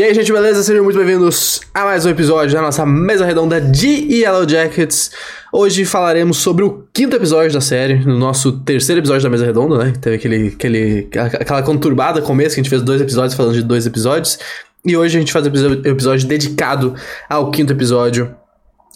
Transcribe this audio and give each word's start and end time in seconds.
E 0.00 0.02
aí, 0.02 0.14
gente, 0.14 0.32
beleza? 0.32 0.62
Sejam 0.62 0.82
muito 0.82 0.96
bem-vindos 0.96 1.60
a 1.74 1.84
mais 1.84 2.06
um 2.06 2.08
episódio 2.08 2.54
da 2.54 2.62
nossa 2.62 2.86
mesa 2.86 3.26
redonda 3.26 3.60
de 3.60 3.86
Yellow 3.86 4.48
Jackets. 4.48 5.10
Hoje 5.52 5.84
falaremos 5.84 6.38
sobre 6.38 6.64
o 6.64 6.86
quinto 6.90 7.16
episódio 7.16 7.52
da 7.52 7.60
série, 7.60 7.96
no 7.96 8.18
nosso 8.18 8.50
terceiro 8.60 9.02
episódio 9.02 9.24
da 9.24 9.28
mesa 9.28 9.44
redonda, 9.44 9.76
né? 9.76 9.92
Teve 10.00 10.16
aquele, 10.16 10.48
aquele, 10.56 11.10
aquela 11.14 11.62
conturbada 11.62 12.22
começo 12.22 12.54
que 12.54 12.60
a 12.60 12.62
gente 12.62 12.70
fez 12.70 12.80
dois 12.80 12.98
episódios 12.98 13.34
falando 13.34 13.52
de 13.52 13.62
dois 13.62 13.84
episódios. 13.84 14.38
E 14.86 14.96
hoje 14.96 15.18
a 15.18 15.20
gente 15.20 15.34
faz 15.34 15.46
um 15.46 15.50
episódio 15.84 16.26
dedicado 16.26 16.94
ao 17.28 17.50
quinto 17.50 17.70
episódio 17.74 18.34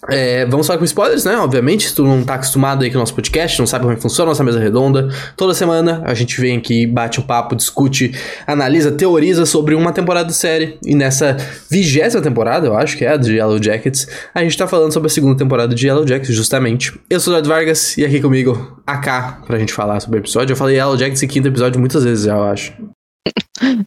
é, 0.08 0.44
vamos 0.46 0.66
falar 0.66 0.78
com 0.78 0.84
spoilers, 0.84 1.24
né? 1.24 1.36
Obviamente, 1.36 1.88
se 1.88 1.94
tu 1.94 2.04
não 2.04 2.22
tá 2.24 2.34
acostumado 2.34 2.84
aí 2.84 2.90
com 2.90 2.96
o 2.96 3.00
nosso 3.00 3.14
podcast, 3.14 3.58
não 3.58 3.66
sabe 3.66 3.82
como 3.82 3.92
é 3.92 3.96
que 3.96 4.02
funciona 4.02 4.28
a 4.28 4.32
nossa 4.32 4.44
mesa 4.44 4.58
redonda, 4.58 5.08
toda 5.36 5.54
semana 5.54 6.02
a 6.04 6.14
gente 6.14 6.40
vem 6.40 6.56
aqui, 6.56 6.86
bate 6.86 7.20
um 7.20 7.22
papo, 7.22 7.56
discute, 7.56 8.14
analisa, 8.46 8.92
teoriza 8.92 9.46
sobre 9.46 9.74
uma 9.74 9.92
temporada 9.92 10.28
de 10.28 10.34
série. 10.34 10.78
E 10.84 10.94
nessa 10.94 11.36
vigésima 11.70 12.22
temporada, 12.22 12.66
eu 12.66 12.76
acho 12.76 12.96
que 12.96 13.04
é 13.04 13.12
a 13.12 13.16
de 13.16 13.36
Yellow 13.36 13.62
Jackets, 13.62 14.08
a 14.34 14.42
gente 14.42 14.56
tá 14.56 14.66
falando 14.66 14.92
sobre 14.92 15.06
a 15.06 15.10
segunda 15.10 15.36
temporada 15.36 15.74
de 15.74 15.86
Yellow 15.86 16.06
Jackets, 16.06 16.34
justamente. 16.34 16.98
Eu 17.08 17.20
sou 17.20 17.32
o 17.32 17.36
Eduardo 17.36 17.48
Vargas 17.48 17.96
e 17.96 18.04
aqui 18.04 18.20
comigo, 18.20 18.82
AK, 18.86 19.46
pra 19.46 19.58
gente 19.58 19.72
falar 19.72 20.00
sobre 20.00 20.18
o 20.18 20.20
episódio. 20.20 20.52
Eu 20.52 20.56
falei 20.56 20.76
Yellow 20.76 20.96
Jackets 20.96 21.22
e 21.22 21.26
quinto 21.26 21.48
episódio 21.48 21.80
muitas 21.80 22.04
vezes 22.04 22.24
já, 22.24 22.34
eu 22.34 22.44
acho. 22.44 22.93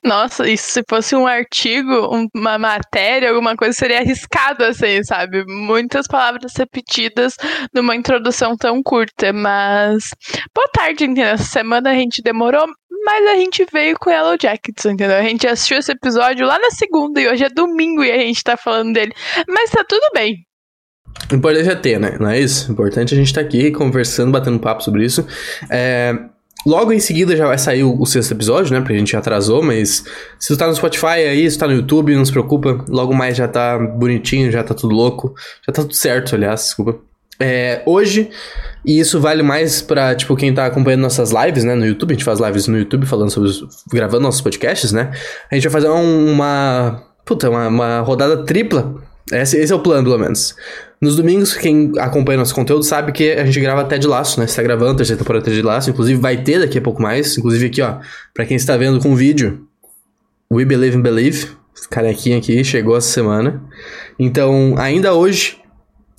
Nossa, 0.03 0.47
isso 0.49 0.71
se 0.71 0.83
fosse 0.89 1.15
um 1.15 1.27
artigo, 1.27 2.09
uma 2.33 2.57
matéria, 2.57 3.29
alguma 3.29 3.55
coisa, 3.55 3.73
seria 3.73 3.99
arriscado 3.99 4.63
assim, 4.63 5.03
sabe? 5.03 5.45
Muitas 5.45 6.07
palavras 6.07 6.53
repetidas 6.55 7.35
numa 7.73 7.95
introdução 7.95 8.55
tão 8.55 8.81
curta, 8.81 9.31
mas. 9.33 10.09
Boa 10.55 10.67
tarde, 10.73 11.03
entendeu? 11.03 11.25
Essa 11.25 11.43
semana 11.43 11.91
a 11.91 11.93
gente 11.93 12.21
demorou, 12.21 12.65
mas 13.05 13.27
a 13.27 13.35
gente 13.35 13.65
veio 13.71 13.97
com 13.99 14.09
Yellow 14.09 14.37
Jackets, 14.41 14.85
entendeu? 14.85 15.17
A 15.17 15.23
gente 15.23 15.47
assistiu 15.47 15.77
esse 15.77 15.91
episódio 15.91 16.47
lá 16.47 16.57
na 16.57 16.71
segunda 16.71 17.21
e 17.21 17.27
hoje 17.27 17.43
é 17.43 17.49
domingo 17.49 18.03
e 18.03 18.11
a 18.11 18.19
gente 18.19 18.43
tá 18.43 18.57
falando 18.57 18.93
dele. 18.93 19.13
Mas 19.47 19.69
tá 19.69 19.83
tudo 19.87 20.09
bem. 20.13 20.45
O 21.31 21.35
importante 21.35 21.69
é 21.69 21.75
ter, 21.75 21.99
né? 21.99 22.17
Não 22.19 22.29
é 22.29 22.39
isso? 22.39 22.71
Importante 22.71 23.13
é 23.13 23.15
a 23.15 23.19
gente 23.19 23.27
estar 23.27 23.41
tá 23.41 23.47
aqui 23.47 23.71
conversando, 23.71 24.31
batendo 24.31 24.59
papo 24.59 24.83
sobre 24.83 25.03
isso. 25.03 25.27
É, 25.69 26.13
Logo 26.65 26.91
em 26.91 26.99
seguida 26.99 27.35
já 27.35 27.47
vai 27.47 27.57
sair 27.57 27.83
o, 27.83 28.05
sexto 28.05 28.31
episódio, 28.31 28.73
né? 28.73 28.79
Porque 28.79 28.93
a 28.93 28.97
gente 28.97 29.11
já 29.11 29.19
atrasou, 29.19 29.63
mas 29.63 30.03
se 30.39 30.47
tu 30.47 30.57
tá 30.57 30.67
no 30.67 30.75
Spotify 30.75 31.05
aí, 31.05 31.49
se 31.49 31.57
tu 31.57 31.61
tá 31.61 31.67
no 31.67 31.73
YouTube, 31.73 32.15
não 32.15 32.25
se 32.25 32.31
preocupa. 32.31 32.83
Logo 32.89 33.13
mais 33.13 33.37
já 33.37 33.47
tá 33.47 33.77
bonitinho, 33.77 34.51
já 34.51 34.63
tá 34.63 34.73
tudo 34.73 34.93
louco. 34.93 35.33
Já 35.65 35.73
tá 35.73 35.81
tudo 35.81 35.93
certo, 35.93 36.35
aliás, 36.35 36.61
desculpa. 36.61 36.99
É, 37.39 37.83
hoje, 37.85 38.31
e 38.83 38.99
isso 38.99 39.19
vale 39.19 39.43
mais 39.43 39.81
pra, 39.81 40.15
tipo, 40.15 40.35
quem 40.35 40.53
tá 40.53 40.65
acompanhando 40.65 41.01
nossas 41.01 41.31
lives, 41.31 41.63
né, 41.63 41.75
no 41.75 41.85
YouTube, 41.85 42.11
a 42.11 42.13
gente 42.13 42.23
faz 42.23 42.39
lives 42.39 42.67
no 42.67 42.79
YouTube 42.79 43.05
falando 43.05 43.29
sobre, 43.29 43.51
gravando 43.93 44.23
nossos 44.23 44.41
podcasts, 44.41 44.91
né, 44.91 45.11
a 45.51 45.53
gente 45.53 45.69
vai 45.69 45.71
fazer 45.71 45.87
uma, 45.87 47.03
puta, 47.23 47.47
uma, 47.47 47.67
uma 47.67 47.99
rodada 47.99 48.43
tripla, 48.43 48.95
esse, 49.31 49.57
esse 49.57 49.71
é 49.71 49.75
o 49.75 49.79
plano, 49.79 50.03
pelo 50.03 50.17
menos. 50.17 50.55
Nos 51.01 51.15
domingos, 51.15 51.53
quem 51.53 51.91
acompanha 51.99 52.39
nosso 52.39 52.55
conteúdo 52.55 52.83
sabe 52.83 53.11
que 53.11 53.31
a 53.31 53.45
gente 53.45 53.59
grava 53.59 53.81
até 53.81 53.97
de 53.97 54.07
laço, 54.07 54.39
né? 54.39 54.47
Você 54.47 54.55
tá 54.55 54.63
gravando 54.63 54.91
a 54.91 54.95
terceira 54.95 55.19
temporada 55.19 55.45
até 55.45 55.53
de 55.53 55.61
laço, 55.61 55.89
inclusive 55.89 56.19
vai 56.19 56.37
ter 56.37 56.59
daqui 56.59 56.77
a 56.77 56.81
pouco 56.81 57.01
mais. 57.01 57.37
Inclusive 57.37 57.67
aqui, 57.67 57.81
ó, 57.81 57.97
pra 58.33 58.45
quem 58.45 58.57
está 58.57 58.75
vendo 58.75 58.99
com 58.99 59.15
vídeo, 59.15 59.67
We 60.51 60.65
Believe 60.65 60.97
in 60.97 61.01
Believe, 61.01 61.49
carequinha 61.89 62.37
aqui, 62.37 62.63
chegou 62.63 62.97
essa 62.97 63.09
semana. 63.09 63.61
Então, 64.17 64.75
ainda 64.77 65.13
hoje 65.13 65.57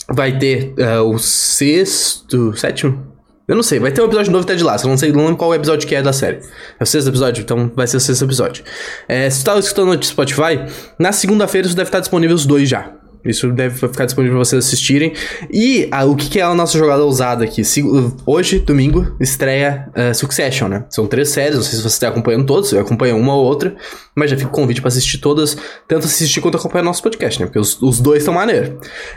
vai 0.08 0.38
ter 0.38 0.74
uh, 0.78 1.02
o 1.02 1.18
sexto, 1.18 2.56
sétimo? 2.56 3.08
Eu 3.48 3.56
não 3.56 3.62
sei, 3.62 3.80
vai 3.80 3.90
ter 3.90 4.02
um 4.02 4.04
episódio 4.04 4.30
novo 4.30 4.44
até 4.44 4.54
de 4.54 4.62
laço. 4.62 4.84
Eu 4.86 4.90
não 4.90 4.98
sei 4.98 5.10
não 5.10 5.20
lembro 5.20 5.38
qual 5.38 5.54
episódio 5.54 5.88
que 5.88 5.94
é 5.94 6.02
da 6.02 6.12
série. 6.12 6.40
É 6.78 6.82
o 6.82 6.86
sexto 6.86 7.08
episódio, 7.08 7.42
então 7.42 7.72
vai 7.74 7.86
ser 7.86 7.96
o 7.96 8.00
sexto 8.00 8.24
episódio. 8.24 8.62
É, 9.08 9.28
se 9.30 9.42
tu 9.42 9.46
tá 9.46 9.58
escutando 9.58 9.96
no 9.96 10.04
Spotify, 10.04 10.66
na 10.98 11.12
segunda-feira 11.12 11.66
isso 11.66 11.74
deve 11.74 11.88
estar 11.88 12.00
disponível 12.00 12.36
os 12.36 12.44
dois 12.44 12.68
já. 12.68 12.97
Isso 13.24 13.50
deve 13.52 13.74
ficar 13.88 14.04
disponível 14.04 14.36
para 14.36 14.44
vocês 14.44 14.64
assistirem. 14.64 15.12
E 15.50 15.88
ah, 15.90 16.04
o 16.04 16.14
que, 16.16 16.28
que, 16.28 16.40
é 16.40 16.42
a 16.42 16.54
nossa 16.54 16.78
jogada 16.78 17.04
ousada 17.04 17.44
aqui? 17.44 17.64
Se, 17.64 17.82
hoje, 18.24 18.58
domingo, 18.60 19.16
estreia 19.20 19.88
uh, 19.94 20.14
Succession, 20.14 20.68
né? 20.68 20.84
São 20.88 21.06
três 21.06 21.28
séries, 21.30 21.56
não 21.56 21.62
sei 21.62 21.76
se 21.76 21.82
você 21.82 21.88
está 21.88 22.08
acompanhando 22.08 22.46
todas, 22.46 22.68
você 22.68 22.78
acompanha 22.78 23.14
uma 23.14 23.34
ou 23.34 23.44
outra, 23.44 23.74
mas 24.14 24.30
já 24.30 24.36
fica 24.36 24.48
o 24.48 24.52
convite 24.52 24.80
para 24.80 24.88
assistir 24.88 25.18
todas, 25.18 25.56
tanto 25.86 26.06
assistir 26.06 26.40
quanto 26.40 26.56
acompanhar 26.56 26.84
nosso 26.84 27.02
podcast, 27.02 27.40
né? 27.40 27.46
Porque 27.46 27.58
os, 27.58 27.80
os 27.82 28.00
dois 28.00 28.18
estão 28.18 28.34
maneiros. 28.34 28.70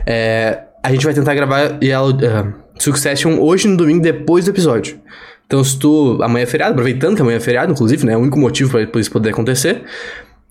É, 0.06 0.64
a 0.84 0.92
gente 0.92 1.06
vai 1.06 1.14
tentar 1.14 1.34
gravar 1.36 1.74
uh, 1.74 2.54
Succession 2.80 3.40
hoje 3.40 3.68
no 3.68 3.78
domingo, 3.78 4.02
depois 4.02 4.46
do 4.46 4.52
episódio. 4.52 5.00
Então, 5.46 5.64
se 5.64 5.78
tu. 5.78 6.18
Amanhã 6.24 6.44
é 6.44 6.46
feriado, 6.46 6.72
aproveitando 6.72 7.16
que 7.16 7.22
amanhã 7.22 7.36
é 7.36 7.40
feriado, 7.42 7.74
inclusive, 7.74 8.06
né? 8.06 8.14
É 8.14 8.18
o 8.18 8.22
único 8.22 8.40
motivo 8.40 8.72
para 8.72 9.02
isso 9.02 9.12
poder 9.12 9.32
acontecer. 9.32 9.84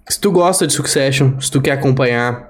Se 0.07 0.21
tu 0.21 0.31
gosta 0.31 0.67
de 0.67 0.73
Succession, 0.73 1.41
se 1.41 1.51
tu 1.51 1.61
quer 1.61 1.73
acompanhar 1.73 2.50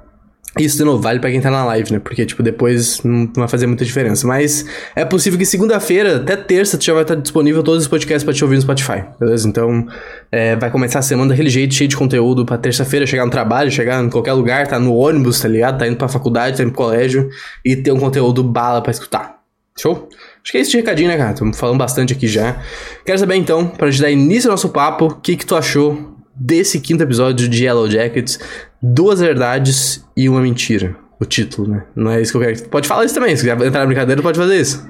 isso, 0.58 0.76
de 0.76 0.84
novo, 0.84 1.00
vale 1.00 1.20
pra 1.20 1.30
quem 1.30 1.40
tá 1.40 1.50
na 1.50 1.64
live, 1.64 1.92
né? 1.92 2.00
Porque, 2.00 2.26
tipo, 2.26 2.42
depois 2.42 3.00
não 3.04 3.30
vai 3.34 3.46
fazer 3.46 3.68
muita 3.68 3.84
diferença. 3.84 4.26
Mas 4.26 4.66
é 4.96 5.04
possível 5.04 5.38
que 5.38 5.46
segunda-feira, 5.46 6.16
até 6.16 6.36
terça, 6.36 6.76
tu 6.76 6.84
já 6.84 6.92
vai 6.92 7.02
estar 7.02 7.14
disponível 7.14 7.62
todos 7.62 7.82
os 7.82 7.88
podcasts 7.88 8.24
pra 8.24 8.34
te 8.34 8.42
ouvir 8.42 8.56
no 8.56 8.62
Spotify, 8.62 9.04
beleza? 9.18 9.48
Então, 9.48 9.86
é, 10.30 10.56
vai 10.56 10.68
começar 10.68 10.98
a 10.98 11.02
semana 11.02 11.30
daquele 11.30 11.48
jeito, 11.48 11.74
cheio 11.74 11.86
de 11.86 11.96
conteúdo, 11.96 12.44
pra 12.44 12.58
terça-feira 12.58 13.06
chegar 13.06 13.24
no 13.24 13.30
trabalho, 13.30 13.70
chegar 13.70 14.02
em 14.02 14.10
qualquer 14.10 14.32
lugar, 14.32 14.66
tá 14.66 14.78
no 14.78 14.92
ônibus, 14.94 15.40
tá 15.40 15.46
ligado? 15.46 15.78
Tá 15.78 15.86
indo 15.86 15.96
pra 15.96 16.08
faculdade, 16.08 16.56
tá 16.56 16.64
indo 16.64 16.72
pro 16.72 16.84
colégio 16.84 17.28
e 17.64 17.76
ter 17.76 17.92
um 17.92 18.00
conteúdo 18.00 18.42
bala 18.42 18.82
pra 18.82 18.90
escutar. 18.90 19.38
Show? 19.78 20.08
Acho 20.42 20.52
que 20.52 20.58
é 20.58 20.60
esse 20.62 20.70
de 20.72 20.78
recadinho, 20.78 21.08
né, 21.08 21.16
cara? 21.16 21.30
Estamos 21.30 21.56
falando 21.56 21.78
bastante 21.78 22.12
aqui 22.12 22.26
já. 22.26 22.60
Quero 23.06 23.18
saber, 23.18 23.36
então, 23.36 23.68
pra 23.68 23.88
gente 23.88 24.02
dar 24.02 24.10
início 24.10 24.48
ao 24.48 24.54
nosso 24.54 24.70
papo, 24.70 25.06
o 25.06 25.14
que 25.14 25.36
que 25.36 25.46
tu 25.46 25.54
achou 25.54 26.16
desse 26.34 26.80
quinto 26.80 27.02
episódio 27.02 27.48
de 27.48 27.64
Yellow 27.64 27.88
Jackets, 27.88 28.40
duas 28.82 29.20
verdades 29.20 30.04
e 30.16 30.28
uma 30.28 30.40
mentira. 30.40 30.96
O 31.20 31.24
título, 31.26 31.68
né? 31.68 31.84
Não 31.94 32.10
é 32.10 32.22
isso 32.22 32.32
que 32.32 32.38
eu 32.38 32.54
quero. 32.54 32.68
Pode 32.70 32.88
falar 32.88 33.04
isso 33.04 33.14
também. 33.14 33.36
Se 33.36 33.42
quiser 33.42 33.66
entrar 33.66 33.80
na 33.80 33.86
brincadeira, 33.86 34.22
pode 34.22 34.38
fazer 34.38 34.58
isso. 34.58 34.88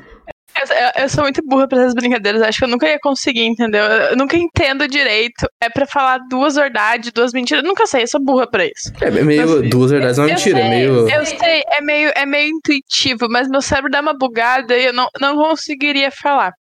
Eu, 0.68 1.02
eu, 1.02 1.08
sou 1.08 1.24
muito 1.24 1.40
burra 1.44 1.66
pra 1.66 1.80
essas 1.80 1.94
brincadeiras. 1.94 2.42
Acho 2.42 2.58
que 2.58 2.64
eu 2.64 2.68
nunca 2.68 2.86
ia 2.86 2.98
conseguir, 3.00 3.44
entendeu? 3.46 3.82
Eu 3.82 4.16
nunca 4.16 4.36
entendo 4.36 4.86
direito. 4.86 5.48
É 5.60 5.68
pra 5.68 5.86
falar 5.86 6.18
duas 6.28 6.54
verdades, 6.54 7.10
duas 7.12 7.32
mentiras. 7.32 7.64
Eu 7.64 7.68
nunca 7.68 7.86
sei, 7.86 8.02
eu 8.02 8.06
sou 8.06 8.22
burra 8.22 8.48
pra 8.48 8.64
isso. 8.64 8.92
É, 9.00 9.08
é 9.08 9.22
meio. 9.22 9.60
Mas, 9.60 9.70
duas 9.70 9.90
verdades 9.90 10.18
é 10.18 10.22
uma 10.22 10.28
mentira. 10.28 10.58
Sei, 10.58 10.66
é 10.66 10.70
meio. 10.70 11.08
Eu 11.08 11.26
sei, 11.26 11.62
é 11.66 11.80
meio, 11.80 12.12
é 12.14 12.26
meio 12.26 12.48
intuitivo, 12.50 13.26
mas 13.28 13.48
meu 13.48 13.62
cérebro 13.62 13.90
dá 13.90 14.00
uma 14.00 14.16
bugada 14.16 14.76
e 14.76 14.86
eu 14.86 14.92
não, 14.92 15.08
não 15.20 15.36
conseguiria 15.36 16.10
falar. 16.10 16.52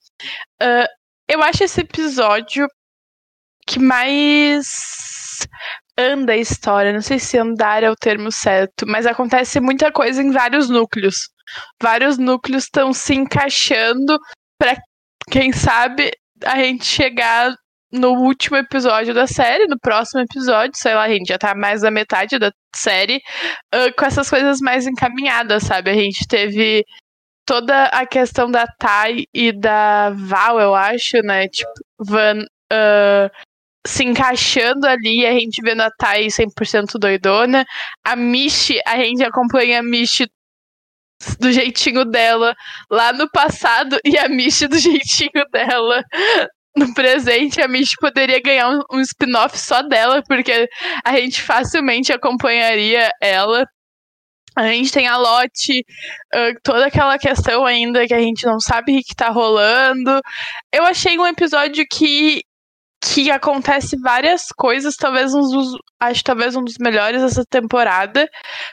Uh, 0.62 0.88
eu 1.28 1.42
acho 1.42 1.62
esse 1.62 1.80
episódio 1.80 2.66
que 3.66 3.78
mais 3.78 4.66
anda 6.00 6.32
a 6.32 6.36
história. 6.36 6.92
Não 6.92 7.02
sei 7.02 7.18
se 7.18 7.38
andar 7.38 7.82
é 7.82 7.90
o 7.90 7.96
termo 7.96 8.32
certo, 8.32 8.86
mas 8.86 9.06
acontece 9.06 9.60
muita 9.60 9.92
coisa 9.92 10.22
em 10.22 10.30
vários 10.30 10.68
núcleos. 10.68 11.28
Vários 11.82 12.18
núcleos 12.18 12.64
estão 12.64 12.92
se 12.92 13.14
encaixando 13.14 14.18
para 14.58 14.76
quem 15.30 15.52
sabe 15.52 16.10
a 16.44 16.56
gente 16.56 16.84
chegar 16.84 17.54
no 17.92 18.12
último 18.12 18.56
episódio 18.56 19.12
da 19.12 19.26
série, 19.26 19.66
no 19.66 19.78
próximo 19.78 20.20
episódio, 20.20 20.72
sei 20.76 20.94
lá, 20.94 21.02
a 21.02 21.08
gente 21.08 21.26
já 21.26 21.38
tá 21.38 21.54
mais 21.54 21.82
da 21.82 21.90
metade 21.90 22.38
da 22.38 22.52
série, 22.74 23.16
uh, 23.74 23.94
com 23.98 24.04
essas 24.04 24.30
coisas 24.30 24.60
mais 24.60 24.86
encaminhadas, 24.86 25.64
sabe? 25.64 25.90
A 25.90 25.94
gente 25.94 26.26
teve 26.28 26.84
toda 27.44 27.86
a 27.86 28.06
questão 28.06 28.48
da 28.48 28.64
Tai 28.78 29.24
e 29.34 29.50
da 29.50 30.10
Val, 30.10 30.60
eu 30.60 30.74
acho, 30.74 31.18
né? 31.24 31.48
Tipo, 31.48 31.72
Van 31.98 32.38
uh, 32.72 33.30
se 33.86 34.04
encaixando 34.04 34.86
ali, 34.86 35.26
a 35.26 35.32
gente 35.32 35.62
vendo 35.62 35.80
a 35.80 35.90
Thay 35.90 36.26
100% 36.26 36.98
doidona. 36.98 37.64
A 38.04 38.14
Mishi, 38.14 38.78
a 38.86 38.96
gente 38.96 39.22
acompanha 39.22 39.80
a 39.80 39.82
Mishi 39.82 40.26
do 41.38 41.52
jeitinho 41.52 42.04
dela 42.04 42.54
lá 42.90 43.12
no 43.12 43.30
passado 43.30 43.98
e 44.04 44.18
a 44.18 44.28
Mishi 44.28 44.66
do 44.66 44.76
jeitinho 44.78 45.44
dela 45.52 46.02
no 46.76 46.92
presente. 46.94 47.60
A 47.60 47.68
Mishi 47.68 47.96
poderia 47.98 48.40
ganhar 48.40 48.70
um, 48.70 48.82
um 48.92 49.00
spin-off 49.00 49.58
só 49.58 49.82
dela, 49.82 50.22
porque 50.26 50.68
a 51.04 51.16
gente 51.16 51.42
facilmente 51.42 52.12
acompanharia 52.12 53.10
ela. 53.20 53.66
A 54.56 54.66
gente 54.66 54.92
tem 54.92 55.06
a 55.06 55.16
Lotte, 55.16 55.80
uh, 56.34 56.60
toda 56.62 56.86
aquela 56.86 57.16
questão 57.18 57.64
ainda 57.64 58.06
que 58.06 58.12
a 58.12 58.18
gente 58.18 58.44
não 58.44 58.58
sabe 58.58 58.98
o 58.98 59.00
que 59.00 59.14
tá 59.14 59.28
rolando. 59.28 60.20
Eu 60.72 60.84
achei 60.84 61.16
um 61.18 61.26
episódio 61.26 61.86
que 61.88 62.42
que 63.02 63.30
acontece 63.30 63.96
várias 63.98 64.48
coisas, 64.48 64.94
talvez 64.94 65.34
um 65.34 65.40
dos, 65.40 65.72
acho 65.98 66.22
talvez 66.22 66.54
um 66.54 66.62
dos 66.62 66.74
melhores 66.78 67.22
dessa 67.22 67.44
temporada, 67.48 68.28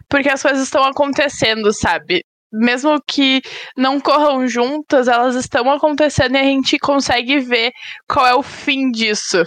porque 0.09 0.29
as 0.29 0.41
coisas 0.41 0.63
estão 0.63 0.83
acontecendo, 0.83 1.71
sabe? 1.73 2.23
Mesmo 2.51 3.01
que 3.05 3.41
não 3.77 3.99
corram 3.99 4.47
juntas, 4.47 5.07
elas 5.07 5.35
estão 5.35 5.71
acontecendo 5.71 6.35
e 6.35 6.39
a 6.39 6.43
gente 6.43 6.77
consegue 6.77 7.39
ver 7.39 7.71
qual 8.07 8.25
é 8.25 8.35
o 8.35 8.43
fim 8.43 8.91
disso. 8.91 9.43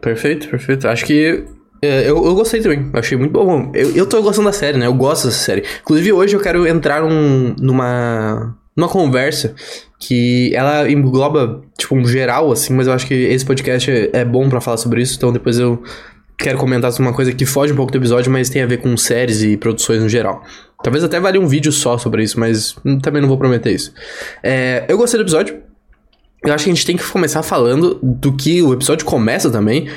Perfeito, 0.00 0.48
perfeito. 0.48 0.88
Acho 0.88 1.04
que 1.04 1.44
é, 1.82 2.08
eu, 2.08 2.24
eu 2.24 2.34
gostei 2.34 2.60
também, 2.60 2.90
achei 2.94 3.18
muito 3.18 3.32
bom. 3.32 3.72
Eu, 3.74 3.94
eu 3.96 4.08
tô 4.08 4.22
gostando 4.22 4.46
da 4.46 4.52
série, 4.52 4.78
né? 4.78 4.86
Eu 4.86 4.94
gosto 4.94 5.26
dessa 5.26 5.38
série. 5.38 5.64
Inclusive, 5.80 6.12
hoje 6.12 6.36
eu 6.36 6.40
quero 6.40 6.66
entrar 6.66 7.02
num, 7.02 7.54
numa, 7.58 8.56
numa 8.76 8.88
conversa 8.88 9.54
que 10.04 10.52
ela 10.54 10.90
engloba, 10.90 11.62
tipo, 11.78 11.94
um 11.94 12.04
geral, 12.04 12.50
assim, 12.50 12.74
mas 12.74 12.88
eu 12.88 12.92
acho 12.92 13.06
que 13.06 13.14
esse 13.14 13.44
podcast 13.44 14.10
é, 14.12 14.24
bom 14.24 14.48
para 14.48 14.60
falar 14.60 14.76
sobre 14.76 15.00
isso, 15.00 15.16
então 15.16 15.32
depois 15.32 15.60
eu 15.60 15.80
quero 16.36 16.58
comentar 16.58 16.90
sobre 16.90 17.08
uma 17.08 17.14
coisa 17.14 17.32
que 17.32 17.46
foge 17.46 17.72
um 17.72 17.76
pouco 17.76 17.92
do 17.92 17.98
episódio, 17.98 18.32
mas 18.32 18.50
tem 18.50 18.62
a 18.62 18.66
ver 18.66 18.78
com 18.78 18.96
séries 18.96 19.42
e 19.42 19.56
produções 19.56 20.02
no 20.02 20.08
geral. 20.08 20.42
Talvez 20.82 21.04
até 21.04 21.20
valha 21.20 21.40
um 21.40 21.46
vídeo 21.46 21.70
só 21.70 21.96
sobre 21.96 22.24
isso, 22.24 22.40
mas 22.40 22.74
também 23.00 23.22
não 23.22 23.28
vou 23.28 23.38
prometer 23.38 23.70
isso. 23.70 23.94
É, 24.42 24.84
eu 24.88 24.98
gostei 24.98 25.18
do 25.18 25.22
episódio. 25.22 25.62
Eu 26.44 26.52
acho 26.52 26.64
que 26.64 26.70
a 26.70 26.74
gente 26.74 26.84
tem 26.84 26.96
que 26.96 27.04
começar 27.08 27.44
falando 27.44 28.00
do 28.02 28.32
que 28.32 28.60
o 28.60 28.72
episódio 28.72 29.06
começa 29.06 29.48
também, 29.48 29.88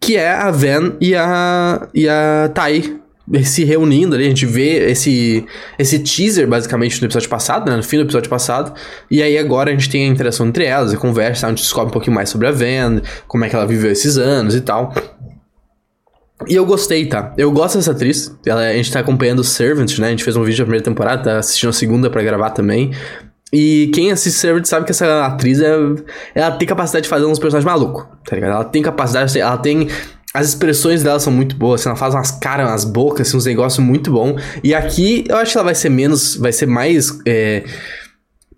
que 0.00 0.16
é 0.16 0.30
a 0.32 0.50
Van 0.50 0.96
e 0.98 1.14
a, 1.14 1.86
e 1.92 2.08
a 2.08 2.50
Tai 2.54 3.01
se 3.44 3.64
reunindo 3.64 4.14
ali, 4.14 4.26
a 4.26 4.28
gente 4.28 4.44
vê 4.44 4.90
esse, 4.90 5.46
esse 5.78 5.98
teaser, 6.00 6.46
basicamente, 6.46 7.00
no 7.00 7.06
episódio 7.06 7.28
passado, 7.28 7.70
né? 7.70 7.76
No 7.76 7.82
fim 7.82 7.96
do 7.96 8.02
episódio 8.02 8.28
passado. 8.28 8.74
E 9.10 9.22
aí 9.22 9.38
agora 9.38 9.70
a 9.70 9.72
gente 9.72 9.88
tem 9.88 10.04
a 10.04 10.08
interação 10.08 10.46
entre 10.46 10.64
elas, 10.64 10.92
a 10.92 10.96
conversa, 10.96 11.46
a 11.46 11.50
gente 11.50 11.62
descobre 11.62 11.88
um 11.88 11.92
pouquinho 11.92 12.14
mais 12.14 12.28
sobre 12.28 12.46
a 12.46 12.52
Van, 12.52 13.00
como 13.26 13.44
é 13.44 13.48
que 13.48 13.56
ela 13.56 13.66
viveu 13.66 13.90
esses 13.90 14.18
anos 14.18 14.54
e 14.54 14.60
tal. 14.60 14.92
E 16.48 16.54
eu 16.54 16.66
gostei, 16.66 17.06
tá? 17.06 17.32
Eu 17.38 17.50
gosto 17.52 17.76
dessa 17.76 17.92
atriz. 17.92 18.36
Ela, 18.44 18.66
a 18.66 18.74
gente 18.74 18.92
tá 18.92 19.00
acompanhando 19.00 19.44
Servant, 19.44 19.98
né? 19.98 20.08
A 20.08 20.10
gente 20.10 20.24
fez 20.24 20.36
um 20.36 20.42
vídeo 20.42 20.58
da 20.58 20.64
primeira 20.64 20.84
temporada, 20.84 21.22
tá 21.22 21.38
assistindo 21.38 21.70
a 21.70 21.72
segunda 21.72 22.10
para 22.10 22.22
gravar 22.22 22.50
também. 22.50 22.92
E 23.52 23.90
quem 23.94 24.10
assiste 24.10 24.38
Servant 24.38 24.64
sabe 24.64 24.86
que 24.86 24.92
essa 24.92 25.26
atriz, 25.26 25.60
é, 25.60 25.76
ela 26.34 26.52
tem 26.52 26.66
capacidade 26.66 27.04
de 27.04 27.08
fazer 27.08 27.26
uns 27.26 27.38
personagens 27.38 27.70
malucos, 27.70 28.04
tá 28.24 28.34
ligado? 28.34 28.52
Ela 28.52 28.64
tem 28.64 28.82
capacidade, 28.82 29.38
ela 29.38 29.58
tem 29.58 29.88
as 30.34 30.48
expressões 30.48 31.02
dela 31.02 31.20
são 31.20 31.32
muito 31.32 31.56
boas, 31.56 31.80
assim, 31.80 31.90
ela 31.90 31.98
faz 31.98 32.14
umas 32.14 32.30
caras, 32.30 32.68
umas 32.68 32.84
bocas, 32.84 33.28
assim, 33.28 33.36
uns 33.36 33.46
negócios 33.46 33.84
muito 33.84 34.10
bom. 34.10 34.36
E 34.64 34.74
aqui 34.74 35.24
eu 35.28 35.36
acho 35.36 35.52
que 35.52 35.58
ela 35.58 35.64
vai 35.64 35.74
ser 35.74 35.90
menos, 35.90 36.36
vai 36.36 36.52
ser 36.52 36.66
mais, 36.66 37.18
é, 37.26 37.64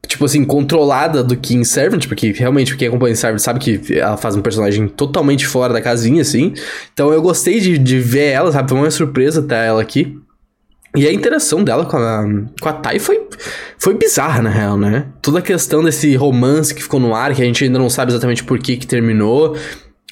tipo 0.06 0.24
assim, 0.24 0.44
controlada 0.44 1.24
do 1.24 1.36
que 1.36 1.54
em 1.54 1.64
Servant, 1.64 2.06
porque 2.06 2.30
realmente 2.30 2.76
quem 2.76 2.86
acompanha 2.86 3.16
Servant 3.16 3.40
sabe 3.40 3.58
que 3.58 3.98
ela 3.98 4.16
faz 4.16 4.36
um 4.36 4.40
personagem 4.40 4.86
totalmente 4.86 5.46
fora 5.46 5.72
da 5.72 5.80
casinha, 5.80 6.22
assim. 6.22 6.54
Então 6.92 7.12
eu 7.12 7.20
gostei 7.20 7.58
de, 7.58 7.76
de 7.76 7.98
ver 7.98 8.30
ela, 8.30 8.52
sabe? 8.52 8.68
Foi 8.68 8.78
uma 8.78 8.90
surpresa 8.90 9.42
ter 9.42 9.56
ela 9.56 9.82
aqui. 9.82 10.16
E 10.96 11.08
a 11.08 11.12
interação 11.12 11.64
dela 11.64 11.84
com 11.86 11.96
a, 11.96 12.24
com 12.60 12.68
a 12.68 12.72
Tai 12.72 13.00
foi, 13.00 13.20
foi 13.78 13.94
bizarra, 13.94 14.40
na 14.40 14.50
real, 14.50 14.78
né? 14.78 15.06
Toda 15.20 15.40
a 15.40 15.42
questão 15.42 15.82
desse 15.82 16.14
romance 16.14 16.72
que 16.72 16.80
ficou 16.80 17.00
no 17.00 17.12
ar, 17.12 17.34
que 17.34 17.42
a 17.42 17.44
gente 17.44 17.64
ainda 17.64 17.80
não 17.80 17.90
sabe 17.90 18.12
exatamente 18.12 18.44
por 18.44 18.60
que 18.60 18.76
que 18.76 18.86
terminou. 18.86 19.56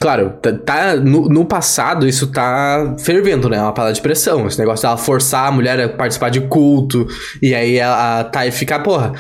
Claro, 0.03 0.35
tá, 0.43 0.53
tá 0.53 0.97
no, 0.97 1.29
no, 1.29 1.45
passado 1.45 2.07
isso 2.09 2.27
tá 2.27 2.97
fervendo, 2.99 3.49
né? 3.49 3.57
É 3.57 3.63
uma 3.63 3.73
palavra 3.73 3.95
de 3.95 4.01
pressão. 4.01 4.47
Esse 4.47 4.59
negócio 4.59 4.83
dela 4.83 4.97
forçar 4.97 5.47
a 5.47 5.53
mulher 5.53 5.81
a 5.81 5.89
participar 5.89 6.29
de 6.29 6.41
culto. 6.41 7.07
E 7.41 7.55
aí 7.55 7.81
a, 7.81 8.21
a 8.21 8.25
Thay 8.25 8.51
fica, 8.51 8.81
porra. 8.81 9.13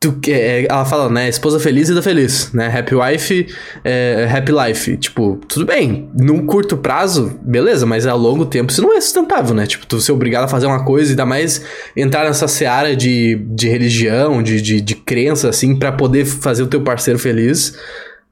Tu, 0.00 0.16
é, 0.28 0.64
ela 0.70 0.84
fala, 0.84 1.10
né? 1.10 1.28
Esposa 1.28 1.58
feliz 1.58 1.88
e 1.88 1.94
da 1.94 2.00
feliz, 2.00 2.52
né? 2.52 2.68
Happy 2.68 2.94
wife, 2.94 3.48
é, 3.84 4.28
happy 4.32 4.52
life. 4.52 4.96
Tipo, 4.96 5.40
tudo 5.48 5.66
bem. 5.66 6.08
Num 6.16 6.46
curto 6.46 6.76
prazo, 6.76 7.36
beleza, 7.42 7.84
mas 7.84 8.06
a 8.06 8.14
longo 8.14 8.46
tempo 8.46 8.70
isso 8.70 8.80
não 8.80 8.96
é 8.96 9.00
sustentável, 9.00 9.54
né? 9.54 9.66
Tipo, 9.66 9.86
tu 9.86 10.00
ser 10.00 10.12
obrigado 10.12 10.44
a 10.44 10.48
fazer 10.48 10.66
uma 10.66 10.84
coisa 10.84 11.10
e 11.10 11.12
ainda 11.12 11.26
mais 11.26 11.64
entrar 11.96 12.24
nessa 12.24 12.46
seara 12.46 12.94
de, 12.96 13.34
de 13.50 13.68
religião, 13.68 14.40
de, 14.40 14.62
de, 14.62 14.80
de 14.80 14.94
crença, 14.94 15.48
assim, 15.48 15.76
para 15.76 15.90
poder 15.90 16.24
fazer 16.24 16.62
o 16.62 16.68
teu 16.68 16.80
parceiro 16.80 17.18
feliz 17.18 17.76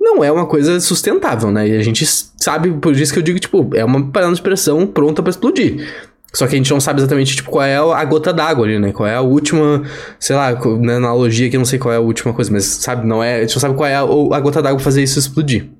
não 0.06 0.22
é 0.22 0.30
uma 0.30 0.46
coisa 0.46 0.78
sustentável, 0.78 1.50
né? 1.50 1.68
E 1.68 1.76
a 1.76 1.82
gente 1.82 2.06
sabe, 2.06 2.70
por 2.72 2.94
isso 2.94 3.12
que 3.12 3.18
eu 3.18 3.22
digo, 3.22 3.38
tipo, 3.40 3.70
é 3.74 3.84
uma 3.84 4.10
panela 4.10 4.32
de 4.32 4.40
pressão 4.40 4.86
pronta 4.86 5.22
para 5.22 5.30
explodir. 5.30 5.86
Só 6.32 6.46
que 6.46 6.54
a 6.54 6.58
gente 6.58 6.70
não 6.70 6.80
sabe 6.80 7.00
exatamente, 7.00 7.34
tipo, 7.34 7.50
qual 7.50 7.64
é 7.64 7.76
a 7.76 8.04
gota 8.04 8.32
d'água 8.32 8.66
ali, 8.66 8.78
né? 8.78 8.92
Qual 8.92 9.06
é 9.06 9.14
a 9.14 9.20
última, 9.20 9.82
sei 10.20 10.36
lá, 10.36 10.52
na 10.80 10.96
analogia 10.96 11.48
que 11.50 11.56
eu 11.56 11.60
não 11.60 11.64
sei 11.64 11.78
qual 11.78 11.92
é 11.92 11.96
a 11.96 12.00
última 12.00 12.32
coisa, 12.32 12.52
mas 12.52 12.64
sabe, 12.64 13.06
não 13.06 13.22
é, 13.22 13.36
a 13.36 13.40
gente 13.40 13.54
não 13.54 13.60
sabe 13.60 13.74
qual 13.74 13.88
é 13.88 13.94
a, 13.94 14.00
a 14.00 14.40
gota 14.40 14.62
d'água 14.62 14.78
fazer 14.78 15.02
isso 15.02 15.18
explodir. 15.18 15.70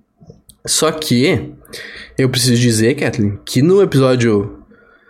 Só 0.67 0.91
que, 0.91 1.53
eu 2.19 2.29
preciso 2.29 2.61
dizer, 2.61 2.95
Kathleen, 2.95 3.39
que 3.45 3.63
no 3.63 3.83
episódio, 3.83 4.59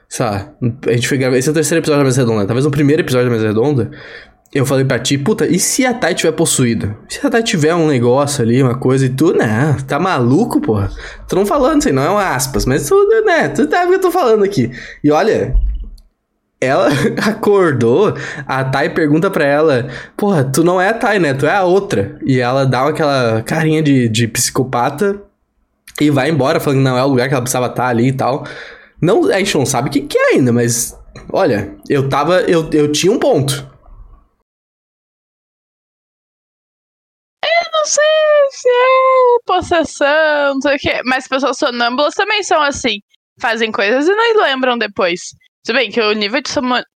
sei 0.08 0.26
lá, 0.26 0.52
a 0.86 0.92
gente 0.92 1.08
foi 1.08 1.16
gravar, 1.16 1.38
esse 1.38 1.48
é 1.48 1.52
o 1.52 1.54
terceiro 1.54 1.80
episódio 1.80 2.00
da 2.00 2.04
Mesa 2.04 2.22
Redonda, 2.22 2.46
talvez 2.46 2.64
no 2.64 2.70
primeiro 2.70 3.02
episódio 3.02 3.30
da 3.30 3.34
Mesa 3.36 3.46
Redonda, 3.48 3.90
eu 4.54 4.64
falei 4.64 4.84
pra 4.84 4.98
ti, 4.98 5.19
puta, 5.19 5.46
e 5.46 5.58
se 5.58 5.84
a 5.84 5.93
Tai 5.93 6.14
tiver 6.14 6.32
possuída? 6.32 6.96
Se 7.08 7.26
a 7.26 7.31
Tai 7.31 7.43
tiver 7.43 7.75
um 7.75 7.88
negócio 7.88 8.43
ali, 8.43 8.62
uma 8.62 8.78
coisa 8.78 9.06
e 9.06 9.08
tu, 9.08 9.32
né? 9.32 9.76
Tá 9.87 9.98
maluco, 9.98 10.60
porra? 10.60 10.90
Tô 11.28 11.37
não 11.37 11.44
falando 11.44 11.87
aí, 11.87 11.93
não 11.93 12.02
é 12.02 12.10
um 12.10 12.19
aspas, 12.19 12.64
mas 12.64 12.88
tu, 12.88 12.94
né? 13.25 13.48
Tu 13.48 13.69
sabe 13.69 13.87
o 13.87 13.88
que 13.90 13.94
eu 13.96 14.00
tô 14.00 14.10
falando 14.10 14.44
aqui. 14.44 14.70
E 15.02 15.10
olha, 15.10 15.54
ela 16.60 16.88
acordou, 17.26 18.14
a 18.46 18.64
Tai 18.64 18.90
pergunta 18.90 19.31
pra 19.31 19.44
ela, 19.44 19.88
porra, 20.16 20.44
tu 20.44 20.64
não 20.64 20.81
é 20.81 20.88
a 20.88 20.94
Tai, 20.94 21.19
né? 21.19 21.34
Tu 21.34 21.46
é 21.46 21.54
a 21.54 21.64
outra. 21.64 22.19
E 22.25 22.40
ela 22.40 22.64
dá 22.64 22.88
aquela 22.88 23.42
carinha 23.42 23.82
de, 23.82 24.08
de 24.08 24.26
psicopata 24.28 25.20
e 26.00 26.10
vai 26.10 26.31
embora, 26.31 26.60
falando 26.60 26.78
que 26.78 26.84
não 26.84 26.96
é 26.96 27.04
o 27.04 27.08
lugar 27.08 27.28
que 27.28 27.34
ela 27.34 27.42
precisava 27.42 27.66
estar 27.66 27.88
ali 27.88 28.08
e 28.08 28.12
tal. 28.12 28.46
Não, 29.00 29.31
a 29.31 29.38
gente 29.38 29.56
não 29.56 29.66
sabe 29.66 29.88
o 29.88 29.92
que, 29.92 30.00
que 30.00 30.16
é 30.16 30.34
ainda, 30.34 30.52
mas 30.52 30.96
olha, 31.32 31.75
eu 31.88 32.08
tava. 32.08 32.40
Eu, 32.42 32.69
eu 32.72 32.90
tinha 32.92 33.12
um 33.12 33.19
ponto. 33.19 33.75
Sei 37.86 38.04
se 38.50 38.68
é 38.68 39.36
possessão, 39.46 40.54
não 40.54 40.60
sei 40.60 40.76
o 40.76 40.78
quê. 40.78 41.00
Mas 41.04 41.28
pessoas 41.28 41.56
sonâmbulas 41.58 42.14
também 42.14 42.42
são 42.42 42.60
assim. 42.62 42.98
Fazem 43.40 43.70
coisas 43.70 44.06
e 44.06 44.14
não 44.14 44.42
lembram 44.42 44.76
depois. 44.76 45.20
Tudo 45.64 45.76
bem 45.76 45.90
que 45.90 46.00
o 46.00 46.12
nível 46.12 46.40
de 46.40 46.50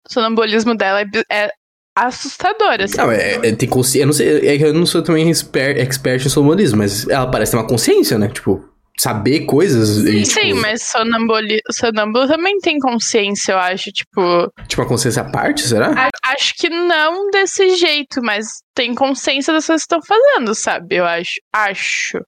sonambulismo 0.08 0.74
dela 0.74 1.00
é, 1.00 1.06
é 1.30 1.50
assustador, 1.96 2.80
assim. 2.80 2.96
Não, 2.96 3.10
é, 3.10 3.34
é 3.34 3.52
tem 3.54 3.68
consciência. 3.68 4.02
Eu 4.02 4.06
não 4.06 4.12
sei, 4.12 4.46
é 4.46 4.62
eu 4.62 4.74
não 4.74 4.86
sou 4.86 5.02
também 5.02 5.28
expert, 5.28 5.78
expert 5.78 6.24
em 6.24 6.28
sonambulismo, 6.28 6.78
mas 6.78 7.08
ela 7.08 7.30
parece 7.30 7.52
ter 7.52 7.58
uma 7.58 7.66
consciência, 7.66 8.18
né? 8.18 8.28
Tipo, 8.28 8.67
saber 8.98 9.46
coisas. 9.46 9.88
Sim, 9.88 10.08
e, 10.08 10.22
tipo... 10.22 10.40
sim 10.40 10.52
mas 10.54 10.82
sonambuli... 10.82 11.60
sonâmbulo 11.70 12.26
também 12.26 12.58
tem 12.58 12.78
consciência, 12.78 13.52
eu 13.52 13.58
acho, 13.58 13.90
tipo. 13.92 14.52
Tipo, 14.66 14.82
uma 14.82 14.88
consciência 14.88 15.22
à 15.22 15.30
parte, 15.30 15.62
será? 15.62 16.10
Acho 16.24 16.54
que 16.56 16.68
não 16.68 17.30
desse 17.30 17.76
jeito, 17.76 18.20
mas 18.22 18.46
tem 18.74 18.94
consciência 18.94 19.52
das 19.52 19.66
coisas 19.66 19.86
que 19.86 19.94
estão 19.94 20.02
fazendo, 20.02 20.54
sabe? 20.54 20.96
Eu 20.96 21.06
acho. 21.06 21.34
Acho. 21.54 22.18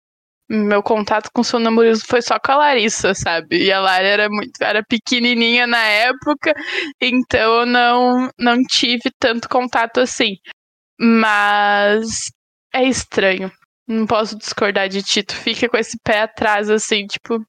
Meu 0.49 0.83
contato 0.83 1.31
com 1.33 1.45
sonambulismo 1.45 2.05
foi 2.09 2.23
só 2.23 2.37
com 2.39 2.51
a 2.51 2.57
Larissa, 2.57 3.15
sabe? 3.15 3.65
E 3.65 3.73
a 3.73 3.81
Lara 3.81 4.07
era 4.07 4.29
muito, 4.29 4.61
era 4.61 4.83
pequenininha 4.83 5.65
na 5.65 5.85
época, 5.85 6.53
então 7.01 7.61
eu 7.61 7.67
não, 7.67 8.29
não 8.37 8.61
tive 8.65 9.13
tanto 9.17 9.49
contato 9.49 10.01
assim. 10.01 10.35
Mas 10.99 12.33
é 12.75 12.85
estranho. 12.85 13.51
Não 13.91 14.07
posso 14.07 14.39
discordar 14.39 14.89
de 14.89 15.03
ti. 15.03 15.21
Tu 15.25 15.35
fica 15.35 15.69
com 15.69 15.77
esse 15.77 15.99
pé 16.05 16.23
atrás, 16.23 16.71
assim, 16.71 17.07
tipo. 17.07 17.35
O 17.35 17.45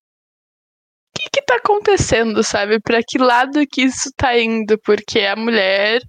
que 1.15 1.29
que 1.29 1.41
tá 1.43 1.57
acontecendo, 1.57 2.43
sabe? 2.43 2.79
Pra 2.79 2.99
que 3.07 3.19
lado 3.19 3.63
que 3.71 3.83
isso 3.83 4.09
tá 4.17 4.35
indo? 4.35 4.75
Porque 4.83 5.19
a 5.19 5.35
mulher 5.35 6.01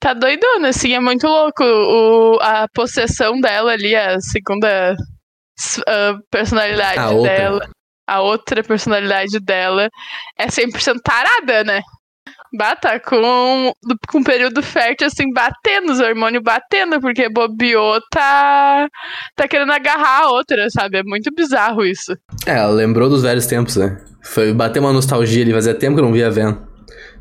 tá 0.00 0.14
doidona, 0.14 0.68
assim, 0.68 0.92
é 0.92 1.00
muito 1.00 1.26
louco. 1.26 1.64
O, 1.64 2.38
a 2.40 2.68
possessão 2.72 3.40
dela 3.40 3.72
ali, 3.72 3.96
a 3.96 4.20
segunda 4.20 4.94
a 5.86 6.16
personalidade 6.30 6.98
a 6.98 7.22
dela. 7.22 7.68
A 8.08 8.20
outra 8.20 8.62
personalidade 8.62 9.40
dela 9.40 9.88
é 10.38 10.46
100% 10.46 11.00
tarada, 11.02 11.64
né? 11.64 11.82
Bata 12.56 12.98
com, 13.00 13.72
com 14.08 14.22
período 14.22 14.62
fértil, 14.62 15.06
assim, 15.06 15.32
batendo, 15.32 15.92
os 15.92 16.00
hormônios 16.00 16.42
batendo, 16.42 17.00
porque 17.00 17.28
bobeou 17.28 18.00
tá, 18.10 18.88
tá 19.34 19.48
querendo 19.48 19.72
agarrar 19.72 20.24
a 20.24 20.30
outra, 20.30 20.68
sabe? 20.70 20.98
É 20.98 21.02
muito 21.02 21.30
bizarro 21.34 21.84
isso. 21.84 22.16
É, 22.46 22.64
lembrou 22.66 23.08
dos 23.08 23.22
velhos 23.22 23.46
tempos, 23.46 23.76
né? 23.76 23.98
Foi 24.22 24.52
bater 24.52 24.80
uma 24.80 24.92
nostalgia 24.92 25.42
ali, 25.42 25.52
fazia 25.52 25.74
tempo 25.74 25.94
que 25.94 26.00
eu 26.00 26.06
não 26.06 26.12
via 26.12 26.30
vendo. 26.30 26.66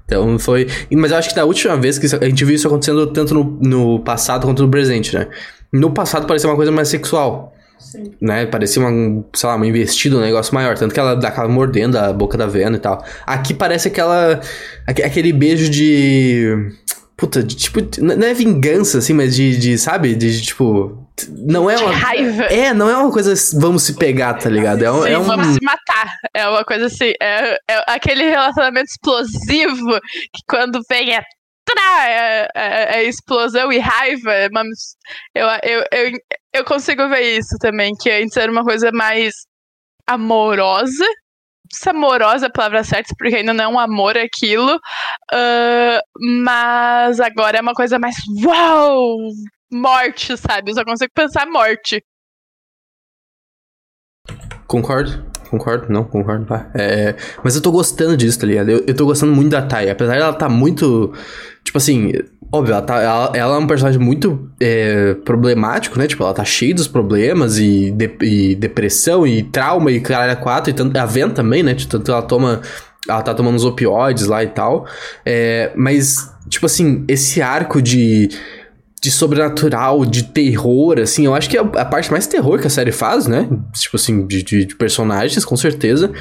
Então 0.06 0.38
foi. 0.38 0.68
Mas 0.92 1.12
eu 1.12 1.18
acho 1.18 1.30
que 1.30 1.36
da 1.36 1.46
última 1.46 1.76
vez 1.76 1.98
que 1.98 2.06
a 2.06 2.30
gente 2.30 2.46
viu 2.46 2.56
isso 2.56 2.68
acontecendo 2.68 3.08
tanto 3.08 3.34
no, 3.34 3.44
no 3.62 4.00
passado 4.00 4.46
quanto 4.46 4.64
no 4.64 4.70
presente, 4.70 5.16
né? 5.16 5.28
No 5.74 5.92
passado 5.92 6.28
parecia 6.28 6.50
uma 6.50 6.56
coisa 6.56 6.72
mais 6.72 6.88
sexual. 6.88 7.55
Sim. 7.78 8.14
Né? 8.22 8.46
Parecia 8.46 8.82
uma, 8.82 9.24
sei 9.34 9.50
lá, 9.50 9.56
uma 9.56 9.68
investida, 9.68 10.18
um 10.18 10.22
negócio 10.22 10.54
maior. 10.54 10.78
Tanto 10.78 10.94
que 10.94 11.00
ela 11.00 11.16
dá 11.16 11.30
aquela 11.30 11.48
mordendo 11.48 11.98
a 11.98 12.12
boca 12.12 12.38
da 12.38 12.48
Vena 12.48 12.78
e 12.78 12.80
tal. 12.80 13.04
Aqui 13.26 13.54
parece 13.54 13.88
aquela. 13.88 14.40
aquele 14.88 15.32
beijo 15.32 15.70
de. 15.70 16.72
Puta, 17.18 17.42
de, 17.42 17.56
tipo, 17.56 17.80
não 18.02 18.28
é 18.28 18.34
vingança, 18.34 18.98
assim, 18.98 19.14
mas 19.14 19.34
de, 19.34 19.58
de 19.58 19.78
sabe? 19.78 20.16
De, 20.16 20.40
de, 20.40 20.42
tipo. 20.42 21.08
Não 21.30 21.70
é 21.70 21.78
uma. 21.78 21.94
De 21.94 22.00
raiva. 22.00 22.44
É, 22.44 22.74
não 22.74 22.90
é 22.90 22.98
uma 22.98 23.12
coisa 23.12 23.34
vamos 23.58 23.84
se 23.84 23.94
pegar, 23.94 24.34
tá 24.34 24.50
ligado? 24.50 24.84
É, 24.84 24.92
um, 24.92 25.04
Sim, 25.04 25.10
é 25.10 25.18
um. 25.18 25.24
Vamos 25.24 25.48
se 25.48 25.60
matar. 25.64 26.14
É 26.34 26.48
uma 26.48 26.66
coisa 26.66 26.88
assim. 26.88 27.14
É, 27.22 27.58
é 27.70 27.84
aquele 27.88 28.30
relacionamento 28.30 28.90
explosivo 28.90 30.00
que 30.34 30.42
quando 30.48 30.82
vem 30.90 31.16
é 31.16 31.22
é, 32.08 32.48
é, 32.56 32.98
é, 32.98 33.04
explosão 33.04 33.72
e 33.72 33.80
raiva. 33.80 34.32
É 34.32 34.48
eu, 35.34 35.48
eu, 35.64 35.84
eu, 35.92 36.12
eu 36.56 36.64
consigo 36.64 37.08
ver 37.10 37.38
isso 37.38 37.58
também, 37.60 37.94
que 37.94 38.10
antes 38.10 38.38
era 38.38 38.52
uma 38.52 38.64
coisa 38.64 38.92
mais 38.92 39.34
amorosa. 40.08 41.06
Se 41.72 41.90
amorosa 41.90 42.46
é 42.46 42.50
a 42.50 42.52
palavra 42.52 42.84
certa, 42.84 43.14
porque 43.18 43.36
ainda 43.36 43.54
não 43.54 43.64
é 43.64 43.68
um 43.68 43.80
amor 43.80 44.18
aquilo. 44.18 44.76
Uh, 45.34 46.00
mas 46.42 47.20
agora 47.20 47.58
é 47.58 47.62
uma 47.62 47.74
coisa 47.74 48.00
mais 48.00 48.16
uau! 48.44 49.18
Morte, 49.72 50.38
sabe? 50.38 50.72
Eu 50.72 50.76
só 50.76 50.86
consigo 50.86 51.12
pensar 51.14 51.46
morte. 51.48 52.04
Concordo. 54.68 55.26
concordo, 55.50 55.92
não, 55.92 56.04
concordo, 56.04 56.46
tá? 56.46 56.72
É, 56.74 57.16
mas 57.44 57.56
eu 57.56 57.62
tô 57.62 57.72
gostando 57.72 58.18
disso, 58.18 58.40
tá 58.40 58.48
ligado? 58.48 58.70
Eu, 58.70 58.84
eu 58.88 58.96
tô 58.96 59.06
gostando 59.06 59.34
muito 59.34 59.52
da 59.52 59.62
Tai, 59.62 59.90
apesar 59.90 60.18
dela 60.18 60.34
tá 60.34 60.50
muito. 60.50 61.14
Tipo 61.64 61.78
assim, 61.78 62.12
óbvio, 62.52 62.74
ela, 62.74 62.82
tá, 62.82 63.02
ela, 63.02 63.32
ela 63.34 63.56
é 63.56 63.60
um 63.60 63.68
personagem 63.68 64.00
muito 64.00 64.50
é, 64.60 65.14
problemático, 65.26 65.98
né? 65.98 66.08
Tipo, 66.08 66.24
ela 66.24 66.34
tá 66.34 66.46
cheia 66.46 66.74
dos 66.74 66.88
problemas 66.88 67.58
e, 67.58 67.92
de, 67.92 68.18
e 68.22 68.56
depressão 68.56 69.26
e 69.26 69.44
trauma 69.44 69.92
e 69.92 70.00
caralho 70.00 70.40
quatro, 70.40 70.72
e 70.72 70.74
tanto, 70.74 70.98
a 70.98 71.06
Ven 71.06 71.30
também, 71.30 71.64
né? 71.64 71.76
Tanto 71.90 72.12
ela 72.12 72.22
toma. 72.22 72.62
Ela 73.08 73.22
tá 73.22 73.36
tomando 73.36 73.56
os 73.56 73.66
opioides 73.66 74.26
lá 74.26 74.44
e 74.44 74.48
tal. 74.48 74.88
É, 75.24 75.72
mas, 75.76 76.32
tipo 76.50 76.66
assim, 76.66 77.04
esse 77.08 77.42
arco 77.42 77.82
de 77.82 78.30
de 79.06 79.12
sobrenatural, 79.12 80.04
de 80.04 80.24
terror, 80.24 81.00
assim, 81.00 81.28
eu 81.28 81.36
acho 81.36 81.48
que 81.48 81.56
é 81.56 81.60
a 81.60 81.86
parte 81.86 82.10
mais 82.10 82.26
terror 82.26 82.60
que 82.60 82.66
a 82.66 82.72
série 82.72 82.92
faz, 82.92 83.28
né? 83.28 83.48
Tipo 83.74 83.98
assim, 83.98 84.26
de, 84.26 84.42
de, 84.42 84.66
de 84.66 84.76
personagens, 84.76 85.46
com 85.46 85.56
certeza. 85.56 86.12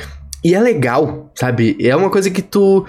E 0.45 0.55
é 0.55 0.61
legal, 0.61 1.33
sabe? 1.35 1.79
É 1.81 1.97
uma 1.97 2.11
coisa 2.11 2.29
que 2.29 2.43
tu 2.43 2.85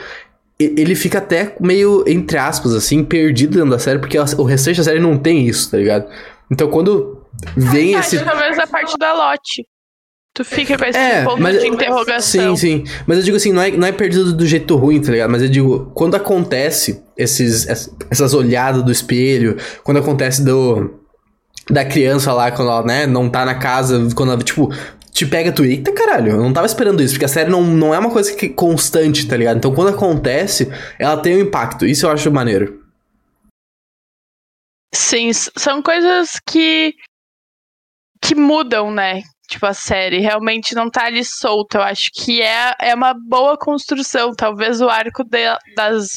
ele 0.59 0.95
fica 0.95 1.17
até 1.17 1.55
meio, 1.59 2.03
entre 2.07 2.37
aspas, 2.37 2.73
assim, 2.73 3.03
perdido 3.03 3.55
dentro 3.55 3.71
da 3.71 3.79
série, 3.79 3.99
porque 3.99 4.17
o 4.17 4.43
restante 4.43 4.77
da 4.77 4.83
série 4.83 4.99
não 4.99 5.17
tem 5.17 5.47
isso, 5.47 5.69
tá 5.69 5.77
ligado? 5.77 6.07
Então 6.49 6.69
quando 6.69 7.21
vem 7.55 7.95
ah, 7.95 7.99
esse. 7.99 8.23
Talvez 8.23 8.57
a 8.57 8.67
parte 8.67 8.97
da 8.97 9.13
lote. 9.13 9.65
Tu 10.33 10.43
fica 10.43 10.77
com 10.77 10.83
esse 10.83 10.99
é, 10.99 11.23
ponto 11.23 11.41
mas, 11.41 11.61
de 11.61 11.65
interrogação. 11.65 12.57
Sim, 12.57 12.83
sim. 12.83 12.93
Mas 13.07 13.19
eu 13.19 13.23
digo 13.23 13.37
assim, 13.37 13.53
não 13.53 13.61
é, 13.61 13.71
não 13.71 13.87
é 13.87 13.93
perdido 13.93 14.33
do 14.33 14.45
jeito 14.45 14.75
ruim, 14.75 15.01
tá 15.01 15.09
ligado? 15.11 15.29
Mas 15.29 15.41
eu 15.41 15.47
digo, 15.47 15.91
quando 15.93 16.15
acontece 16.15 17.01
esses, 17.17 17.65
essas 18.09 18.33
olhadas 18.33 18.83
do 18.83 18.91
espelho, 18.91 19.55
quando 19.83 19.97
acontece 19.97 20.43
do. 20.43 21.01
Da 21.67 21.83
criança 21.83 22.31
lá, 22.31 22.51
quando 22.51 22.69
ela, 22.69 22.83
né, 22.83 23.07
não 23.07 23.27
tá 23.27 23.43
na 23.43 23.55
casa, 23.55 24.07
quando 24.13 24.33
ela, 24.33 24.43
tipo, 24.43 24.71
te 25.15 25.25
pega 25.25 25.49
tu, 25.49 25.63
eita 25.63 25.93
caralho, 25.93 26.33
eu 26.33 26.43
não 26.43 26.51
tava 26.51 26.67
esperando 26.67 27.01
isso, 27.01 27.13
porque 27.13 27.23
a 27.23 27.29
série 27.29 27.49
não, 27.49 27.63
não 27.63 27.95
é 27.95 27.97
uma 27.97 28.11
coisa 28.11 28.35
que 28.35 28.47
é 28.47 28.49
constante, 28.49 29.25
tá 29.25 29.37
ligado? 29.37 29.57
Então 29.57 29.73
quando 29.73 29.95
acontece, 29.95 30.67
ela 30.99 31.15
tem 31.15 31.37
um 31.37 31.39
impacto, 31.39 31.85
isso 31.85 32.05
eu 32.05 32.11
acho 32.11 32.29
maneiro. 32.29 32.83
Sim, 34.93 35.31
são 35.33 35.81
coisas 35.81 36.31
que 36.45 36.93
que 38.21 38.35
mudam, 38.35 38.91
né? 38.91 39.21
Tipo, 39.47 39.67
a 39.67 39.73
série 39.73 40.19
realmente 40.19 40.75
não 40.75 40.89
tá 40.89 41.05
ali 41.05 41.23
solta. 41.23 41.77
Eu 41.77 41.83
acho 41.83 42.09
que 42.13 42.41
é, 42.41 42.73
é 42.81 42.95
uma 42.95 43.13
boa 43.13 43.55
construção. 43.57 44.31
Talvez 44.35 44.81
o 44.81 44.89
arco 44.89 45.23
de, 45.23 45.45
das 45.75 46.07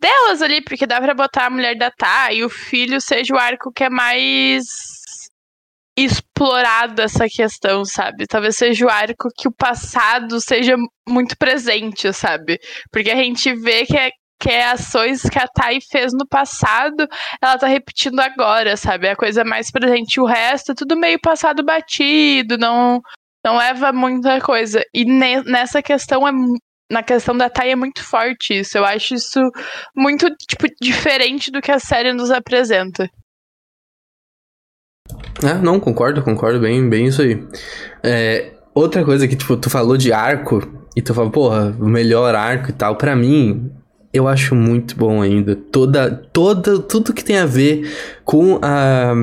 delas 0.00 0.42
ali, 0.42 0.60
porque 0.62 0.86
dá 0.86 1.00
pra 1.00 1.14
botar 1.14 1.46
a 1.46 1.50
mulher 1.50 1.76
da 1.76 1.90
Tá 1.90 2.32
e 2.32 2.42
o 2.42 2.50
filho 2.50 3.00
seja 3.00 3.34
o 3.34 3.38
arco 3.38 3.70
que 3.72 3.84
é 3.84 3.90
mais 3.90 4.64
explorado 6.04 7.02
essa 7.02 7.26
questão, 7.28 7.84
sabe? 7.84 8.26
Talvez 8.26 8.56
seja 8.56 8.86
o 8.86 8.90
arco 8.90 9.28
que 9.36 9.48
o 9.48 9.52
passado 9.52 10.40
seja 10.40 10.76
muito 11.08 11.36
presente, 11.36 12.12
sabe? 12.12 12.58
Porque 12.90 13.10
a 13.10 13.16
gente 13.16 13.52
vê 13.54 13.84
que 13.84 13.96
é, 13.96 14.10
que 14.40 14.50
é 14.50 14.70
ações 14.70 15.22
que 15.22 15.38
a 15.38 15.46
Thay 15.46 15.80
fez 15.90 16.12
no 16.12 16.26
passado, 16.26 17.06
ela 17.42 17.58
tá 17.58 17.66
repetindo 17.66 18.20
agora, 18.20 18.76
sabe? 18.76 19.06
É 19.06 19.12
a 19.12 19.16
coisa 19.16 19.44
mais 19.44 19.70
presente. 19.70 20.20
O 20.20 20.24
resto 20.24 20.72
é 20.72 20.74
tudo 20.74 20.96
meio 20.96 21.20
passado 21.20 21.62
batido, 21.64 22.56
não 22.58 23.00
não 23.44 23.56
leva 23.56 23.92
muita 23.92 24.40
coisa. 24.40 24.82
E 24.94 25.04
ne, 25.04 25.42
nessa 25.44 25.82
questão 25.82 26.26
é 26.26 26.32
na 26.90 27.02
questão 27.02 27.36
da 27.36 27.48
Thay 27.48 27.70
é 27.70 27.76
muito 27.76 28.02
forte 28.02 28.58
isso. 28.58 28.76
Eu 28.76 28.84
acho 28.84 29.14
isso 29.14 29.40
muito 29.94 30.28
tipo 30.36 30.66
diferente 30.80 31.50
do 31.50 31.62
que 31.62 31.70
a 31.70 31.78
série 31.78 32.12
nos 32.12 32.30
apresenta. 32.30 33.08
É, 35.42 35.54
não, 35.54 35.80
concordo, 35.80 36.22
concordo 36.22 36.60
bem, 36.60 36.88
bem 36.88 37.06
isso 37.06 37.22
aí. 37.22 37.42
É, 38.02 38.50
outra 38.74 39.04
coisa 39.04 39.26
que, 39.26 39.36
tipo, 39.36 39.56
tu 39.56 39.70
falou 39.70 39.96
de 39.96 40.12
arco, 40.12 40.66
e 40.94 41.02
tu 41.02 41.14
falou, 41.14 41.30
porra, 41.30 41.74
o 41.78 41.86
melhor 41.86 42.34
arco 42.34 42.70
e 42.70 42.72
tal, 42.72 42.96
para 42.96 43.14
mim, 43.14 43.70
eu 44.12 44.26
acho 44.26 44.54
muito 44.54 44.96
bom 44.96 45.22
ainda. 45.22 45.54
Toda, 45.54 46.10
toda, 46.32 46.78
tudo 46.80 47.12
que 47.12 47.24
tem 47.24 47.38
a 47.38 47.46
ver 47.46 47.90
com 48.24 48.58
a. 48.62 49.14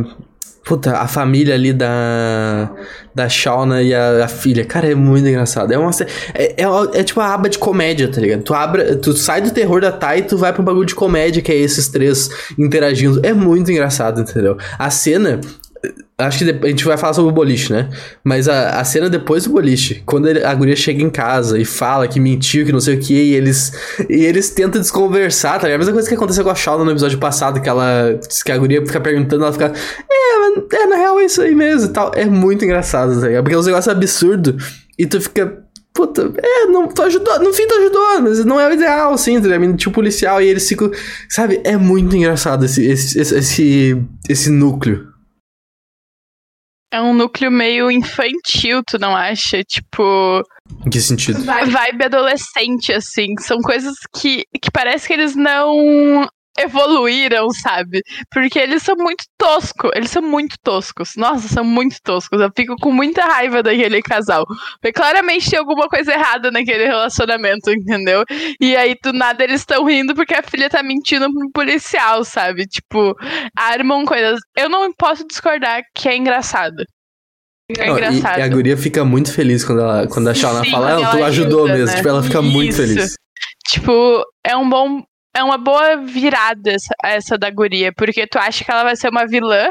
Puta, 0.63 0.97
a 0.97 1.07
família 1.07 1.55
ali 1.55 1.71
da. 1.71 2.71
Da 3.15 3.27
Shauna 3.29 3.81
e 3.81 3.93
a, 3.93 4.25
a 4.25 4.27
filha. 4.27 4.63
Cara, 4.65 4.91
é 4.91 4.95
muito 4.95 5.27
engraçado. 5.27 5.71
É 5.73 5.77
uma. 5.77 5.91
É, 6.33 6.61
é, 6.61 6.65
é, 6.93 7.03
tipo 7.03 7.19
a 7.19 7.33
aba 7.33 7.49
de 7.49 7.57
comédia, 7.57 8.09
tá 8.09 8.21
ligado? 8.21 8.43
Tu, 8.43 8.53
abre, 8.53 8.95
tu 8.97 9.13
sai 9.13 9.41
do 9.41 9.51
terror 9.51 9.81
da 9.81 9.91
Tai 9.91 10.19
e 10.19 10.21
tu 10.23 10.37
vai 10.37 10.53
pro 10.53 10.63
bagulho 10.63 10.85
de 10.85 10.95
comédia, 10.95 11.41
que 11.41 11.51
é 11.51 11.55
esses 11.55 11.87
três 11.87 12.29
interagindo. 12.57 13.19
É 13.23 13.33
muito 13.33 13.71
engraçado, 13.71 14.21
entendeu? 14.21 14.57
A 14.77 14.89
cena 14.89 15.39
Acho 16.17 16.43
que 16.43 16.49
a 16.49 16.67
gente 16.67 16.83
vai 16.83 16.97
falar 16.97 17.13
sobre 17.13 17.31
o 17.31 17.33
boliche, 17.33 17.71
né? 17.71 17.89
Mas 18.23 18.49
a, 18.49 18.79
a 18.79 18.83
cena 18.83 19.07
depois 19.07 19.43
do 19.43 19.51
boliche, 19.51 20.01
quando 20.03 20.27
ele, 20.27 20.43
a 20.43 20.53
guria 20.55 20.75
chega 20.75 21.03
em 21.03 21.11
casa 21.11 21.59
e 21.59 21.65
fala 21.65 22.07
que 22.07 22.19
mentiu, 22.19 22.65
que 22.65 22.71
não 22.71 22.79
sei 22.79 22.95
o 22.95 22.99
que, 22.99 23.13
e 23.13 23.35
eles, 23.35 23.71
e 24.09 24.25
eles 24.25 24.49
tentam 24.49 24.81
desconversar, 24.81 25.59
tá 25.59 25.67
ligado? 25.67 25.75
A 25.75 25.77
mesma 25.77 25.93
coisa 25.93 26.09
que 26.09 26.15
aconteceu 26.15 26.43
com 26.43 26.49
a 26.49 26.55
Shauna 26.55 26.83
no 26.83 26.91
episódio 26.91 27.19
passado, 27.19 27.61
que 27.61 27.69
ela. 27.69 28.19
que 28.43 28.51
a 28.51 28.57
guria 28.57 28.83
fica 28.83 28.99
perguntando, 28.99 29.43
ela 29.43 29.53
fica. 29.53 29.71
É, 30.09 30.75
é, 30.75 30.85
na 30.87 30.95
real 30.95 31.19
é 31.19 31.25
isso 31.25 31.39
aí 31.39 31.53
mesmo 31.53 31.89
e 31.89 31.93
tal. 31.93 32.11
É 32.15 32.25
muito 32.25 32.65
engraçado, 32.65 33.19
tá 33.19 33.27
ligado? 33.27 33.43
Porque 33.43 33.55
é 33.55 33.59
um 33.59 33.63
negócio 33.63 33.91
absurdo 33.91 34.57
e 34.97 35.05
tu 35.05 35.21
fica. 35.21 35.63
Puta, 35.93 36.31
é, 36.37 36.65
não, 36.65 36.87
tu 36.87 37.01
ajudou, 37.01 37.39
no 37.39 37.51
fim 37.53 37.67
tu 37.67 37.73
ajudou, 37.73 38.21
mas 38.21 38.45
não 38.45 38.59
é 38.59 38.69
o 38.69 38.73
ideal, 38.73 39.13
assim, 39.13 39.39
tá 39.41 39.47
ligado? 39.47 39.77
Tipo 39.77 39.95
policial 39.95 40.41
e 40.41 40.47
eles 40.47 40.67
ficam. 40.67 40.91
Sabe? 41.29 41.61
É 41.63 41.77
muito 41.77 42.15
engraçado 42.15 42.65
esse, 42.65 42.83
esse, 42.85 43.19
esse, 43.19 43.35
esse, 43.35 44.03
esse 44.27 44.49
núcleo. 44.49 45.16
É 46.91 47.01
um 47.01 47.13
núcleo 47.13 47.51
meio 47.51 47.91
infantil, 47.91 48.81
tu 48.85 48.97
não 48.97 49.15
acha? 49.15 49.63
Tipo. 49.63 50.41
Em 50.85 50.89
que 50.89 51.01
sentido? 51.01 51.39
Vibe 51.43 52.05
adolescente, 52.05 52.93
assim. 52.93 53.33
São 53.39 53.57
coisas 53.59 53.93
que, 54.15 54.43
que 54.61 54.71
parece 54.71 55.07
que 55.07 55.13
eles 55.13 55.35
não 55.35 56.27
evoluíram, 56.57 57.49
sabe? 57.51 58.01
Porque 58.31 58.57
eles 58.59 58.83
são 58.83 58.95
muito 58.95 59.23
toscos. 59.37 59.91
Eles 59.95 60.09
são 60.09 60.21
muito 60.21 60.55
toscos. 60.63 61.11
Nossa, 61.15 61.47
são 61.47 61.63
muito 61.63 61.97
toscos. 62.03 62.41
Eu 62.41 62.51
fico 62.55 62.75
com 62.77 62.91
muita 62.91 63.25
raiva 63.25 63.61
daquele 63.61 64.01
casal. 64.01 64.45
Porque 64.81 64.93
claramente 64.93 65.49
tem 65.49 65.59
alguma 65.59 65.87
coisa 65.87 66.13
errada 66.13 66.51
naquele 66.51 66.85
relacionamento, 66.85 67.71
entendeu? 67.71 68.23
E 68.59 68.75
aí, 68.75 68.95
do 69.03 69.13
nada, 69.13 69.43
eles 69.43 69.61
estão 69.61 69.85
rindo 69.85 70.15
porque 70.15 70.33
a 70.33 70.43
filha 70.43 70.69
tá 70.69 70.81
mentindo 70.81 71.31
pro 71.31 71.51
policial, 71.51 72.23
sabe? 72.23 72.65
Tipo, 72.65 73.15
armam 73.55 74.05
coisas. 74.05 74.39
Eu 74.57 74.69
não 74.69 74.91
posso 74.93 75.25
discordar 75.27 75.81
que 75.93 76.09
é 76.09 76.15
engraçado. 76.15 76.83
É 77.77 77.87
não, 77.87 77.97
engraçado. 77.97 78.39
E, 78.39 78.41
a 78.41 78.47
guria 78.47 78.77
fica 78.77 79.03
muito 79.03 79.31
feliz 79.33 79.63
quando, 79.63 79.81
ela, 79.81 80.07
quando 80.07 80.29
a 80.29 80.33
Shauna 80.33 80.63
fala, 80.71 80.93
ah, 80.93 81.11
tu 81.11 81.23
ajudou 81.23 81.65
ajuda, 81.65 81.73
mesmo. 81.73 81.87
Né? 81.87 81.95
Tipo, 81.97 82.09
ela 82.09 82.23
fica 82.23 82.39
Isso. 82.39 82.49
muito 82.49 82.75
feliz. 82.75 83.15
Tipo, 83.67 84.23
é 84.45 84.55
um 84.55 84.69
bom 84.69 85.03
é 85.37 85.43
uma 85.43 85.57
boa 85.57 85.97
virada 85.97 86.71
essa, 86.71 86.95
essa 87.03 87.37
da 87.37 87.51
guria, 87.51 87.93
porque 87.93 88.25
tu 88.25 88.39
acha 88.39 88.65
que 88.65 88.71
ela 88.71 88.83
vai 88.83 88.95
ser 88.95 89.09
uma 89.09 89.27
vilã. 89.27 89.69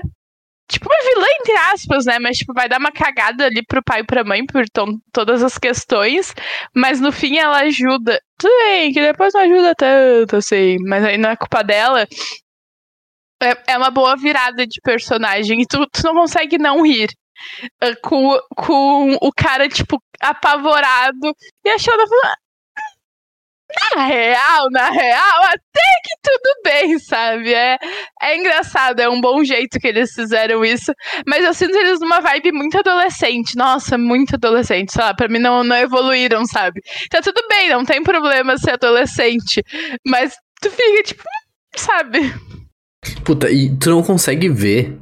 Tipo, 0.68 0.88
uma 0.88 0.98
vilã, 1.02 1.26
entre 1.40 1.56
aspas, 1.72 2.06
né? 2.06 2.18
Mas, 2.20 2.38
tipo, 2.38 2.52
vai 2.52 2.68
dar 2.68 2.78
uma 2.78 2.92
cagada 2.92 3.46
ali 3.46 3.64
pro 3.64 3.82
pai 3.82 4.00
e 4.00 4.06
pra 4.06 4.24
mãe 4.24 4.44
por 4.46 4.64
todas 5.12 5.42
as 5.42 5.58
questões. 5.58 6.34
Mas 6.74 7.00
no 7.00 7.12
fim 7.12 7.36
ela 7.38 7.58
ajuda. 7.58 8.20
Tudo 8.38 8.52
bem, 8.64 8.92
que 8.92 9.00
depois 9.00 9.34
não 9.34 9.40
ajuda 9.40 9.74
tanto, 9.76 10.36
assim. 10.36 10.76
Mas 10.86 11.04
aí 11.04 11.18
não 11.18 11.30
é 11.30 11.36
culpa 11.36 11.62
dela. 11.62 12.06
É, 13.42 13.72
é 13.72 13.78
uma 13.78 13.90
boa 13.90 14.16
virada 14.16 14.66
de 14.66 14.80
personagem. 14.82 15.62
E 15.62 15.66
tu, 15.66 15.86
tu 15.86 16.02
não 16.04 16.14
consegue 16.14 16.58
não 16.58 16.82
rir. 16.82 17.10
Uh, 17.82 17.96
com, 18.02 18.38
com 18.56 19.18
o 19.20 19.32
cara, 19.32 19.68
tipo, 19.68 20.00
apavorado. 20.20 21.32
E 21.64 21.70
a 21.70 21.78
Shona 21.78 22.04
falando, 22.08 22.36
na 23.94 24.06
real, 24.06 24.70
na 24.70 24.90
real, 24.90 25.42
até 25.44 25.82
que 26.04 26.14
tudo 26.22 26.62
bem, 26.64 26.98
sabe? 26.98 27.52
É, 27.52 27.78
é 28.22 28.36
engraçado, 28.36 29.00
é 29.00 29.08
um 29.08 29.20
bom 29.20 29.44
jeito 29.44 29.78
que 29.78 29.86
eles 29.86 30.12
fizeram 30.12 30.64
isso. 30.64 30.92
Mas 31.26 31.44
eu 31.44 31.54
sinto 31.54 31.76
eles 31.76 32.00
numa 32.00 32.20
vibe 32.20 32.52
muito 32.52 32.78
adolescente. 32.78 33.56
Nossa, 33.56 33.96
muito 33.98 34.34
adolescente. 34.34 34.92
Sei 34.92 35.02
lá, 35.02 35.14
pra 35.14 35.28
mim 35.28 35.38
não, 35.38 35.62
não 35.62 35.76
evoluíram, 35.76 36.44
sabe? 36.46 36.80
Tá 37.10 37.20
tudo 37.20 37.42
bem, 37.48 37.70
não 37.70 37.84
tem 37.84 38.02
problema 38.02 38.58
ser 38.58 38.72
adolescente. 38.72 39.62
Mas 40.06 40.34
tu 40.60 40.70
fica 40.70 41.02
tipo, 41.02 41.22
sabe? 41.76 42.34
Puta, 43.24 43.50
e 43.50 43.76
tu 43.76 43.90
não 43.90 44.02
consegue 44.02 44.48
ver 44.48 44.98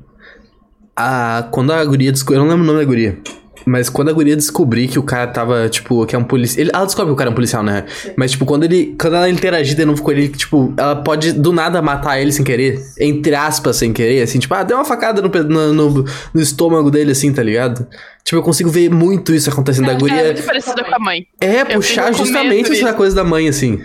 a. 0.96 1.48
Quando 1.50 1.72
a 1.72 1.84
guria. 1.84 2.12
Eu 2.30 2.38
não 2.38 2.48
lembro 2.48 2.64
o 2.64 2.66
nome 2.66 2.80
da 2.80 2.84
guria. 2.84 3.18
Mas 3.66 3.88
quando 3.88 4.11
a 4.11 4.12
guria 4.12 4.37
descobrir 4.37 4.88
que 4.88 4.99
o 4.99 5.02
cara 5.02 5.26
tava, 5.26 5.68
tipo, 5.68 6.04
que 6.06 6.14
é 6.14 6.18
um 6.18 6.25
policial. 6.25 6.68
Ela 6.73 6.85
descobre 6.85 7.11
que 7.11 7.14
o 7.14 7.16
cara 7.16 7.30
é 7.30 7.33
um 7.33 7.35
policial, 7.35 7.62
né? 7.62 7.85
Sim. 7.88 8.12
Mas, 8.16 8.33
tipo, 8.33 8.44
quando 8.44 8.64
ele. 8.64 8.94
Quando 9.00 9.16
ela 9.16 9.28
interagir 9.28 9.76
de 9.76 9.85
novo 9.85 10.02
com 10.02 10.11
ele, 10.11 10.28
tipo, 10.28 10.75
ela 10.76 10.97
pode 10.97 11.33
do 11.33 11.52
nada 11.52 11.80
matar 11.80 12.21
ele 12.21 12.33
sem 12.33 12.44
querer. 12.44 12.80
Entre 13.00 13.35
aspas, 13.35 13.76
sem 13.76 13.92
querer, 13.92 14.23
assim, 14.23 14.38
tipo, 14.38 14.54
ah, 14.54 14.62
deu 14.62 14.76
uma 14.76 14.85
facada 14.85 15.23
no, 15.23 15.28
no, 15.28 15.73
no, 15.73 16.04
no 16.35 16.40
estômago 16.40 16.90
dele, 16.90 17.12
assim, 17.12 17.33
tá 17.33 17.42
ligado? 17.42 17.87
Tipo, 18.25 18.38
eu 18.38 18.42
consigo 18.42 18.71
ver 18.71 18.90
muito 18.90 19.35
isso 19.35 19.50
acontecendo. 19.50 19.90
É, 19.90 19.94
a 19.94 19.99
guria. 19.99 20.21
É 20.21 20.25
muito 20.33 20.42
parecida 20.42 20.85
com 20.85 20.94
a 20.94 20.99
mãe. 20.99 21.26
É, 21.40 21.64
puxar 21.64 22.12
justamente 22.12 22.73
essa 22.73 22.92
coisa 22.92 23.16
da 23.16 23.25
mãe, 23.25 23.49
assim. 23.49 23.83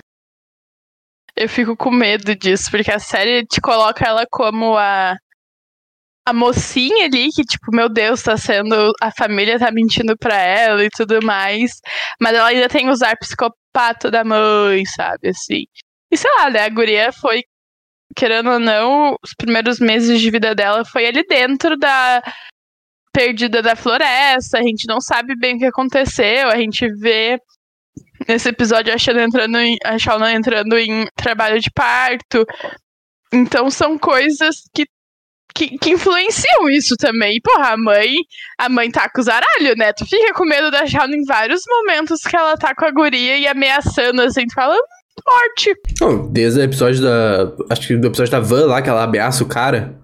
Eu 1.35 1.47
fico 1.47 1.75
com 1.77 1.89
medo 1.89 2.35
disso, 2.35 2.69
porque 2.69 2.91
a 2.91 2.99
série 2.99 3.45
te 3.45 3.61
coloca 3.61 4.05
ela 4.05 4.25
como 4.29 4.75
a 4.77 5.15
a 6.25 6.33
mocinha 6.33 7.05
ali, 7.05 7.29
que, 7.29 7.43
tipo, 7.43 7.71
meu 7.71 7.89
Deus, 7.89 8.21
tá 8.23 8.37
sendo. 8.37 8.93
A 9.01 9.11
família 9.11 9.59
tá 9.59 9.71
mentindo 9.71 10.15
pra 10.17 10.35
ela 10.35 10.83
e 10.83 10.89
tudo 10.89 11.19
mais. 11.23 11.79
Mas 12.21 12.33
ela 12.35 12.49
ainda 12.49 12.69
tem 12.69 12.89
os 12.89 13.01
ar 13.01 13.17
psicopata 13.17 14.11
da 14.11 14.23
mãe, 14.23 14.85
sabe? 14.85 15.29
Assim. 15.29 15.65
E 16.11 16.17
sei 16.17 16.29
lá, 16.37 16.49
né? 16.49 16.61
A 16.65 16.69
guria 16.69 17.11
foi, 17.11 17.43
querendo 18.15 18.51
ou 18.51 18.59
não, 18.59 19.15
os 19.23 19.33
primeiros 19.37 19.79
meses 19.79 20.19
de 20.19 20.31
vida 20.31 20.53
dela 20.55 20.85
foi 20.85 21.07
ali 21.07 21.23
dentro 21.27 21.77
da. 21.77 22.21
Perdida 23.11 23.61
da 23.63 23.75
floresta, 23.75 24.59
a 24.59 24.61
gente 24.61 24.85
não 24.87 25.01
sabe 25.01 25.35
bem 25.35 25.55
o 25.55 25.59
que 25.59 25.65
aconteceu, 25.65 26.47
a 26.47 26.55
gente 26.55 26.87
vê 26.99 27.39
nesse 28.27 28.49
episódio 28.49 28.93
a 28.93 28.97
Shauna 28.99 29.23
entrando 29.23 29.57
em, 29.57 29.77
a 29.83 29.97
Shauna 29.97 30.31
entrando 30.31 30.77
em 30.77 31.07
trabalho 31.15 31.59
de 31.59 31.71
parto. 31.71 32.45
Então 33.33 33.69
são 33.71 33.97
coisas 33.97 34.57
que 34.73 34.85
que, 35.53 35.77
que, 35.77 35.91
influenciam 35.91 36.69
isso 36.69 36.95
também. 36.95 37.39
Porra, 37.41 37.73
a 37.73 37.77
mãe, 37.77 38.13
a 38.57 38.69
mãe 38.69 38.89
tá 38.89 39.09
com 39.09 39.21
os 39.21 39.27
aralhos, 39.27 39.75
né? 39.77 39.91
Tu 39.93 40.05
fica 40.05 40.33
com 40.33 40.45
medo 40.45 40.71
da 40.71 40.85
Jauna 40.85 41.15
em 41.15 41.25
vários 41.25 41.61
momentos 41.67 42.21
que 42.21 42.35
ela 42.35 42.57
tá 42.57 42.73
com 42.75 42.85
a 42.85 42.91
guria 42.91 43.37
e 43.37 43.47
ameaçando, 43.47 44.21
assim, 44.21 44.45
tu 44.45 44.53
fala, 44.53 44.77
morte. 45.25 45.75
Oh, 46.01 46.27
desde 46.29 46.59
o 46.59 46.63
episódio 46.63 47.01
da. 47.01 47.51
Acho 47.69 47.87
que 47.87 47.97
do 47.97 48.07
episódio 48.07 48.31
da 48.31 48.39
Van 48.39 48.65
lá, 48.65 48.81
que 48.81 48.89
ela 48.89 49.03
ameaça 49.03 49.43
o 49.43 49.47
cara 49.47 49.99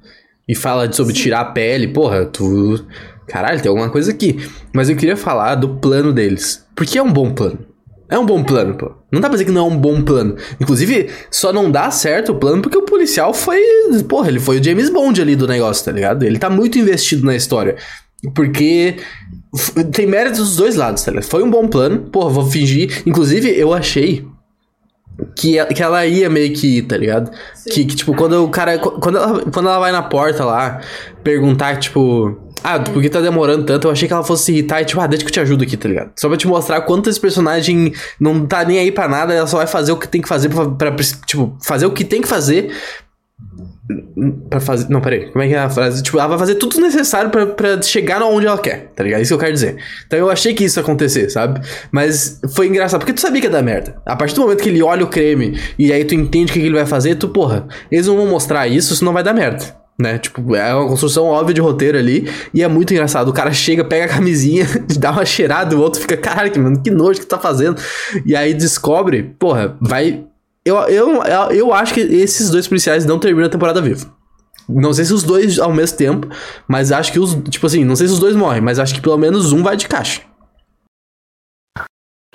e 0.48 0.56
fala 0.56 0.92
sobre 0.92 1.16
Sim. 1.16 1.24
tirar 1.24 1.42
a 1.42 1.46
pele. 1.46 1.88
Porra, 1.88 2.26
tu. 2.26 2.86
Caralho, 3.28 3.62
tem 3.62 3.70
alguma 3.70 3.90
coisa 3.90 4.12
aqui. 4.12 4.38
Mas 4.74 4.90
eu 4.90 4.96
queria 4.96 5.18
falar 5.18 5.56
do 5.56 5.78
plano 5.78 6.14
deles. 6.14 6.66
Porque 6.76 6.98
é 6.98 7.04
um 7.04 7.12
bom 7.12 7.34
plano. 7.34 7.66
É 8.10 8.20
um 8.20 8.26
bom 8.26 8.44
plano, 8.44 8.76
pô. 8.76 8.92
Não 9.12 9.20
dá 9.20 9.28
pra 9.28 9.36
dizer 9.36 9.46
que 9.46 9.52
não 9.52 9.66
é 9.66 9.70
um 9.70 9.78
bom 9.78 10.02
plano. 10.02 10.36
Inclusive, 10.60 11.10
só 11.32 11.52
não 11.52 11.72
dá 11.72 11.90
certo 11.90 12.34
o 12.34 12.36
plano 12.36 12.62
porque 12.62 12.78
o 12.78 12.84
policial 12.84 13.34
foi. 13.34 13.60
Porra, 14.08 14.30
ele 14.30 14.40
foi 14.40 14.60
o 14.60 14.64
James 14.64 14.90
Bond 14.90 15.22
ali 15.22 15.36
do 15.36 15.48
negócio, 15.48 15.86
tá 15.86 15.92
ligado? 15.92 16.24
Ele 16.24 16.38
tá 16.38 16.50
muito 16.50 16.78
investido 16.78 17.26
na 17.26 17.36
história. 17.36 17.76
Porque 18.34 18.98
tem 19.92 20.06
méritos 20.06 20.40
dos 20.40 20.56
dois 20.56 20.76
lados, 20.76 21.04
tá 21.04 21.12
ligado? 21.12 21.26
Foi 21.26 21.44
um 21.44 21.50
bom 21.50 21.68
plano. 21.68 22.00
Porra, 22.12 22.30
vou 22.30 22.46
fingir. 22.46 23.02
Inclusive, 23.06 23.50
eu 23.50 23.74
achei 23.74 24.26
que, 25.36 25.64
que 25.66 25.84
ela 25.84 26.06
ia 26.06 26.30
meio 26.30 26.54
que 26.54 26.78
ir, 26.78 26.82
tá 26.84 26.98
ligado? 26.98 27.32
Que, 27.66 27.86
que, 27.86 27.96
tipo, 27.96 28.16
quando 28.16 28.44
o 28.44 28.50
cara. 28.50 28.78
Quando 28.78 29.18
ela, 29.18 29.52
quando 29.52 29.68
ela 29.68 29.80
vai 29.80 29.92
na 29.92 30.04
porta 30.04 30.44
lá, 30.46 30.82
perguntar, 31.24 31.78
tipo. 31.80 32.38
Ah, 32.68 32.80
por 32.80 33.00
que 33.00 33.10
tá 33.10 33.22
demorando 33.22 33.64
tanto? 33.64 33.88
Eu 33.88 33.92
achei 33.92 34.08
que 34.08 34.14
ela 34.14 34.24
fosse 34.24 34.46
se 34.46 34.52
irritar 34.52 34.82
e 34.82 34.86
tipo, 34.86 35.00
ah, 35.00 35.06
deixa 35.06 35.24
que 35.24 35.30
eu 35.30 35.34
te 35.34 35.40
ajudo 35.40 35.64
aqui, 35.64 35.78
tá 35.78 35.88
ligado? 35.88 36.12
Só 36.18 36.28
pra 36.28 36.36
te 36.36 36.48
mostrar 36.48 36.82
quanto 36.82 37.08
esse 37.08 37.20
personagem 37.20 37.94
não 38.20 38.44
tá 38.44 38.66
nem 38.66 38.80
aí 38.80 38.92
pra 38.92 39.08
nada, 39.08 39.36
ela 39.36 39.46
só 39.46 39.58
vai 39.58 39.68
fazer 39.68 39.92
o 39.92 39.98
que 39.98 40.08
tem 40.08 40.20
que 40.20 40.28
fazer 40.28 40.50
pra, 40.50 40.92
tipo, 41.28 41.56
fazer 41.64 41.86
o 41.86 41.92
que 41.92 42.04
tem 42.04 42.22
que 42.22 42.28
fazer 42.28 42.72
Pra 44.50 44.60
fazer. 44.60 44.90
Não, 44.90 45.00
peraí. 45.00 45.30
Como 45.30 45.44
é 45.44 45.48
que 45.48 45.54
é 45.54 45.60
a 45.60 45.70
frase? 45.70 46.02
Tipo, 46.02 46.18
ela 46.18 46.30
vai 46.30 46.40
fazer 46.40 46.56
tudo 46.56 46.80
necessário 46.82 47.30
pra 47.30 47.80
chegar 47.84 48.24
onde 48.24 48.48
ela 48.48 48.58
quer, 48.58 48.92
tá 48.96 49.04
ligado? 49.04 49.22
Isso 49.22 49.30
que 49.30 49.36
eu 49.36 49.40
quero 49.40 49.54
dizer. 49.54 49.78
Então 50.08 50.18
eu 50.18 50.32
achei 50.32 50.56
que 50.56 50.64
isso 50.64 50.80
ia 50.80 50.84
acontecer, 50.84 51.30
sabe? 51.30 51.62
Mas 51.92 52.42
foi 52.56 52.68
engraçado, 52.68 53.02
porque 53.02 53.14
tu 53.14 53.22
sabia 53.22 53.42
que 53.42 53.48
ia 53.48 53.52
dar 53.52 53.62
merda. 53.62 54.02
A 54.04 54.16
partir 54.16 54.34
do 54.34 54.42
momento 54.42 54.64
que 54.64 54.70
ele 54.70 54.82
olha 54.82 55.04
o 55.04 55.08
creme 55.08 55.60
e 55.78 55.94
aí 55.94 56.04
tu 56.04 56.16
entende 56.16 56.50
o 56.50 56.54
que 56.54 56.60
ele 56.60 56.74
vai 56.74 56.88
fazer, 56.88 57.14
tu, 57.16 57.30
porra, 57.30 57.68
eles 57.92 58.08
não 58.08 58.18
vão 58.18 58.26
mostrar 58.26 58.68
isso, 58.68 58.96
senão 58.96 59.14
vai 59.14 59.24
dar 59.24 59.34
merda 59.34 59.85
né? 59.98 60.18
Tipo, 60.18 60.56
é 60.56 60.74
uma 60.74 60.88
construção 60.88 61.26
óbvia 61.26 61.54
de 61.54 61.62
roteiro 61.62 61.98
ali. 61.98 62.30
E 62.54 62.62
é 62.62 62.68
muito 62.68 62.94
engraçado. 62.94 63.30
O 63.30 63.34
cara 63.34 63.52
chega, 63.54 63.84
pega 63.84 64.06
a 64.06 64.16
camisinha, 64.16 64.66
dá 65.00 65.12
uma 65.12 65.26
cheirada, 65.26 65.76
o 65.76 65.82
outro 65.82 66.02
fica, 66.02 66.18
caralho, 66.18 66.52
que, 66.52 66.60
mano, 66.60 66.82
que 66.82 66.92
nojo 66.92 67.20
que 67.20 67.26
tá 67.26 67.40
fazendo. 67.40 67.82
E 68.26 68.36
aí 68.36 68.54
descobre, 68.54 69.24
porra, 69.40 69.78
vai. 69.80 70.26
Eu, 70.64 70.78
eu, 70.88 71.24
eu 71.52 71.74
acho 71.74 71.94
que 71.94 72.02
esses 72.02 72.50
dois 72.50 72.68
policiais 72.68 73.06
não 73.06 73.20
terminam 73.20 73.48
a 73.48 73.52
temporada 73.52 73.82
vivo. 73.82 74.14
Não 74.68 74.92
sei 74.94 75.06
se 75.06 75.14
os 75.14 75.24
dois 75.24 75.60
ao 75.60 75.72
mesmo 75.72 75.96
tempo, 75.96 76.28
mas 76.68 76.92
acho 76.92 77.12
que 77.12 77.20
os. 77.20 77.36
Tipo 77.50 77.68
assim, 77.68 77.86
não 77.86 77.96
sei 77.96 78.08
se 78.08 78.14
os 78.14 78.20
dois 78.20 78.36
morrem, 78.36 78.62
mas 78.62 78.80
acho 78.80 78.96
que 78.96 79.02
pelo 79.02 79.18
menos 79.18 79.54
um 79.54 79.62
vai 79.62 79.78
de 79.78 79.88
caixa. 79.88 80.22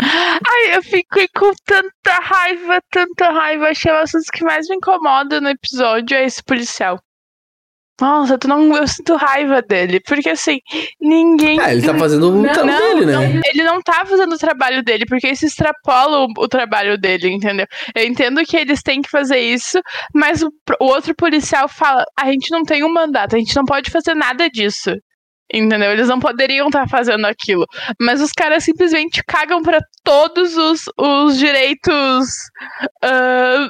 Ai, 0.00 0.76
eu 0.76 0.82
fiquei 0.82 1.26
com 1.36 1.52
tanta 1.66 2.20
raiva, 2.22 2.80
tanta 2.90 3.30
raiva. 3.30 3.68
Achei 3.68 3.92
o 3.92 3.96
assunto 3.96 4.24
que 4.32 4.44
mais 4.44 4.68
me 4.68 4.76
incomoda 4.76 5.40
no 5.40 5.48
episódio 5.48 6.16
é 6.16 6.24
esse 6.24 6.42
policial. 6.42 7.00
Nossa, 8.00 8.38
tu 8.38 8.48
não, 8.48 8.74
eu 8.74 8.88
sinto 8.88 9.14
raiva 9.14 9.60
dele. 9.60 10.00
Porque 10.00 10.30
assim, 10.30 10.58
ninguém. 11.00 11.60
É, 11.60 11.72
ele 11.72 11.82
tá 11.82 11.94
fazendo 11.94 12.40
o 12.40 12.42
trabalho 12.42 12.94
dele, 12.94 13.06
né? 13.06 13.12
Não, 13.12 13.40
ele 13.44 13.62
não 13.62 13.82
tá 13.82 14.04
fazendo 14.06 14.34
o 14.34 14.38
trabalho 14.38 14.82
dele, 14.82 15.04
porque 15.06 15.28
isso 15.28 15.44
extrapola 15.44 16.20
o, 16.20 16.28
o, 16.38 16.48
trabalho 16.48 16.96
dele, 16.96 17.28
entendeu? 17.28 17.66
Eu 17.94 18.06
entendo 18.06 18.44
que 18.44 18.56
eles 18.56 18.82
têm 18.82 19.02
que 19.02 19.10
fazer 19.10 19.38
isso, 19.38 19.80
mas 20.14 20.42
o, 20.42 20.50
o 20.80 20.86
outro 20.86 21.14
policial 21.14 21.68
fala: 21.68 22.04
a 22.18 22.30
gente 22.30 22.50
não 22.50 22.62
tem 22.62 22.82
um 22.82 22.92
mandato, 22.92 23.36
a 23.36 23.38
gente 23.38 23.54
não 23.54 23.64
pode 23.64 23.90
fazer 23.90 24.14
nada 24.14 24.48
disso. 24.48 24.90
Entendeu? 25.52 25.90
Eles 25.90 26.06
não 26.06 26.20
poderiam 26.20 26.68
estar 26.68 26.82
tá 26.82 26.88
fazendo 26.88 27.26
aquilo. 27.26 27.66
Mas 28.00 28.20
os 28.20 28.30
caras 28.30 28.62
simplesmente 28.62 29.20
cagam 29.26 29.60
para 29.62 29.80
todos 30.04 30.56
os, 30.56 30.84
os 30.96 31.36
direitos 31.36 32.28
uh, 33.04 33.68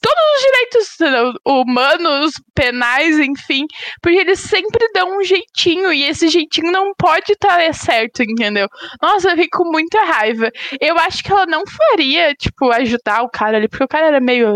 todos 0.00 0.22
os 0.34 0.42
direitos 0.42 1.38
humanos, 1.44 2.32
penais, 2.54 3.18
enfim, 3.18 3.66
porque 4.02 4.18
eles 4.18 4.40
sempre 4.40 4.88
dão 4.92 5.18
um 5.18 5.22
jeitinho 5.22 5.92
e 5.92 6.04
esse 6.04 6.28
jeitinho 6.28 6.72
não 6.72 6.92
pode 6.96 7.32
estar 7.32 7.58
tá 7.58 7.72
certo, 7.72 8.22
entendeu? 8.22 8.68
Nossa, 9.00 9.30
eu 9.30 9.36
fico 9.36 9.58
com 9.58 9.70
muita 9.70 10.02
raiva. 10.04 10.50
Eu 10.80 10.98
acho 10.98 11.22
que 11.22 11.32
ela 11.32 11.46
não 11.46 11.62
faria, 11.66 12.34
tipo, 12.34 12.70
ajudar 12.70 13.22
o 13.22 13.30
cara 13.30 13.56
ali, 13.56 13.68
porque 13.68 13.84
o 13.84 13.88
cara 13.88 14.06
era 14.06 14.20
meio 14.20 14.48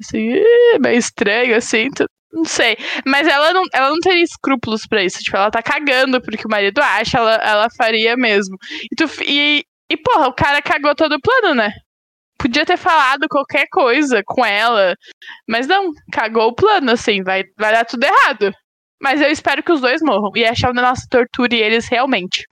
assim, 0.00 0.42
meio 0.80 0.98
estranho 0.98 1.56
assim, 1.56 1.88
não 2.32 2.44
sei. 2.44 2.76
Mas 3.06 3.26
ela 3.26 3.52
não, 3.52 3.64
ela 3.72 3.90
não 3.90 4.00
teria 4.00 4.22
escrúpulos 4.22 4.86
para 4.86 5.02
isso. 5.02 5.18
Tipo, 5.18 5.36
ela 5.36 5.50
tá 5.50 5.62
cagando 5.62 6.20
porque 6.20 6.46
o 6.46 6.50
marido 6.50 6.80
acha, 6.80 7.18
ela, 7.18 7.34
ela 7.36 7.68
faria 7.76 8.16
mesmo. 8.16 8.56
E, 8.92 8.96
tu, 8.96 9.04
e, 9.26 9.64
e, 9.90 9.96
porra, 9.96 10.28
o 10.28 10.34
cara 10.34 10.60
cagou 10.60 10.94
todo 10.94 11.14
o 11.14 11.20
plano, 11.20 11.54
né? 11.54 11.72
Podia 12.48 12.64
ter 12.64 12.76
falado 12.76 13.26
qualquer 13.28 13.66
coisa 13.70 14.22
com 14.24 14.44
ela. 14.44 14.94
Mas 15.48 15.66
não, 15.66 15.90
cagou 16.12 16.48
o 16.48 16.54
plano, 16.54 16.92
assim, 16.92 17.22
vai, 17.22 17.44
vai 17.58 17.72
dar 17.72 17.84
tudo 17.84 18.04
errado. 18.04 18.52
Mas 19.00 19.20
eu 19.20 19.28
espero 19.28 19.62
que 19.62 19.72
os 19.72 19.80
dois 19.80 20.00
morram. 20.02 20.30
E 20.34 20.44
achar 20.44 20.70
o 20.70 20.74
nosso 20.74 21.06
torture 21.08 21.56
eles 21.56 21.86
realmente. 21.86 22.44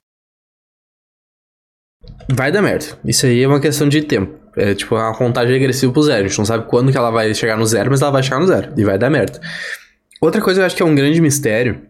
Vai 2.30 2.52
dar 2.52 2.62
merda. 2.62 2.98
Isso 3.04 3.26
aí 3.26 3.42
é 3.42 3.48
uma 3.48 3.60
questão 3.60 3.88
de 3.88 4.02
tempo. 4.02 4.38
É 4.56 4.74
tipo 4.74 4.94
uma 4.94 5.16
contagem 5.16 5.52
regressiva 5.52 5.92
pro 5.92 6.02
zero. 6.02 6.24
A 6.24 6.28
gente 6.28 6.38
não 6.38 6.44
sabe 6.44 6.66
quando 6.68 6.92
que 6.92 6.98
ela 6.98 7.10
vai 7.10 7.32
chegar 7.34 7.56
no 7.56 7.66
zero, 7.66 7.90
mas 7.90 8.02
ela 8.02 8.10
vai 8.10 8.22
chegar 8.22 8.38
no 8.38 8.46
zero. 8.46 8.72
E 8.76 8.84
vai 8.84 8.98
dar 8.98 9.10
merda. 9.10 9.40
Outra 10.20 10.40
coisa 10.40 10.60
que 10.60 10.62
eu 10.62 10.66
acho 10.66 10.76
que 10.76 10.82
é 10.82 10.86
um 10.86 10.94
grande 10.94 11.20
mistério. 11.20 11.82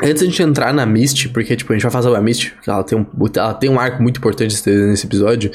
Antes 0.00 0.20
de 0.20 0.28
a 0.28 0.30
gente 0.30 0.42
entrar 0.42 0.72
na 0.72 0.86
Mist, 0.86 1.28
porque 1.30 1.56
tipo, 1.56 1.72
a 1.72 1.76
gente 1.76 1.82
vai 1.82 1.90
fazer 1.90 2.14
a 2.14 2.20
Mist, 2.20 2.54
ela 2.64 2.84
tem 2.84 2.96
um, 2.96 3.06
ela 3.34 3.54
tem 3.54 3.68
um 3.68 3.80
arco 3.80 4.00
muito 4.00 4.18
importante 4.18 4.54
nesse 4.70 5.06
episódio. 5.06 5.50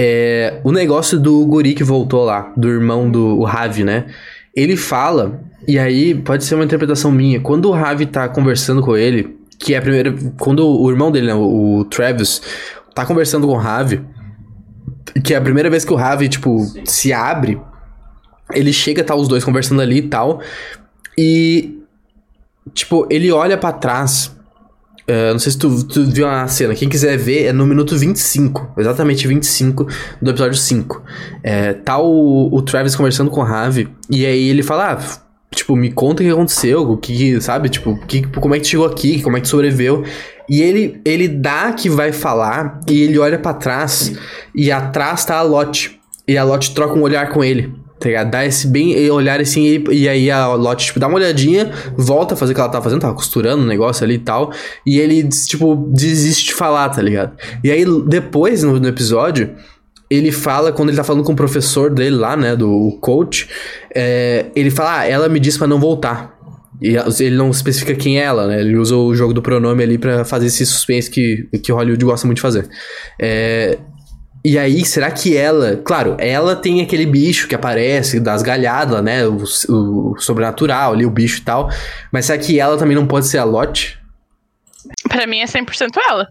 É, 0.00 0.60
o 0.62 0.70
negócio 0.70 1.18
do 1.18 1.44
guri 1.44 1.74
que 1.74 1.82
voltou 1.82 2.24
lá, 2.24 2.52
do 2.56 2.68
irmão 2.68 3.10
do 3.10 3.42
Ravi, 3.42 3.82
né? 3.82 4.06
Ele 4.54 4.76
fala, 4.76 5.40
e 5.66 5.76
aí 5.76 6.14
pode 6.14 6.44
ser 6.44 6.54
uma 6.54 6.62
interpretação 6.62 7.10
minha, 7.10 7.40
quando 7.40 7.64
o 7.68 7.72
Ravi 7.72 8.06
tá 8.06 8.28
conversando 8.28 8.80
com 8.80 8.96
ele, 8.96 9.36
que 9.58 9.74
é 9.74 9.78
a 9.78 9.82
primeira. 9.82 10.14
Quando 10.38 10.64
o 10.64 10.88
irmão 10.88 11.10
dele, 11.10 11.26
né, 11.26 11.34
o, 11.34 11.84
Travis, 11.90 12.40
tá 12.94 13.04
conversando 13.04 13.48
com 13.48 13.54
o 13.54 13.56
Ravi, 13.56 14.00
que 15.24 15.34
é 15.34 15.36
a 15.36 15.40
primeira 15.40 15.68
vez 15.68 15.84
que 15.84 15.92
o 15.92 15.96
Ravi, 15.96 16.28
tipo, 16.28 16.60
Sim. 16.60 16.86
se 16.86 17.12
abre, 17.12 17.60
ele 18.54 18.72
chega, 18.72 19.02
tá 19.02 19.16
os 19.16 19.26
dois 19.26 19.42
conversando 19.42 19.82
ali 19.82 19.98
e 19.98 20.02
tal, 20.02 20.40
e. 21.18 21.76
Tipo, 22.72 23.04
ele 23.10 23.32
olha 23.32 23.58
para 23.58 23.72
trás 23.72 24.37
Uh, 25.08 25.32
não 25.32 25.38
sei 25.38 25.52
se 25.52 25.58
tu, 25.58 25.84
tu, 25.84 26.04
viu 26.04 26.28
a 26.28 26.46
cena. 26.48 26.74
Quem 26.74 26.86
quiser 26.86 27.16
ver, 27.16 27.46
é 27.46 27.52
no 27.52 27.66
minuto 27.66 27.96
25. 27.96 28.74
Exatamente 28.76 29.26
25 29.26 29.86
do 30.20 30.30
episódio 30.30 30.58
5. 30.58 31.02
É, 31.42 31.72
tá 31.72 31.98
o, 31.98 32.54
o 32.54 32.60
Travis 32.60 32.94
conversando 32.94 33.30
com 33.30 33.40
o 33.40 33.44
Ravi. 33.44 33.88
E 34.10 34.26
aí 34.26 34.48
ele 34.50 34.62
fala: 34.62 34.92
ah, 34.92 34.98
tipo, 35.54 35.74
me 35.74 35.90
conta 35.90 36.22
o 36.22 36.26
que 36.26 36.30
aconteceu. 36.30 36.82
O 36.90 36.98
que, 36.98 37.40
sabe? 37.40 37.70
Tipo, 37.70 37.98
que, 38.06 38.26
como 38.26 38.54
é 38.54 38.60
que 38.60 38.66
chegou 38.66 38.84
aqui? 38.84 39.22
Como 39.22 39.38
é 39.38 39.40
que 39.40 39.48
sobreviveu? 39.48 40.04
E 40.46 40.60
ele, 40.60 41.00
ele 41.06 41.26
dá 41.26 41.72
que 41.72 41.88
vai 41.88 42.12
falar. 42.12 42.78
E 42.86 43.00
ele 43.00 43.18
olha 43.18 43.38
para 43.38 43.54
trás. 43.54 44.12
E 44.54 44.70
atrás 44.70 45.24
tá 45.24 45.38
a 45.38 45.42
Lot. 45.42 45.98
E 46.26 46.36
a 46.36 46.44
Lot 46.44 46.74
troca 46.74 46.92
um 46.92 47.02
olhar 47.02 47.30
com 47.30 47.42
ele. 47.42 47.72
Tá 47.98 48.08
ligado? 48.08 48.30
Dá 48.30 48.46
esse 48.46 48.66
bem 48.68 49.10
olhar 49.10 49.40
assim, 49.40 49.62
e, 49.62 50.02
e 50.02 50.08
aí 50.08 50.30
a 50.30 50.54
Lot, 50.54 50.86
tipo, 50.86 51.00
dá 51.00 51.08
uma 51.08 51.16
olhadinha, 51.16 51.72
volta 51.96 52.34
a 52.34 52.36
fazer 52.36 52.52
o 52.52 52.54
que 52.54 52.60
ela 52.60 52.70
tava 52.70 52.84
fazendo, 52.84 53.00
tava 53.00 53.14
costurando 53.14 53.62
o 53.62 53.64
um 53.64 53.68
negócio 53.68 54.04
ali 54.04 54.14
e 54.14 54.18
tal. 54.18 54.52
E 54.86 54.98
ele, 55.00 55.28
tipo, 55.28 55.74
desiste 55.92 56.46
de 56.46 56.54
falar, 56.54 56.88
tá 56.90 57.02
ligado? 57.02 57.36
E 57.64 57.70
aí, 57.70 57.84
depois, 58.06 58.62
no, 58.62 58.78
no 58.78 58.88
episódio, 58.88 59.50
ele 60.10 60.30
fala, 60.30 60.72
quando 60.72 60.88
ele 60.90 60.96
tá 60.96 61.04
falando 61.04 61.24
com 61.24 61.32
o 61.32 61.36
professor 61.36 61.90
dele 61.90 62.16
lá, 62.16 62.36
né, 62.36 62.54
do 62.56 62.96
coach, 63.00 63.48
é, 63.94 64.46
ele 64.54 64.70
fala, 64.70 65.00
ah, 65.00 65.06
ela 65.06 65.28
me 65.28 65.40
disse 65.40 65.58
para 65.58 65.66
não 65.66 65.80
voltar. 65.80 66.38
E 66.80 66.94
ele 67.20 67.36
não 67.36 67.50
especifica 67.50 67.92
quem 67.94 68.20
é 68.20 68.22
ela, 68.22 68.46
né? 68.46 68.60
Ele 68.60 68.76
usa 68.76 68.94
o 68.94 69.12
jogo 69.12 69.34
do 69.34 69.42
pronome 69.42 69.82
ali 69.82 69.98
para 69.98 70.24
fazer 70.24 70.46
esse 70.46 70.64
suspense 70.64 71.10
que, 71.10 71.48
que 71.60 71.72
Hollywood 71.72 72.04
gosta 72.04 72.24
muito 72.24 72.36
de 72.36 72.42
fazer. 72.42 72.68
É, 73.20 73.78
E 74.48 74.58
aí, 74.58 74.82
será 74.82 75.10
que 75.10 75.36
ela. 75.36 75.76
Claro, 75.76 76.16
ela 76.18 76.56
tem 76.56 76.80
aquele 76.80 77.04
bicho 77.04 77.46
que 77.46 77.54
aparece 77.54 78.18
das 78.18 78.40
galhadas, 78.40 79.04
né? 79.04 79.26
O, 79.26 79.42
o, 79.68 80.18
sobrenatural 80.18 80.94
ali, 80.94 81.04
o 81.04 81.10
bicho 81.10 81.42
e 81.42 81.44
tal. 81.44 81.68
Mas 82.10 82.24
será 82.24 82.38
que 82.38 82.58
ela 82.58 82.78
também 82.78 82.96
não 82.96 83.06
pode 83.06 83.26
ser 83.26 83.36
a 83.36 83.44
Lot? 83.44 83.98
Pra 85.06 85.26
mim 85.26 85.40
é 85.40 85.44
100% 85.44 85.90
ela. 86.08 86.26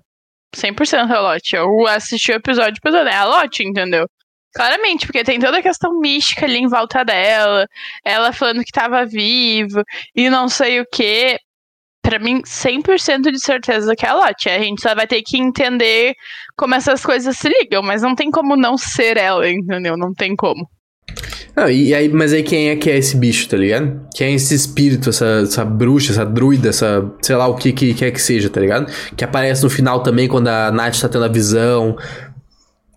100% 0.55 1.11
a 1.11 1.21
Lot. 1.21 1.55
Eu 1.55 1.85
assisti 1.85 2.31
o 2.31 2.37
episódio 2.37 2.79
episódio, 2.83 3.07
é 3.07 3.15
a 3.15 3.23
Lot, 3.23 3.63
entendeu? 3.63 4.07
Claramente, 4.55 5.05
porque 5.05 5.23
tem 5.23 5.39
toda 5.39 5.59
a 5.59 5.61
questão 5.61 5.99
mística 5.99 6.47
ali 6.47 6.57
em 6.57 6.67
volta 6.67 7.05
dela, 7.05 7.67
ela 8.03 8.33
falando 8.33 8.63
que 8.63 8.71
tava 8.71 9.05
vivo 9.05 9.83
e 10.15 10.27
não 10.27 10.49
sei 10.49 10.79
o 10.79 10.87
que. 10.91 11.37
Pra 12.07 12.19
mim, 12.19 12.41
100% 12.41 13.29
de 13.31 13.37
certeza 13.37 13.93
que 13.93 14.05
é 14.05 14.09
a 14.09 14.13
Lot. 14.13 14.47
A 14.47 14.59
gente 14.59 14.81
só 14.81 14.95
vai 14.95 15.05
ter 15.05 15.21
que 15.21 15.37
entender 15.37 16.13
como 16.55 16.73
essas 16.73 17.05
coisas 17.05 17.37
se 17.37 17.49
ligam, 17.49 17.83
mas 17.83 18.01
não 18.01 18.15
tem 18.15 18.31
como 18.31 18.55
não 18.55 18.77
ser 18.77 19.17
ela, 19.17 19.49
entendeu? 19.49 19.97
Não 19.97 20.13
tem 20.13 20.33
como. 20.33 20.65
E 21.69 21.93
aí, 21.93 22.07
mas 22.07 22.31
aí 22.31 22.43
quem 22.43 22.69
é 22.69 22.77
que 22.77 22.89
é 22.89 22.97
esse 22.97 23.17
bicho, 23.17 23.49
tá 23.49 23.57
ligado? 23.57 24.07
Quem 24.15 24.27
é 24.27 24.35
esse 24.35 24.55
espírito, 24.55 25.09
essa, 25.09 25.41
essa 25.43 25.65
bruxa, 25.65 26.13
essa 26.13 26.25
druida, 26.25 26.69
essa. 26.69 27.13
sei 27.21 27.35
lá 27.35 27.45
o 27.45 27.55
que, 27.55 27.73
que 27.73 27.93
quer 27.93 28.11
que 28.11 28.21
seja, 28.21 28.49
tá 28.49 28.61
ligado? 28.61 28.89
Que 29.13 29.25
aparece 29.25 29.61
no 29.63 29.69
final 29.69 30.01
também 30.01 30.29
quando 30.29 30.47
a 30.47 30.71
Nath 30.71 31.01
tá 31.01 31.09
tendo 31.09 31.25
a 31.25 31.27
visão. 31.27 31.97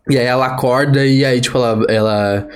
E 0.09 0.16
aí 0.16 0.27
ela 0.27 0.46
acorda 0.46 1.05
e 1.05 1.25
aí, 1.25 1.40
tipo, 1.40 1.59
ela. 1.59 1.85
ela... 1.88 2.49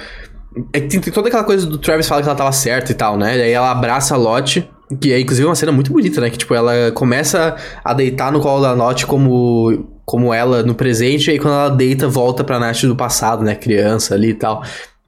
É 0.73 0.79
tem, 0.79 1.01
tem, 1.01 1.13
toda 1.13 1.27
aquela 1.27 1.43
coisa 1.43 1.67
do 1.67 1.79
Travis 1.79 2.07
fala 2.07 2.23
que 2.23 2.29
ela 2.29 2.39
tava 2.39 2.53
certa 2.53 2.93
e 2.93 2.95
tal, 2.95 3.19
né? 3.19 3.39
E 3.39 3.43
aí 3.43 3.51
ela 3.51 3.73
abraça 3.73 4.15
a 4.15 4.17
Lot. 4.17 4.71
Que 5.01 5.13
é 5.13 5.21
inclusive 5.21 5.47
uma 5.47 5.55
cena 5.55 5.73
muito 5.73 5.93
bonita, 5.93 6.21
né? 6.21 6.31
Que 6.31 6.39
tipo, 6.39 6.55
ela 6.55 6.91
começa 6.93 7.57
a 7.85 7.95
deitar 7.95 8.33
no 8.33 8.41
colo 8.41 8.63
da 8.63 8.73
Lot 8.73 9.07
como, 9.07 9.87
como 10.05 10.33
ela 10.33 10.63
no 10.63 10.75
presente, 10.75 11.29
e 11.29 11.33
aí 11.33 11.39
quando 11.39 11.55
ela 11.55 11.69
deita, 11.71 12.09
volta 12.09 12.45
pra 12.45 12.59
Nath 12.59 12.83
do 12.83 12.97
passado, 12.97 13.43
né? 13.43 13.55
Criança 13.55 14.15
ali 14.15 14.31
e 14.31 14.35
tal. 14.35 14.63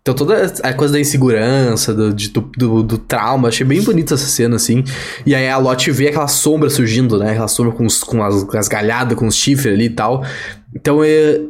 Então 0.07 0.14
toda 0.14 0.53
a 0.62 0.72
coisa 0.72 0.94
da 0.94 1.01
insegurança, 1.01 1.92
do, 1.92 2.14
de, 2.14 2.29
do, 2.29 2.40
do, 2.57 2.83
do, 2.85 2.96
trauma, 2.96 3.49
achei 3.49 3.66
bem 3.66 3.83
bonita 3.83 4.14
essa 4.14 4.27
cena, 4.27 4.55
assim. 4.55 4.85
E 5.27 5.35
aí 5.35 5.49
a 5.49 5.59
Lot 5.59 5.90
vê 5.90 6.09
aquela 6.09 6.29
sombra 6.29 6.70
surgindo, 6.70 7.18
né? 7.18 7.33
Aquela 7.33 7.49
sombra 7.49 7.72
com, 7.72 7.85
os, 7.85 8.05
com 8.05 8.22
as, 8.22 8.55
as 8.55 8.68
galhadas, 8.68 9.18
com 9.18 9.27
os 9.27 9.35
chifres 9.35 9.75
ali 9.75 9.87
e 9.87 9.90
tal. 9.90 10.25
Então 10.72 11.03
é, 11.03 11.40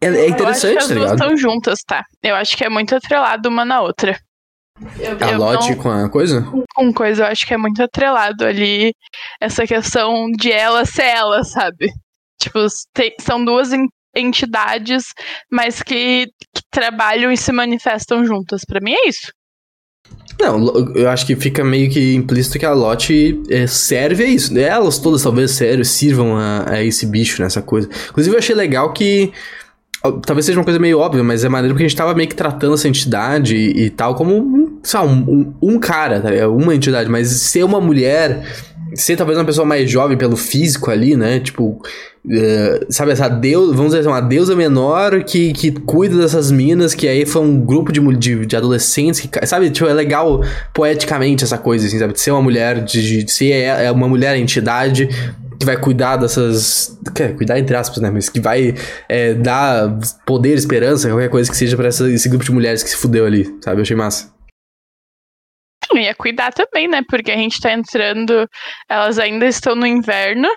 é, 0.00 0.06
é 0.06 0.28
interessante, 0.28 0.78
tá 0.78 0.86
ligado? 0.86 1.06
Elas 1.08 1.12
estão 1.12 1.36
juntas, 1.36 1.80
tá? 1.86 2.04
Eu 2.22 2.34
acho 2.36 2.56
que 2.56 2.64
é 2.64 2.70
muito 2.70 2.94
atrelado 2.94 3.50
uma 3.50 3.66
na 3.66 3.82
outra. 3.82 4.18
Eu, 4.98 5.28
a 5.28 5.36
Lot 5.36 5.70
não... 5.70 5.76
com 5.76 5.90
a 5.90 6.08
coisa? 6.08 6.42
Com 6.74 6.92
coisa, 6.92 7.22
eu 7.22 7.26
acho 7.28 7.46
que 7.46 7.54
é 7.54 7.56
muito 7.56 7.80
atrelado 7.82 8.44
ali 8.44 8.92
essa 9.40 9.66
questão 9.66 10.30
de 10.32 10.50
ela 10.50 10.84
ser 10.84 11.04
ela, 11.04 11.44
sabe? 11.44 11.92
Tipo, 12.40 12.66
tem, 12.92 13.14
são 13.20 13.44
duas 13.44 13.70
entidades, 14.14 15.04
mas 15.50 15.82
que, 15.82 16.26
que 16.26 16.62
trabalham 16.70 17.30
e 17.30 17.36
se 17.36 17.52
manifestam 17.52 18.24
juntas. 18.24 18.62
Para 18.66 18.80
mim 18.80 18.92
é 18.92 19.08
isso. 19.08 19.32
Não, 20.40 20.94
eu 20.96 21.08
acho 21.08 21.26
que 21.26 21.36
fica 21.36 21.62
meio 21.62 21.88
que 21.90 22.14
implícito 22.14 22.58
que 22.58 22.66
a 22.66 22.72
Lot 22.72 23.42
é, 23.48 23.66
serve 23.66 24.24
a 24.24 24.26
isso. 24.26 24.52
Né? 24.52 24.62
Elas 24.62 24.98
todas, 24.98 25.22
talvez, 25.22 25.52
sério, 25.52 25.84
sirvam 25.84 26.36
a, 26.36 26.72
a 26.72 26.84
esse 26.84 27.06
bicho, 27.06 27.40
nessa 27.40 27.60
né, 27.60 27.66
coisa. 27.66 27.88
Inclusive, 28.10 28.34
eu 28.34 28.38
achei 28.38 28.54
legal 28.54 28.92
que 28.92 29.32
Talvez 30.26 30.44
seja 30.44 30.58
uma 30.58 30.64
coisa 30.64 30.78
meio 30.78 30.98
óbvia, 30.98 31.24
mas 31.24 31.44
é 31.44 31.48
maneiro 31.48 31.74
porque 31.74 31.84
a 31.84 31.88
gente 31.88 31.96
tava 31.96 32.14
meio 32.14 32.28
que 32.28 32.34
tratando 32.34 32.74
essa 32.74 32.86
entidade 32.86 33.56
e, 33.56 33.86
e 33.86 33.90
tal 33.90 34.14
como, 34.14 34.78
sei 34.82 35.00
lá, 35.00 35.06
um, 35.06 35.12
um, 35.12 35.54
um 35.62 35.78
cara, 35.78 36.20
tá 36.20 36.48
Uma 36.48 36.74
entidade, 36.74 37.08
mas 37.08 37.28
ser 37.28 37.64
uma 37.64 37.80
mulher, 37.80 38.44
ser 38.92 39.16
talvez 39.16 39.38
uma 39.38 39.46
pessoa 39.46 39.66
mais 39.66 39.90
jovem 39.90 40.18
pelo 40.18 40.36
físico 40.36 40.90
ali, 40.90 41.16
né? 41.16 41.40
Tipo, 41.40 41.80
uh, 42.26 42.86
sabe, 42.90 43.12
essa 43.12 43.28
deus, 43.28 43.68
vamos 43.74 43.92
dizer 43.92 44.00
assim, 44.00 44.08
uma 44.08 44.20
deusa 44.20 44.54
menor 44.54 45.24
que, 45.24 45.54
que 45.54 45.70
cuida 45.70 46.18
dessas 46.18 46.50
minas, 46.50 46.94
que 46.94 47.08
aí 47.08 47.24
foi 47.24 47.40
um 47.40 47.58
grupo 47.58 47.90
de, 47.90 48.00
de, 48.16 48.44
de 48.44 48.56
adolescentes 48.56 49.20
que, 49.20 49.46
sabe, 49.46 49.70
tipo, 49.70 49.88
é 49.88 49.94
legal 49.94 50.42
poeticamente 50.74 51.44
essa 51.44 51.56
coisa, 51.56 51.86
assim, 51.86 51.98
sabe? 51.98 52.12
De 52.12 52.20
ser 52.20 52.30
uma 52.30 52.42
mulher, 52.42 52.84
de, 52.84 53.24
de 53.24 53.32
ser 53.32 53.52
é, 53.52 53.86
é 53.86 53.90
uma 53.90 54.06
mulher 54.06 54.36
entidade 54.36 55.08
que 55.58 55.66
vai 55.66 55.76
cuidar 55.76 56.16
dessas. 56.16 56.98
Quer, 57.14 57.36
cuidar 57.36 57.58
entre 57.58 57.74
aspas, 57.76 58.00
né? 58.00 58.10
Mas 58.10 58.28
que 58.28 58.40
vai 58.40 58.74
é, 59.08 59.34
dar 59.34 59.98
poder, 60.26 60.54
esperança, 60.54 61.08
qualquer 61.08 61.30
coisa 61.30 61.50
que 61.50 61.56
seja 61.56 61.76
pra 61.76 61.88
essa, 61.88 62.10
esse 62.10 62.28
grupo 62.28 62.44
de 62.44 62.52
mulheres 62.52 62.82
que 62.82 62.90
se 62.90 62.96
fudeu 62.96 63.26
ali, 63.26 63.44
sabe? 63.62 63.78
Eu 63.78 63.82
achei 63.82 63.96
massa. 63.96 64.32
E 65.92 66.06
é 66.06 66.14
cuidar 66.14 66.52
também, 66.52 66.88
né? 66.88 67.02
Porque 67.08 67.30
a 67.30 67.36
gente 67.36 67.60
tá 67.60 67.72
entrando. 67.72 68.48
Elas 68.88 69.18
ainda 69.18 69.46
estão 69.46 69.74
no 69.74 69.86
inverno. 69.86 70.48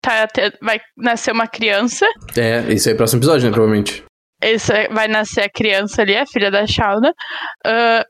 Tá, 0.00 0.28
vai 0.60 0.80
nascer 0.96 1.32
uma 1.32 1.46
criança. 1.46 2.04
É, 2.36 2.72
isso 2.72 2.88
aí 2.88 2.92
é 2.92 2.94
o 2.94 2.96
próximo 2.96 3.20
episódio, 3.20 3.46
né? 3.46 3.52
Provavelmente. 3.52 4.02
Esse 4.42 4.72
é, 4.72 4.88
vai 4.88 5.06
nascer 5.06 5.42
a 5.42 5.50
criança 5.50 6.02
ali, 6.02 6.16
a 6.16 6.26
filha 6.26 6.50
da 6.50 6.66
Shauna. 6.66 7.10
Uh, 7.64 8.04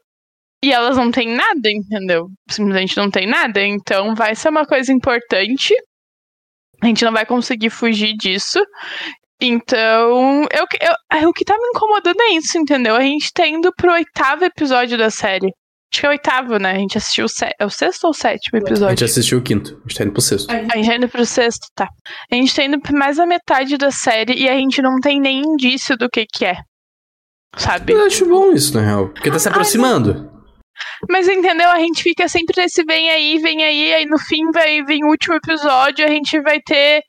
e 0.64 0.72
elas 0.72 0.96
não 0.96 1.10
têm 1.10 1.28
nada, 1.28 1.70
entendeu? 1.70 2.28
Simplesmente 2.48 2.96
não 2.96 3.10
tem 3.10 3.26
nada. 3.26 3.60
Então 3.60 4.14
vai 4.14 4.34
ser 4.34 4.48
uma 4.48 4.64
coisa 4.64 4.92
importante. 4.92 5.74
A 6.82 6.86
gente 6.86 7.04
não 7.04 7.12
vai 7.12 7.24
conseguir 7.24 7.70
fugir 7.70 8.14
disso. 8.16 8.60
Então, 9.40 10.46
eu, 10.52 10.66
eu, 11.20 11.28
o 11.28 11.32
que 11.32 11.44
tá 11.44 11.56
me 11.56 11.68
incomodando 11.68 12.20
é 12.20 12.34
isso, 12.34 12.58
entendeu? 12.58 12.94
A 12.94 13.02
gente 13.02 13.32
tá 13.32 13.46
indo 13.46 13.72
pro 13.76 13.92
oitavo 13.92 14.44
episódio 14.44 14.98
da 14.98 15.10
série. 15.10 15.52
Acho 15.92 16.00
que 16.00 16.06
é 16.06 16.08
o 16.08 16.12
oitavo, 16.12 16.56
né? 16.58 16.72
A 16.72 16.78
gente 16.78 16.96
assistiu 16.96 17.26
o, 17.26 17.28
se... 17.28 17.44
é 17.58 17.66
o 17.66 17.70
sexto 17.70 18.04
ou 18.04 18.10
o 18.10 18.14
sétimo 18.14 18.58
episódio? 18.58 18.86
A 18.86 18.90
gente 18.90 19.04
assistiu 19.04 19.38
o 19.38 19.42
quinto. 19.42 19.74
A 19.84 19.88
gente 19.88 19.98
tá 19.98 20.04
indo 20.04 20.12
pro 20.12 20.22
sexto. 20.22 20.50
A 20.50 20.56
gente 20.56 20.86
tá 20.86 20.94
indo 20.94 21.08
pro 21.08 21.26
sexto, 21.26 21.66
tá. 21.74 21.88
A 22.30 22.34
gente 22.34 22.54
tá 22.54 22.64
indo 22.64 22.80
pra 22.80 22.98
mais 22.98 23.18
a 23.18 23.26
metade 23.26 23.76
da 23.76 23.90
série 23.90 24.34
e 24.34 24.48
a 24.48 24.54
gente 24.54 24.80
não 24.80 24.98
tem 25.00 25.20
nem 25.20 25.42
indício 25.42 25.96
do 25.96 26.08
que 26.08 26.24
que 26.24 26.46
é. 26.46 26.56
Sabe? 27.56 27.92
Eu 27.92 28.06
acho 28.06 28.26
bom 28.26 28.52
isso, 28.52 28.74
na 28.74 28.80
real. 28.80 29.08
Porque 29.10 29.30
tá 29.30 29.38
se 29.38 29.48
aproximando. 29.48 30.31
Mas 31.08 31.28
entendeu? 31.28 31.68
A 31.68 31.78
gente 31.78 32.02
fica 32.02 32.28
sempre 32.28 32.60
nesse 32.60 32.84
vem 32.84 33.10
aí, 33.10 33.38
vem 33.38 33.62
aí, 33.62 33.94
aí 33.94 34.06
no 34.06 34.18
fim 34.18 34.50
vai 34.52 34.82
vir 34.82 35.04
o 35.04 35.08
último 35.08 35.34
episódio, 35.34 36.04
a 36.04 36.08
gente 36.08 36.40
vai 36.40 36.60
ter 36.60 37.02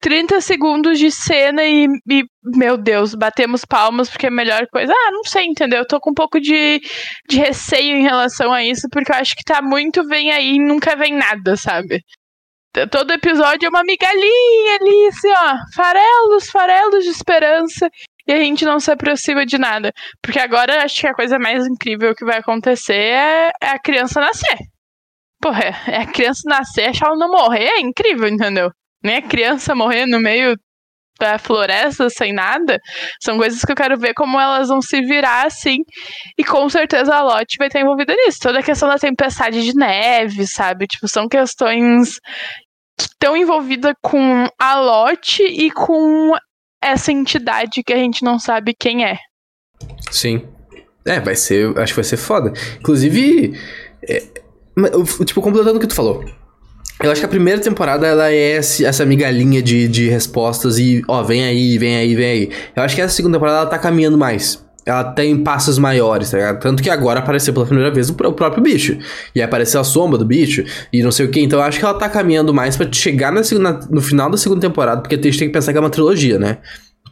30 0.00 0.40
segundos 0.40 0.98
de 0.98 1.10
cena 1.10 1.64
e, 1.64 1.86
e, 2.08 2.24
meu 2.44 2.76
Deus, 2.76 3.14
batemos 3.14 3.64
palmas 3.64 4.08
porque 4.08 4.26
é 4.26 4.28
a 4.28 4.32
melhor 4.32 4.66
coisa. 4.68 4.92
Ah, 4.92 5.10
não 5.10 5.24
sei, 5.24 5.46
entendeu? 5.46 5.80
Eu 5.80 5.86
tô 5.86 6.00
com 6.00 6.10
um 6.10 6.14
pouco 6.14 6.40
de, 6.40 6.80
de 7.28 7.38
receio 7.38 7.96
em 7.96 8.02
relação 8.02 8.52
a 8.52 8.64
isso, 8.64 8.88
porque 8.90 9.12
eu 9.12 9.16
acho 9.16 9.34
que 9.34 9.44
tá 9.44 9.60
muito 9.60 10.06
vem 10.06 10.30
aí 10.30 10.56
e 10.56 10.60
nunca 10.60 10.94
vem 10.96 11.14
nada, 11.14 11.56
sabe? 11.56 12.02
Todo 12.90 13.12
episódio 13.12 13.66
é 13.66 13.68
uma 13.70 13.82
migalhinha 13.82 14.76
ali, 14.80 15.06
assim, 15.08 15.30
ó. 15.30 15.56
Farelos, 15.74 16.48
farelos 16.50 17.04
de 17.04 17.10
esperança 17.10 17.90
e 18.28 18.32
a 18.32 18.38
gente 18.38 18.64
não 18.66 18.78
se 18.78 18.90
aproxima 18.90 19.46
de 19.46 19.56
nada. 19.56 19.90
Porque 20.22 20.38
agora 20.38 20.84
acho 20.84 21.00
que 21.00 21.06
a 21.06 21.14
coisa 21.14 21.38
mais 21.38 21.66
incrível 21.66 22.14
que 22.14 22.26
vai 22.26 22.38
acontecer 22.38 22.92
é, 22.92 23.50
é 23.62 23.68
a 23.70 23.78
criança 23.78 24.20
nascer. 24.20 24.58
Porra, 25.40 25.64
é, 25.86 25.96
a 26.02 26.06
criança 26.06 26.42
nascer, 26.44 26.90
achar 26.90 27.06
ela 27.06 27.16
não 27.16 27.30
morrer, 27.30 27.64
é 27.64 27.80
incrível, 27.80 28.28
entendeu? 28.28 28.70
Nem 29.02 29.16
a 29.16 29.22
criança 29.22 29.74
morrer 29.74 30.04
no 30.04 30.20
meio 30.20 30.54
da 31.18 31.38
floresta 31.38 32.08
sem 32.08 32.32
nada, 32.32 32.78
são 33.20 33.36
coisas 33.36 33.64
que 33.64 33.72
eu 33.72 33.76
quero 33.76 33.98
ver 33.98 34.14
como 34.14 34.38
elas 34.38 34.68
vão 34.68 34.80
se 34.80 35.00
virar 35.02 35.46
assim. 35.46 35.78
E 36.36 36.44
com 36.44 36.68
certeza 36.68 37.14
a 37.14 37.22
Lot 37.22 37.56
vai 37.58 37.66
estar 37.66 37.80
envolvida 37.80 38.14
nisso. 38.14 38.38
Toda 38.40 38.60
a 38.60 38.62
questão 38.62 38.88
da 38.88 38.98
tempestade 38.98 39.62
de 39.64 39.74
neve, 39.74 40.46
sabe? 40.46 40.86
Tipo, 40.86 41.08
são 41.08 41.28
questões 41.28 42.20
que 42.96 43.04
estão 43.04 43.36
envolvidas 43.36 43.94
com 44.02 44.46
a 44.60 44.80
Lot 44.80 45.42
e 45.42 45.70
com 45.70 46.36
essa 46.82 47.12
entidade 47.12 47.82
que 47.82 47.92
a 47.92 47.96
gente 47.96 48.22
não 48.24 48.38
sabe 48.38 48.74
quem 48.78 49.04
é. 49.04 49.18
Sim. 50.10 50.42
É, 51.04 51.20
vai 51.20 51.36
ser. 51.36 51.76
Acho 51.78 51.92
que 51.92 51.96
vai 51.96 52.04
ser 52.04 52.16
foda. 52.16 52.52
Inclusive. 52.78 53.58
É, 54.02 54.22
tipo, 55.24 55.40
completando 55.40 55.78
o 55.78 55.80
que 55.80 55.86
tu 55.86 55.94
falou. 55.94 56.24
Eu 57.02 57.12
acho 57.12 57.20
que 57.20 57.26
a 57.26 57.28
primeira 57.28 57.60
temporada 57.60 58.06
ela 58.06 58.32
é 58.32 58.56
essa 58.56 59.06
migalhinha 59.06 59.62
de, 59.62 59.86
de 59.86 60.08
respostas 60.08 60.78
e, 60.78 61.02
ó, 61.06 61.22
vem 61.22 61.44
aí, 61.44 61.78
vem 61.78 61.96
aí, 61.96 62.14
vem 62.16 62.26
aí. 62.26 62.50
Eu 62.74 62.82
acho 62.82 62.96
que 62.96 63.00
essa 63.00 63.14
segunda 63.14 63.36
temporada 63.36 63.58
ela 63.58 63.70
tá 63.70 63.78
caminhando 63.78 64.18
mais 64.18 64.67
ela 64.88 65.04
tem 65.04 65.36
passos 65.36 65.78
maiores, 65.78 66.30
tá 66.30 66.38
ligado? 66.38 66.60
Tanto 66.60 66.82
que 66.82 66.88
agora 66.88 67.20
apareceu 67.20 67.52
pela 67.52 67.66
primeira 67.66 67.92
vez 67.92 68.08
o, 68.08 68.14
próprio 68.14 68.62
bicho. 68.62 68.96
E 69.34 69.42
apareceu 69.42 69.78
a 69.82 69.84
sombra 69.84 70.16
do 70.16 70.24
bicho 70.24 70.64
e 70.90 71.02
não 71.02 71.12
sei 71.12 71.26
o 71.26 71.30
que. 71.30 71.40
Então 71.40 71.58
eu 71.58 71.64
acho 71.64 71.78
que 71.78 71.84
ela 71.84 71.92
tá 71.92 72.08
caminhando 72.08 72.54
mais 72.54 72.74
para 72.74 72.90
chegar 72.90 73.30
na, 73.30 73.44
segunda, 73.44 73.80
no 73.90 74.00
final 74.00 74.30
da 74.30 74.38
segunda 74.38 74.62
temporada, 74.62 75.02
porque 75.02 75.14
a 75.14 75.22
gente 75.22 75.38
tem 75.38 75.48
que 75.48 75.52
pensar 75.52 75.72
que 75.72 75.78
é 75.78 75.80
uma 75.80 75.90
trilogia, 75.90 76.38
né? 76.38 76.56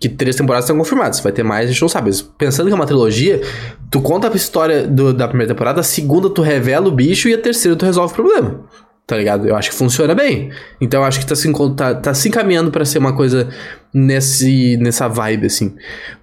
Que 0.01 0.09
três 0.09 0.35
temporadas 0.37 0.65
estão 0.65 0.79
confirmadas. 0.79 1.21
Vai 1.21 1.33
ter 1.33 1.43
mais, 1.43 1.69
a 1.69 1.73
gente 1.73 1.83
não 1.83 1.89
sabe. 1.89 2.07
Mas 2.09 2.23
pensando 2.23 2.69
que 2.69 2.73
é 2.73 2.77
uma 2.77 2.87
trilogia, 2.87 3.43
tu 3.91 4.01
conta 4.01 4.33
a 4.33 4.35
história 4.35 4.87
do, 4.87 5.12
da 5.12 5.29
primeira 5.29 5.53
temporada, 5.53 5.81
a 5.81 5.85
segunda 5.85 6.31
tu 6.31 6.41
revela 6.41 6.89
o 6.89 6.91
bicho 6.91 7.29
e 7.29 7.35
a 7.35 7.39
terceira 7.39 7.77
tu 7.77 7.85
resolve 7.85 8.12
o 8.12 8.17
problema 8.17 8.65
tá 9.07 9.17
ligado? 9.17 9.47
Eu 9.47 9.55
acho 9.55 9.71
que 9.71 9.77
funciona 9.77 10.15
bem. 10.15 10.51
Então 10.81 11.01
eu 11.01 11.07
acho 11.07 11.21
que 11.21 11.27
tá 11.27 11.37
se, 11.37 11.53
tá, 11.77 11.95
tá 11.95 12.12
se 12.12 12.29
encaminhando 12.29 12.73
para 12.73 12.85
ser 12.85 12.99
uma 12.99 13.15
coisa 13.15 13.49
nesse, 13.95 14.77
nessa 14.79 15.07
vibe, 15.07 15.47
assim. 15.47 15.77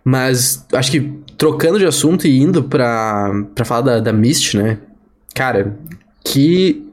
Mas 0.04 0.68
acho 0.74 0.92
que 0.92 1.23
trocando 1.38 1.80
de 1.80 1.86
assunto 1.86 2.28
e 2.28 2.39
indo 2.39 2.63
pra, 2.63 3.32
pra 3.54 3.65
falar 3.65 3.82
da, 3.82 4.00
da 4.00 4.13
Mist, 4.13 4.56
né? 4.56 4.78
Cara, 5.34 5.78
que. 6.24 6.88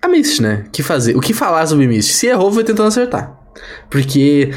A 0.00 0.08
Mist, 0.08 0.40
né? 0.40 0.64
Que 0.72 0.82
fazer? 0.82 1.16
O 1.16 1.20
que 1.20 1.32
falar 1.32 1.66
sobre 1.66 1.86
Mist? 1.86 2.12
Se 2.12 2.26
errou, 2.26 2.50
vai 2.50 2.64
tentando 2.64 2.88
acertar. 2.88 3.38
Porque 3.88 4.50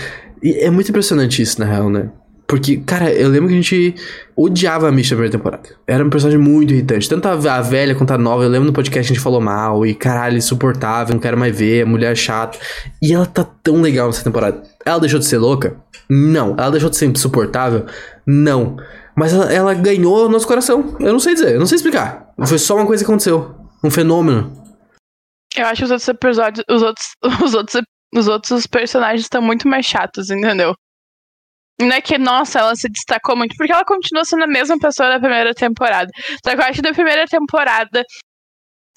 é 0.43 0.69
muito 0.69 0.89
impressionante 0.89 1.41
isso, 1.41 1.59
na 1.59 1.65
real, 1.65 1.89
né? 1.89 2.09
Porque, 2.47 2.77
cara, 2.77 3.11
eu 3.11 3.27
lembro 3.27 3.49
que 3.49 3.53
a 3.53 3.57
gente 3.57 3.95
odiava 4.33 4.87
a 4.87 4.91
Misha 4.91 5.13
na 5.13 5.17
primeira 5.17 5.37
temporada. 5.37 5.69
Era 5.85 6.03
um 6.03 6.09
personagem 6.09 6.39
muito 6.39 6.73
irritante. 6.73 7.09
Tanto 7.09 7.27
a, 7.27 7.61
velha 7.61 7.93
quanto 7.93 8.11
a 8.13 8.17
nova. 8.17 8.43
Eu 8.43 8.49
lembro 8.49 8.67
no 8.67 8.73
podcast 8.73 9.11
a 9.11 9.13
gente 9.13 9.21
falou 9.21 9.41
mal. 9.41 9.85
E 9.85 9.93
caralho, 9.93 10.37
insuportável, 10.37 11.13
não 11.13 11.19
quero 11.19 11.37
mais 11.37 11.53
ver. 11.53 11.85
Mulher 11.85 12.15
chata. 12.15 12.57
E 13.01 13.13
ela 13.13 13.25
tá 13.25 13.43
tão 13.43 13.81
legal 13.81 14.07
nessa 14.07 14.23
temporada. 14.23 14.63
Ela 14.85 14.97
deixou 14.97 15.19
de 15.19 15.25
ser 15.25 15.39
louca? 15.39 15.75
Não. 16.09 16.55
Ela 16.57 16.71
deixou 16.71 16.89
de 16.89 16.95
ser 16.95 17.07
insuportável? 17.07 17.85
Não. 18.25 18.77
Mas 19.17 19.33
ela, 19.33 19.51
ela 19.51 19.73
ganhou 19.73 20.29
nosso 20.29 20.47
coração. 20.47 20.95
Eu 20.99 21.11
não 21.11 21.19
sei 21.19 21.33
dizer, 21.33 21.55
eu 21.55 21.59
não 21.59 21.65
sei 21.65 21.77
explicar. 21.77 22.31
Foi 22.47 22.59
só 22.59 22.75
uma 22.75 22.85
coisa 22.85 23.03
que 23.03 23.09
aconteceu. 23.09 23.55
Um 23.83 23.89
fenômeno. 23.89 24.53
Eu 25.55 25.65
acho 25.65 25.79
que 25.79 25.85
os 25.85 25.91
outros 25.91 26.07
episódios, 26.07 26.63
os 26.69 26.83
outros, 26.83 27.07
os 27.43 27.53
outros, 27.55 27.81
os 28.13 28.27
outros 28.27 28.67
personagens 28.67 29.21
estão 29.21 29.41
muito 29.41 29.67
mais 29.67 29.87
chatos, 29.87 30.29
entendeu? 30.29 30.75
Não 31.81 31.91
é 31.91 32.01
que, 32.01 32.17
nossa, 32.17 32.59
ela 32.59 32.75
se 32.75 32.89
destacou 32.89 33.35
muito, 33.35 33.55
porque 33.55 33.71
ela 33.71 33.85
continua 33.85 34.25
sendo 34.25 34.43
a 34.43 34.47
mesma 34.47 34.77
pessoa 34.79 35.09
da 35.09 35.19
primeira 35.19 35.53
temporada. 35.53 36.09
Só 36.43 36.55
que 36.55 36.61
eu 36.61 36.65
acho 36.65 36.73
que 36.73 36.81
da 36.81 36.93
primeira 36.93 37.25
temporada 37.25 38.03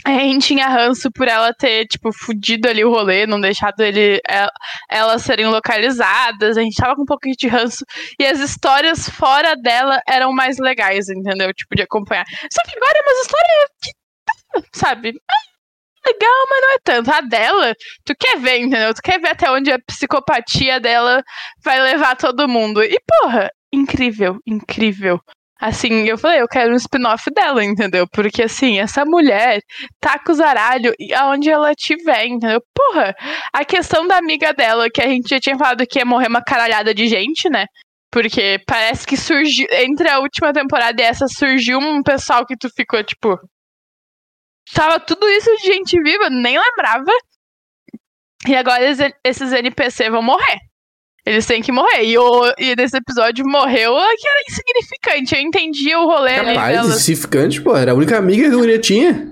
a 0.04 0.10
gente 0.10 0.46
tinha 0.46 0.68
ranço 0.68 1.10
por 1.12 1.28
ela 1.28 1.52
ter, 1.52 1.86
tipo, 1.86 2.12
fudido 2.12 2.68
ali 2.68 2.84
o 2.84 2.90
rolê, 2.90 3.26
não 3.26 3.40
deixado 3.40 3.80
ele, 3.80 4.20
ela, 4.26 4.50
elas 4.88 5.22
serem 5.22 5.46
localizadas. 5.46 6.56
A 6.56 6.62
gente 6.62 6.76
tava 6.76 6.96
com 6.96 7.02
um 7.02 7.06
pouquinho 7.06 7.34
de 7.36 7.48
ranço. 7.48 7.84
E 8.18 8.26
as 8.26 8.40
histórias 8.40 9.08
fora 9.08 9.54
dela 9.56 10.00
eram 10.08 10.32
mais 10.32 10.58
legais, 10.58 11.08
entendeu? 11.08 11.52
Tipo, 11.52 11.76
de 11.76 11.82
acompanhar. 11.82 12.24
Só 12.50 12.62
que 12.62 12.76
agora 12.76 12.98
é 12.98 13.02
uma 13.02 13.22
história 13.22 13.68
que, 13.82 14.78
sabe? 14.78 15.14
legal, 16.06 16.46
mas 16.48 16.60
não 16.60 16.74
é 16.74 16.78
tanto. 16.82 17.10
A 17.12 17.20
dela, 17.20 17.74
tu 18.04 18.14
quer 18.18 18.38
ver, 18.38 18.58
entendeu? 18.58 18.94
Tu 18.94 19.02
quer 19.02 19.20
ver 19.20 19.28
até 19.28 19.50
onde 19.50 19.70
a 19.70 19.78
psicopatia 19.78 20.80
dela 20.80 21.22
vai 21.62 21.80
levar 21.80 22.16
todo 22.16 22.48
mundo. 22.48 22.82
E, 22.82 22.98
porra, 23.06 23.50
incrível, 23.72 24.38
incrível. 24.46 25.20
Assim, 25.60 26.04
eu 26.08 26.16
falei, 26.16 26.40
eu 26.40 26.48
quero 26.48 26.72
um 26.72 26.76
spin-off 26.76 27.30
dela, 27.34 27.62
entendeu? 27.64 28.06
Porque, 28.10 28.42
assim, 28.42 28.78
essa 28.78 29.04
mulher 29.04 29.60
tá 30.00 30.18
com 30.18 30.32
os 30.32 30.40
aralhos 30.40 30.94
aonde 31.16 31.50
ela 31.50 31.74
tiver, 31.74 32.26
entendeu? 32.26 32.62
Porra, 32.74 33.14
a 33.52 33.64
questão 33.64 34.06
da 34.06 34.16
amiga 34.16 34.54
dela, 34.54 34.88
que 34.90 35.02
a 35.02 35.06
gente 35.06 35.28
já 35.28 35.38
tinha 35.38 35.58
falado 35.58 35.86
que 35.86 35.98
ia 35.98 36.04
morrer 36.04 36.28
uma 36.28 36.42
caralhada 36.42 36.94
de 36.94 37.06
gente, 37.06 37.50
né? 37.50 37.66
Porque 38.10 38.60
parece 38.66 39.06
que 39.06 39.16
surgiu, 39.16 39.66
entre 39.70 40.08
a 40.08 40.18
última 40.18 40.52
temporada 40.52 41.00
e 41.00 41.04
essa, 41.04 41.26
surgiu 41.28 41.78
um 41.78 42.02
pessoal 42.02 42.46
que 42.46 42.56
tu 42.56 42.68
ficou, 42.74 43.04
tipo, 43.04 43.38
Tava 44.72 45.00
tudo 45.00 45.28
isso 45.28 45.54
de 45.56 45.62
gente 45.64 46.00
viva, 46.00 46.30
nem 46.30 46.58
lembrava. 46.58 47.10
E 48.46 48.54
agora 48.54 48.82
esses 49.24 49.52
NPC 49.52 50.10
vão 50.10 50.22
morrer. 50.22 50.58
Eles 51.24 51.46
têm 51.46 51.62
que 51.62 51.70
morrer. 51.72 52.04
E, 52.04 52.16
o, 52.18 52.52
e 52.58 52.74
nesse 52.76 52.96
episódio 52.96 53.44
morreu 53.46 53.94
que 53.94 54.28
era 54.28 54.40
insignificante. 54.48 55.34
Eu 55.34 55.40
entendi 55.40 55.94
o 55.94 56.06
rolê 56.06 56.36
Capaz, 56.36 56.58
ali 56.58 56.76
dela. 56.76 56.88
insignificante, 56.88 57.60
pô. 57.60 57.76
Era 57.76 57.92
a 57.92 57.94
única 57.94 58.16
amiga 58.16 58.48
que 58.48 58.54
a 58.54 58.58
guria 58.58 58.78
tinha. 58.78 59.30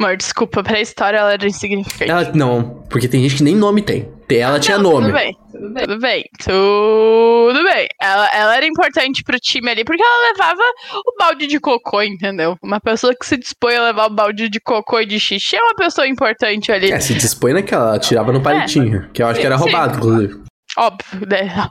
Amor, 0.00 0.16
desculpa, 0.16 0.64
pra 0.64 0.80
história 0.80 1.18
ela 1.18 1.32
era 1.34 1.46
insignificante. 1.46 2.10
Ela, 2.10 2.32
não, 2.34 2.82
porque 2.90 3.06
tem 3.06 3.22
gente 3.22 3.36
que 3.36 3.42
nem 3.44 3.54
nome 3.54 3.82
tem. 3.82 4.10
Ela 4.40 4.58
tinha 4.58 4.78
Não, 4.78 4.92
nome. 4.92 5.06
Tudo 5.06 5.12
bem, 5.12 5.36
tudo 5.52 5.98
bem, 6.00 6.24
tudo 6.42 7.64
bem. 7.64 7.86
Ela, 8.00 8.28
ela 8.34 8.56
era 8.56 8.66
importante 8.66 9.22
pro 9.22 9.38
time 9.38 9.70
ali, 9.70 9.84
porque 9.84 10.02
ela 10.02 10.32
levava 10.32 10.62
o 11.06 11.16
balde 11.18 11.46
de 11.46 11.60
cocô, 11.60 12.02
entendeu? 12.02 12.56
Uma 12.62 12.80
pessoa 12.80 13.14
que 13.14 13.26
se 13.26 13.36
dispõe 13.36 13.76
a 13.76 13.84
levar 13.84 14.06
o 14.06 14.14
balde 14.14 14.48
de 14.48 14.60
cocô 14.60 15.00
e 15.00 15.06
de 15.06 15.20
xixi 15.20 15.56
é 15.56 15.60
uma 15.60 15.74
pessoa 15.74 16.06
importante 16.06 16.72
ali. 16.72 16.90
É, 16.90 17.00
se 17.00 17.14
dispõe 17.14 17.52
naquela, 17.52 17.90
ela 17.90 17.98
tirava 17.98 18.32
no 18.32 18.40
palitinho. 18.40 19.08
Que 19.12 19.22
eu 19.22 19.26
acho 19.26 19.40
que 19.40 19.46
era 19.46 19.56
roubado, 19.56 19.98
inclusive. 19.98 20.40
Óbvio, 20.76 21.26
né? 21.26 21.68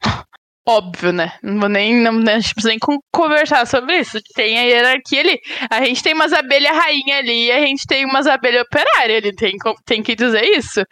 Óbvio, 0.68 1.12
né? 1.12 1.32
Não 1.42 1.58
vou 1.58 1.68
nem, 1.68 1.96
não, 1.96 2.12
não, 2.12 2.32
a 2.34 2.38
gente 2.38 2.54
precisa 2.54 2.68
nem 2.70 2.78
con- 2.78 2.98
conversar 3.12 3.66
sobre 3.66 3.98
isso. 3.98 4.18
Tem 4.34 4.58
a 4.58 4.62
hierarquia 4.62 5.20
ali. 5.20 5.40
A 5.70 5.84
gente 5.84 6.02
tem 6.02 6.14
umas 6.14 6.32
abelhas 6.32 6.76
rainha 6.76 7.18
ali 7.18 7.46
e 7.46 7.52
a 7.52 7.60
gente 7.60 7.84
tem 7.86 8.04
umas 8.04 8.26
abelhas 8.26 8.62
operárias 8.62 9.18
ali. 9.24 9.34
Tem, 9.34 9.56
tem 9.86 10.02
que 10.02 10.14
dizer 10.14 10.44
isso. 10.44 10.82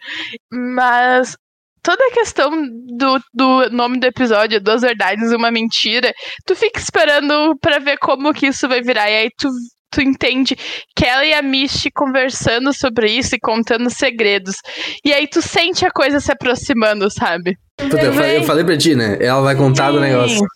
Mas 0.51 1.35
toda 1.83 2.03
a 2.07 2.11
questão 2.11 2.51
do, 2.97 3.19
do 3.33 3.69
nome 3.71 3.99
do 3.99 4.05
episódio, 4.07 4.61
duas 4.61 4.81
verdades 4.81 5.31
e 5.31 5.35
uma 5.35 5.51
mentira, 5.51 6.13
tu 6.45 6.55
fica 6.55 6.79
esperando 6.79 7.57
pra 7.61 7.79
ver 7.79 7.97
como 7.99 8.33
que 8.33 8.47
isso 8.47 8.67
vai 8.67 8.81
virar. 8.81 9.09
E 9.09 9.15
aí 9.17 9.29
tu, 9.37 9.47
tu 9.91 10.01
entende 10.01 10.55
que 10.95 11.05
ela 11.05 11.25
e 11.25 11.33
a 11.33 11.41
Misty 11.41 11.89
conversando 11.91 12.73
sobre 12.73 13.11
isso 13.11 13.35
e 13.35 13.39
contando 13.39 13.89
segredos. 13.89 14.55
E 15.03 15.13
aí 15.13 15.27
tu 15.27 15.41
sente 15.41 15.85
a 15.85 15.91
coisa 15.91 16.19
se 16.19 16.31
aproximando, 16.31 17.09
sabe? 17.11 17.57
Eu, 17.79 18.13
falei, 18.13 18.37
eu 18.37 18.43
falei 18.43 18.63
pra 18.63 18.77
ti, 18.77 18.95
né? 18.95 19.17
Ela 19.21 19.41
vai 19.41 19.55
contar 19.55 19.91
do 19.91 19.97
Sim. 19.97 20.03
negócio. 20.03 20.47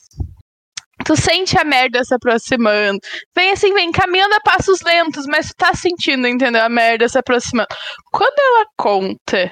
Tu 1.06 1.18
sente 1.18 1.58
a 1.58 1.64
merda 1.64 2.04
se 2.04 2.14
aproximando. 2.14 3.00
Vem 3.36 3.52
assim, 3.52 3.74
vem 3.74 3.92
caminhando 3.92 4.36
a 4.36 4.40
passos 4.40 4.82
lentos, 4.82 5.26
mas 5.26 5.48
tu 5.48 5.56
tá 5.58 5.74
sentindo, 5.74 6.28
entendeu? 6.28 6.64
A 6.64 6.70
merda 6.70 7.10
se 7.10 7.18
aproximando. 7.18 7.68
Quando 8.12 8.40
ela 8.40 8.66
conta 8.78 9.52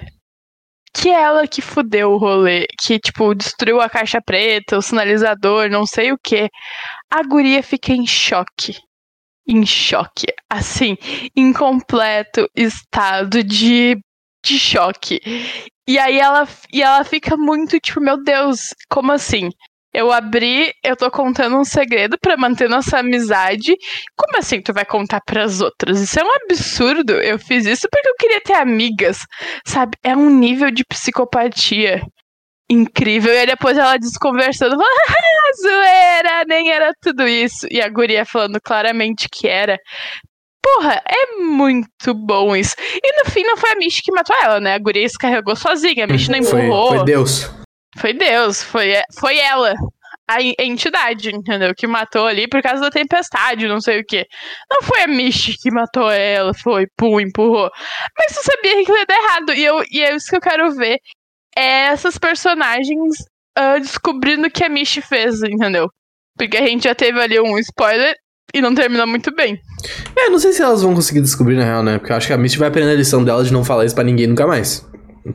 que 0.93 1.09
é 1.09 1.21
ela 1.21 1.47
que 1.47 1.61
fudeu 1.61 2.11
o 2.11 2.17
rolê, 2.17 2.65
que, 2.79 2.99
tipo, 2.99 3.33
destruiu 3.33 3.79
a 3.81 3.89
caixa 3.89 4.19
preta, 4.21 4.77
o 4.77 4.81
sinalizador, 4.81 5.69
não 5.69 5.85
sei 5.85 6.11
o 6.11 6.17
que, 6.21 6.49
a 7.09 7.23
guria 7.23 7.63
fica 7.63 7.93
em 7.93 8.05
choque. 8.05 8.75
Em 9.47 9.65
choque. 9.65 10.27
Assim, 10.49 10.97
em 11.35 11.51
completo 11.53 12.47
estado 12.55 13.43
de, 13.43 13.97
de 14.43 14.59
choque. 14.59 15.19
E 15.87 15.97
aí 15.97 16.19
ela, 16.19 16.47
e 16.71 16.81
ela 16.81 17.03
fica 17.03 17.35
muito, 17.35 17.79
tipo, 17.79 17.99
meu 17.99 18.21
Deus, 18.23 18.73
como 18.89 19.11
assim? 19.11 19.49
Eu 19.93 20.09
abri, 20.09 20.73
eu 20.83 20.95
tô 20.95 21.11
contando 21.11 21.57
um 21.57 21.65
segredo 21.65 22.17
pra 22.17 22.37
manter 22.37 22.69
nossa 22.69 22.99
amizade. 22.99 23.75
Como 24.15 24.37
assim 24.37 24.61
tu 24.61 24.73
vai 24.73 24.85
contar 24.85 25.19
pras 25.25 25.59
outras? 25.59 25.99
Isso 25.99 26.17
é 26.17 26.23
um 26.23 26.31
absurdo. 26.45 27.13
Eu 27.13 27.37
fiz 27.37 27.65
isso 27.65 27.87
porque 27.91 28.07
eu 28.07 28.15
queria 28.15 28.41
ter 28.41 28.53
amigas. 28.53 29.25
Sabe? 29.65 29.97
É 30.01 30.15
um 30.15 30.29
nível 30.29 30.71
de 30.71 30.85
psicopatia 30.85 32.01
incrível. 32.71 33.33
E 33.33 33.37
aí 33.39 33.45
depois 33.45 33.77
ela 33.77 33.97
desconversando, 33.97 34.75
falando, 34.75 34.87
ah, 35.07 35.61
zoeira, 35.61 36.43
nem 36.47 36.71
era 36.71 36.91
tudo 37.01 37.27
isso. 37.27 37.67
E 37.69 37.81
a 37.81 37.89
guria 37.89 38.25
falando 38.25 38.59
claramente 38.63 39.27
que 39.31 39.47
era. 39.47 39.77
Porra, 40.63 41.01
é 41.07 41.37
muito 41.41 42.13
bom 42.13 42.55
isso. 42.55 42.75
E 42.79 43.23
no 43.23 43.31
fim 43.31 43.43
não 43.43 43.57
foi 43.57 43.71
a 43.71 43.75
Mish 43.75 43.99
que 44.01 44.11
matou 44.11 44.35
ela, 44.41 44.59
né? 44.59 44.75
A 44.75 44.79
guria 44.79 45.07
se 45.09 45.17
carregou 45.17 45.55
sozinha, 45.55 46.05
a 46.05 46.07
Mish 46.07 46.27
não 46.29 46.41
Foi, 46.43 46.61
empurrou. 46.61 46.95
foi 46.95 47.05
Deus. 47.05 47.51
Foi 47.97 48.13
Deus, 48.13 48.63
foi, 48.63 48.93
foi 49.19 49.37
ela. 49.37 49.73
A 50.29 50.41
en- 50.41 50.53
entidade, 50.59 51.29
entendeu? 51.35 51.73
Que 51.75 51.85
matou 51.87 52.25
ali 52.25 52.47
por 52.47 52.61
causa 52.61 52.79
da 52.79 52.89
tempestade, 52.91 53.67
não 53.67 53.81
sei 53.81 53.99
o 53.99 54.05
quê. 54.07 54.25
Não 54.71 54.81
foi 54.83 55.01
a 55.01 55.07
Mish 55.07 55.57
que 55.61 55.69
matou 55.71 56.09
ela, 56.09 56.53
foi, 56.53 56.85
pum, 56.97 57.19
empurrou. 57.19 57.69
Mas 58.17 58.37
tu 58.37 58.43
sabia 58.45 58.85
que 58.85 58.91
ia 58.93 59.05
dar 59.05 59.17
errado. 59.17 59.53
E, 59.53 59.65
eu, 59.65 59.83
e 59.91 60.01
é 60.01 60.15
isso 60.15 60.27
que 60.29 60.37
eu 60.37 60.41
quero 60.41 60.71
ver. 60.75 60.99
É 61.55 61.87
essas 61.87 62.17
personagens 62.17 63.15
ah, 63.57 63.77
descobrindo 63.77 64.47
o 64.47 64.51
que 64.51 64.63
a 64.63 64.69
Mish 64.69 64.99
fez, 65.07 65.41
entendeu? 65.43 65.89
Porque 66.37 66.57
a 66.57 66.65
gente 66.65 66.83
já 66.83 66.95
teve 66.95 67.19
ali 67.19 67.39
um 67.39 67.57
spoiler 67.59 68.15
e 68.53 68.61
não 68.61 68.73
terminou 68.73 69.07
muito 69.07 69.33
bem. 69.33 69.59
É, 70.15 70.29
não 70.29 70.39
sei 70.39 70.53
se 70.53 70.61
elas 70.61 70.81
vão 70.81 70.93
conseguir 70.93 71.21
descobrir 71.21 71.55
na 71.55 71.63
real, 71.63 71.83
né? 71.83 71.97
Porque 71.97 72.11
eu 72.11 72.15
acho 72.17 72.27
que 72.27 72.33
a 72.33 72.37
Misty 72.37 72.57
vai 72.57 72.67
aprender 72.67 72.91
a 72.91 72.95
lição 72.95 73.23
dela 73.23 73.43
de 73.43 73.51
não 73.51 73.63
falar 73.63 73.85
isso 73.85 73.95
pra 73.95 74.03
ninguém 74.03 74.27
nunca 74.27 74.47
mais. 74.47 74.85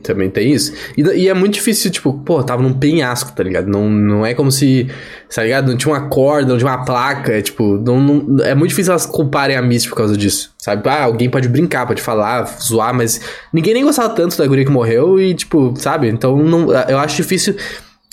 Também 0.03 0.29
tem 0.29 0.51
isso. 0.51 0.73
E, 0.97 1.01
e 1.01 1.29
é 1.29 1.33
muito 1.33 1.53
difícil, 1.53 1.89
tipo, 1.89 2.11
pô, 2.11 2.43
tava 2.43 2.61
num 2.61 2.73
penhasco, 2.73 3.31
tá 3.31 3.41
ligado? 3.41 3.67
Não, 3.67 3.89
não 3.89 4.25
é 4.25 4.33
como 4.33 4.51
se, 4.51 4.87
tá 5.33 5.43
ligado? 5.43 5.69
Não 5.69 5.77
tinha 5.77 5.93
uma 5.93 6.09
corda, 6.09 6.49
não 6.51 6.57
tinha 6.57 6.69
uma 6.69 6.83
placa, 6.83 7.31
é 7.31 7.41
tipo, 7.41 7.77
não, 7.77 7.99
não- 8.01 8.43
é 8.43 8.53
muito 8.53 8.69
difícil 8.71 8.91
elas 8.91 9.05
culparem 9.05 9.55
a 9.55 9.61
Misty 9.61 9.87
por 9.87 9.95
causa 9.95 10.17
disso, 10.17 10.51
sabe? 10.57 10.87
Ah, 10.89 11.03
alguém 11.03 11.29
pode 11.29 11.47
brincar, 11.47 11.85
pode 11.87 12.01
falar, 12.01 12.43
zoar, 12.61 12.93
mas 12.93 13.21
ninguém 13.53 13.73
nem 13.73 13.83
gostava 13.85 14.09
tanto 14.13 14.37
da 14.37 14.45
guria 14.45 14.65
que 14.65 14.71
morreu 14.71 15.19
e, 15.21 15.33
tipo, 15.33 15.73
sabe? 15.77 16.09
Então, 16.09 16.35
não, 16.37 16.69
eu 16.89 16.97
acho 16.99 17.15
difícil 17.15 17.55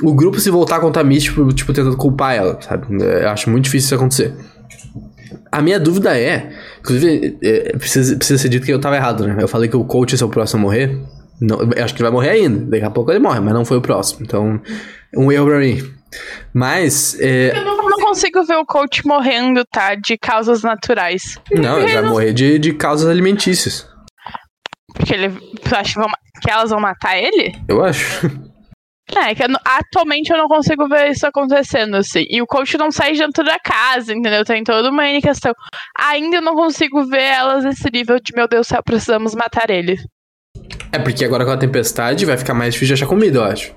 o 0.02 0.12
grupo 0.14 0.38
se 0.38 0.50
voltar 0.50 0.78
contra 0.78 1.02
a 1.02 1.04
Misty, 1.04 1.30
tipo, 1.30 1.52
tipo, 1.52 1.72
tentando 1.72 1.96
culpar 1.96 2.36
ela, 2.36 2.56
sabe? 2.60 2.86
Eu 3.02 3.28
acho 3.30 3.50
muito 3.50 3.64
difícil 3.64 3.86
isso 3.86 3.94
acontecer. 3.96 4.32
A 5.50 5.60
minha 5.62 5.78
dúvida 5.78 6.16
é, 6.18 6.50
inclusive, 6.80 7.36
é, 7.42 7.76
precisa, 7.76 8.16
precisa 8.16 8.38
ser 8.42 8.48
dito 8.48 8.64
que 8.66 8.72
eu 8.72 8.80
tava 8.80 8.96
errado, 8.96 9.26
né? 9.26 9.36
Eu 9.40 9.48
falei 9.48 9.68
que 9.68 9.76
o 9.76 9.84
coach 9.84 10.20
é 10.20 10.24
o 10.24 10.28
próximo 10.28 10.60
a 10.60 10.62
morrer. 10.62 10.98
Não, 11.40 11.60
eu 11.60 11.84
acho 11.84 11.94
que 11.94 12.00
ele 12.00 12.08
vai 12.08 12.12
morrer 12.12 12.30
ainda. 12.30 12.64
Daqui 12.66 12.84
a 12.84 12.90
pouco 12.90 13.10
ele 13.10 13.18
morre, 13.18 13.40
mas 13.40 13.54
não 13.54 13.64
foi 13.64 13.76
o 13.76 13.82
próximo. 13.82 14.20
Então, 14.22 14.60
um 15.16 15.30
erro 15.30 15.46
pra 15.46 15.58
mim. 15.58 15.78
Mas, 16.52 17.18
é, 17.20 17.56
Eu 17.56 17.64
não, 17.64 17.76
não 17.76 17.98
consigo 17.98 18.44
ver 18.44 18.56
o 18.56 18.64
coach 18.64 19.06
morrendo, 19.06 19.64
tá? 19.64 19.94
De 19.94 20.16
causas 20.16 20.62
naturais. 20.62 21.38
não, 21.50 21.80
ele 21.80 21.92
vai 21.92 22.02
morrer 22.02 22.32
de, 22.32 22.58
de 22.58 22.72
causas 22.72 23.08
alimentícias. 23.08 23.88
Porque 24.94 25.12
ele. 25.12 25.30
Tu 25.30 25.74
acha 25.74 25.94
que, 25.94 25.98
vão 25.98 26.08
que 26.40 26.50
elas 26.50 26.70
vão 26.70 26.80
matar 26.80 27.18
ele? 27.18 27.52
Eu 27.68 27.84
acho. 27.84 28.30
É, 29.14 29.34
que 29.34 29.42
eu 29.42 29.48
atualmente 29.64 30.32
eu 30.32 30.38
não 30.38 30.48
consigo 30.48 30.88
ver 30.88 31.10
isso 31.10 31.26
acontecendo, 31.26 31.94
assim. 31.96 32.24
E 32.28 32.40
o 32.40 32.46
coach 32.46 32.78
não 32.78 32.90
sai 32.90 33.12
dentro 33.12 33.44
da 33.44 33.58
casa, 33.58 34.14
entendeu? 34.14 34.44
Tem 34.46 34.64
toda 34.64 34.90
uma 34.90 35.04
questão. 35.20 35.52
Ainda 36.00 36.36
eu 36.36 36.42
não 36.42 36.54
consigo 36.54 37.04
ver 37.04 37.22
elas 37.22 37.64
nesse 37.64 37.88
nível 37.92 38.18
de, 38.18 38.32
meu 38.34 38.48
Deus 38.48 38.66
do 38.66 38.70
céu, 38.70 38.82
precisamos 38.82 39.34
matar 39.34 39.68
ele. 39.68 39.98
É 40.92 40.98
porque 40.98 41.24
agora 41.24 41.44
com 41.44 41.50
a 41.50 41.56
tempestade 41.56 42.24
vai 42.24 42.36
ficar 42.36 42.54
mais 42.54 42.74
difícil 42.74 42.94
de 42.94 43.02
achar 43.02 43.08
comida, 43.08 43.38
eu 43.38 43.44
acho. 43.44 43.72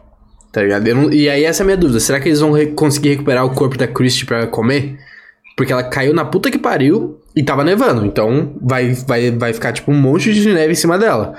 Tá 0.52 0.62
ligado? 0.62 0.88
Não, 0.94 1.12
e 1.12 1.30
aí 1.30 1.44
essa 1.44 1.62
é 1.62 1.64
a 1.64 1.66
minha 1.66 1.78
dúvida. 1.78 2.00
Será 2.00 2.20
que 2.20 2.30
eles 2.30 2.40
vão 2.40 2.52
re 2.52 2.68
conseguir 2.68 3.10
recuperar 3.10 3.46
o 3.46 3.52
corpo 3.52 3.78
da 3.78 3.88
Christie 3.88 4.26
pra 4.26 4.48
comer? 4.48 4.98
Porque 5.56 5.74
ela 5.74 5.84
caiu 5.84 6.14
na 6.14 6.24
puta 6.24 6.52
que 6.52 6.58
pariu 6.58 7.20
e 7.36 7.44
tava 7.44 7.64
nevando. 7.64 8.06
Então 8.06 8.56
vai, 8.62 8.94
vai, 8.94 9.32
vai 9.32 9.54
ficar 9.54 9.74
tipo 9.74 9.92
um 9.92 10.00
monte 10.00 10.34
de 10.34 10.54
neve 10.54 10.72
em 10.72 10.76
cima 10.76 10.98
dela. 10.98 11.36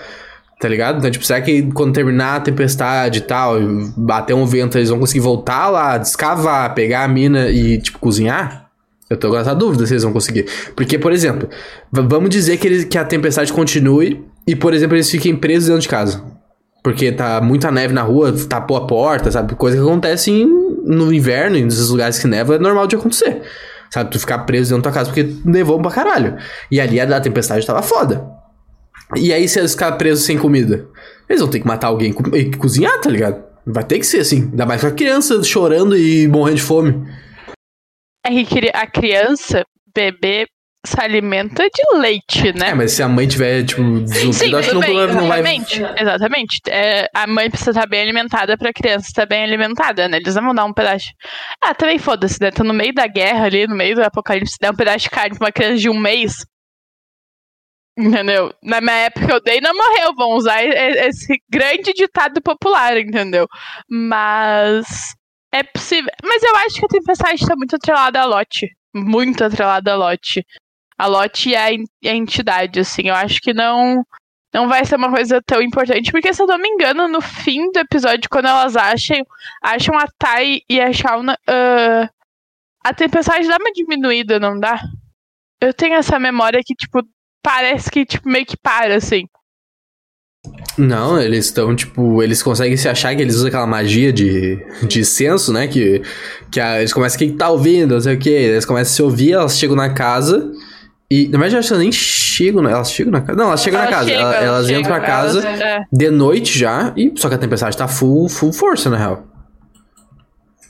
Tá 0.60 0.68
ligado? 0.68 0.98
Então, 0.98 1.10
tipo, 1.10 1.24
será 1.24 1.40
que 1.40 1.62
quando 1.72 1.92
terminar 1.92 2.36
a 2.36 2.40
tempestade 2.40 3.18
e 3.18 3.22
tal, 3.22 3.56
bater 3.96 4.34
um 4.34 4.44
vento, 4.44 4.76
eles 4.76 4.88
vão 4.88 4.98
conseguir 4.98 5.20
voltar 5.20 5.68
lá, 5.68 5.96
descavar, 5.98 6.74
pegar 6.74 7.04
a 7.04 7.08
mina 7.08 7.48
e, 7.48 7.78
tipo, 7.78 8.00
cozinhar? 8.00 8.68
Eu 9.08 9.16
tô 9.16 9.30
com 9.30 9.38
essa 9.38 9.54
dúvida 9.54 9.86
se 9.86 9.92
eles 9.92 10.02
vão 10.02 10.12
conseguir. 10.12 10.46
Porque, 10.74 10.98
por 10.98 11.12
exemplo, 11.12 11.48
vamos 11.92 12.28
dizer 12.28 12.56
que, 12.56 12.66
eles, 12.66 12.84
que 12.84 12.98
a 12.98 13.04
tempestade 13.04 13.52
continue 13.52 14.24
e, 14.48 14.56
por 14.56 14.72
exemplo, 14.72 14.96
eles 14.96 15.10
fiquem 15.10 15.36
presos 15.36 15.66
dentro 15.66 15.82
de 15.82 15.88
casa. 15.90 16.24
Porque 16.82 17.12
tá 17.12 17.38
muita 17.38 17.70
neve 17.70 17.92
na 17.92 18.00
rua, 18.00 18.34
tapou 18.48 18.78
a 18.78 18.86
porta, 18.86 19.30
sabe? 19.30 19.54
Coisa 19.54 19.76
que 19.76 19.82
acontece 19.82 20.30
em, 20.30 20.46
no 20.86 21.12
inverno, 21.12 21.58
em 21.58 21.64
nesses 21.66 21.90
lugares 21.90 22.18
que 22.18 22.26
neva, 22.26 22.54
é 22.54 22.58
normal 22.58 22.86
de 22.86 22.96
acontecer. 22.96 23.42
Sabe? 23.90 24.10
Tu 24.10 24.18
ficar 24.18 24.38
preso 24.38 24.70
dentro 24.70 24.84
da 24.84 24.90
tua 24.90 24.98
casa 24.98 25.12
porque 25.12 25.36
nevou 25.44 25.78
pra 25.82 25.90
caralho. 25.90 26.38
E 26.70 26.80
ali 26.80 26.98
a, 26.98 27.14
a 27.14 27.20
tempestade 27.20 27.66
tava 27.66 27.82
foda. 27.82 28.26
E 29.16 29.34
aí, 29.34 29.46
se 29.46 29.58
eles 29.58 29.72
ficarem 29.72 29.98
presos 29.98 30.24
sem 30.24 30.38
comida, 30.38 30.88
eles 31.28 31.42
vão 31.42 31.50
ter 31.50 31.60
que 31.60 31.66
matar 31.66 31.88
alguém 31.88 32.14
e 32.32 32.50
cozinhar, 32.56 32.98
tá 33.02 33.10
ligado? 33.10 33.44
Vai 33.66 33.84
ter 33.84 33.98
que 33.98 34.06
ser 34.06 34.20
assim. 34.20 34.44
Ainda 34.44 34.64
mais 34.64 34.80
com 34.80 34.86
a 34.86 34.92
criança 34.92 35.42
chorando 35.44 35.94
e 35.94 36.26
morrendo 36.26 36.56
de 36.56 36.62
fome. 36.62 37.06
É 38.26 38.30
a 38.74 38.86
criança, 38.86 39.62
bebê, 39.94 40.46
se 40.86 41.00
alimenta 41.00 41.64
de 41.64 41.98
leite, 41.98 42.52
né? 42.52 42.70
É, 42.70 42.74
mas 42.74 42.92
se 42.92 43.02
a 43.02 43.08
mãe 43.08 43.26
tiver, 43.26 43.64
tipo, 43.64 43.82
Sim, 44.06 44.54
acho 44.54 44.68
que 44.68 44.74
não, 44.74 44.80
bem, 44.80 44.94
não 45.08 45.26
vai. 45.26 45.40
Exatamente, 45.40 45.82
exatamente. 46.00 46.60
É, 46.68 47.08
a 47.12 47.26
mãe 47.26 47.50
precisa 47.50 47.70
estar 47.70 47.86
bem 47.86 48.02
alimentada 48.02 48.56
pra 48.56 48.72
criança 48.72 49.08
estar 49.08 49.26
bem 49.26 49.42
alimentada, 49.42 50.08
né? 50.08 50.18
Eles 50.18 50.34
vão 50.34 50.54
dar 50.54 50.64
um 50.64 50.72
pedaço. 50.72 51.10
Ah, 51.62 51.74
também 51.74 51.98
foda-se, 51.98 52.40
né? 52.40 52.50
Tá 52.50 52.62
no 52.62 52.72
meio 52.72 52.94
da 52.94 53.06
guerra 53.06 53.46
ali, 53.46 53.66
no 53.66 53.74
meio 53.74 53.96
do 53.96 54.02
apocalipse, 54.02 54.52
se 54.52 54.58
der 54.60 54.70
um 54.70 54.76
pedaço 54.76 55.04
de 55.04 55.10
carne 55.10 55.36
pra 55.36 55.46
uma 55.46 55.52
criança 55.52 55.78
de 55.78 55.90
um 55.90 55.98
mês. 55.98 56.44
Entendeu? 57.98 58.54
Na 58.62 58.80
minha 58.80 59.06
época 59.06 59.32
eu 59.32 59.40
dei 59.42 59.60
não 59.60 59.74
morreu. 59.74 60.14
Vão 60.14 60.30
usar 60.36 60.62
esse 60.64 61.36
grande 61.50 61.92
ditado 61.92 62.40
popular, 62.40 62.96
entendeu? 62.96 63.48
Mas. 63.90 64.86
É 65.52 65.64
possível. 65.64 66.10
Mas 66.22 66.42
eu 66.42 66.54
acho 66.56 66.76
que 66.76 66.84
a 66.84 66.88
tempestade 66.88 67.44
tá 67.44 67.56
muito 67.56 67.74
atrelada 67.74 68.20
a 68.20 68.24
Lote. 68.24 68.68
Muito 68.94 69.42
atrelada 69.42 69.92
a 69.92 69.96
Lote. 69.96 70.44
A 70.98 71.06
Lote 71.06 71.50
e 71.50 71.56
a, 71.56 71.66
a 71.66 72.14
entidade, 72.14 72.80
assim. 72.80 73.08
Eu 73.08 73.14
acho 73.14 73.40
que 73.40 73.54
não. 73.54 74.04
Não 74.52 74.66
vai 74.66 74.84
ser 74.84 74.96
uma 74.96 75.10
coisa 75.10 75.42
tão 75.42 75.60
importante, 75.60 76.10
porque 76.10 76.32
se 76.32 76.42
eu 76.42 76.46
não 76.46 76.58
me 76.58 76.68
engano, 76.68 77.06
no 77.06 77.20
fim 77.20 77.70
do 77.70 77.80
episódio, 77.80 78.30
quando 78.30 78.48
elas 78.48 78.76
acham, 78.76 79.18
acham 79.62 79.94
a 79.98 80.06
Tai 80.18 80.60
e 80.66 80.80
a 80.80 80.90
Shauna, 80.90 81.38
uh, 81.46 82.08
a 82.82 82.94
tempestade 82.94 83.46
dá 83.46 83.58
uma 83.60 83.70
diminuída, 83.70 84.40
não 84.40 84.58
dá? 84.58 84.80
Eu 85.60 85.74
tenho 85.74 85.96
essa 85.96 86.18
memória 86.18 86.62
que, 86.64 86.74
tipo, 86.74 87.02
parece 87.42 87.90
que, 87.90 88.06
tipo, 88.06 88.26
meio 88.26 88.46
que 88.46 88.56
para, 88.56 88.96
assim. 88.96 89.26
Não, 90.78 91.20
eles 91.20 91.46
estão, 91.46 91.74
tipo, 91.74 92.22
eles 92.22 92.42
conseguem 92.42 92.76
se 92.76 92.88
achar 92.88 93.14
que 93.14 93.20
eles 93.20 93.34
usam 93.34 93.48
aquela 93.48 93.66
magia 93.66 94.12
de, 94.12 94.56
de 94.86 95.04
senso, 95.04 95.52
né? 95.52 95.66
Que, 95.66 96.00
que 96.50 96.60
a, 96.60 96.78
eles 96.78 96.92
começam, 96.92 97.18
quem 97.18 97.36
tá 97.36 97.50
ouvindo, 97.50 97.94
não 97.94 98.00
sei 98.00 98.14
o 98.14 98.18
que, 98.18 98.30
eles 98.30 98.64
começam 98.64 98.92
a 98.92 98.94
se 98.96 99.02
ouvir, 99.02 99.32
elas 99.32 99.58
chegam 99.58 99.76
na 99.76 99.92
casa 99.92 100.52
e, 101.10 101.28
na 101.28 101.38
verdade, 101.38 101.56
elas 101.56 101.78
nem 101.78 101.90
chegam, 101.90 102.62
né? 102.62 102.70
elas 102.70 102.92
chegam 102.92 103.12
na 103.12 103.20
casa, 103.20 103.38
não, 103.38 103.46
elas 103.46 103.62
chegam 103.62 103.80
elas 103.80 103.90
na 103.90 103.96
casa, 103.96 104.10
chegam, 104.10 104.22
elas, 104.22 104.42
elas 104.42 104.70
entram 104.70 104.82
pra 104.84 105.00
casa 105.00 105.48
é. 105.48 105.80
de 105.90 106.10
noite 106.10 106.58
já, 106.58 106.92
e 106.96 107.12
só 107.16 107.28
que 107.28 107.34
a 107.34 107.38
tempestade 107.38 107.76
tá 107.76 107.88
full, 107.88 108.28
full 108.28 108.52
força, 108.52 108.90
na 108.90 108.96
real. 108.96 109.24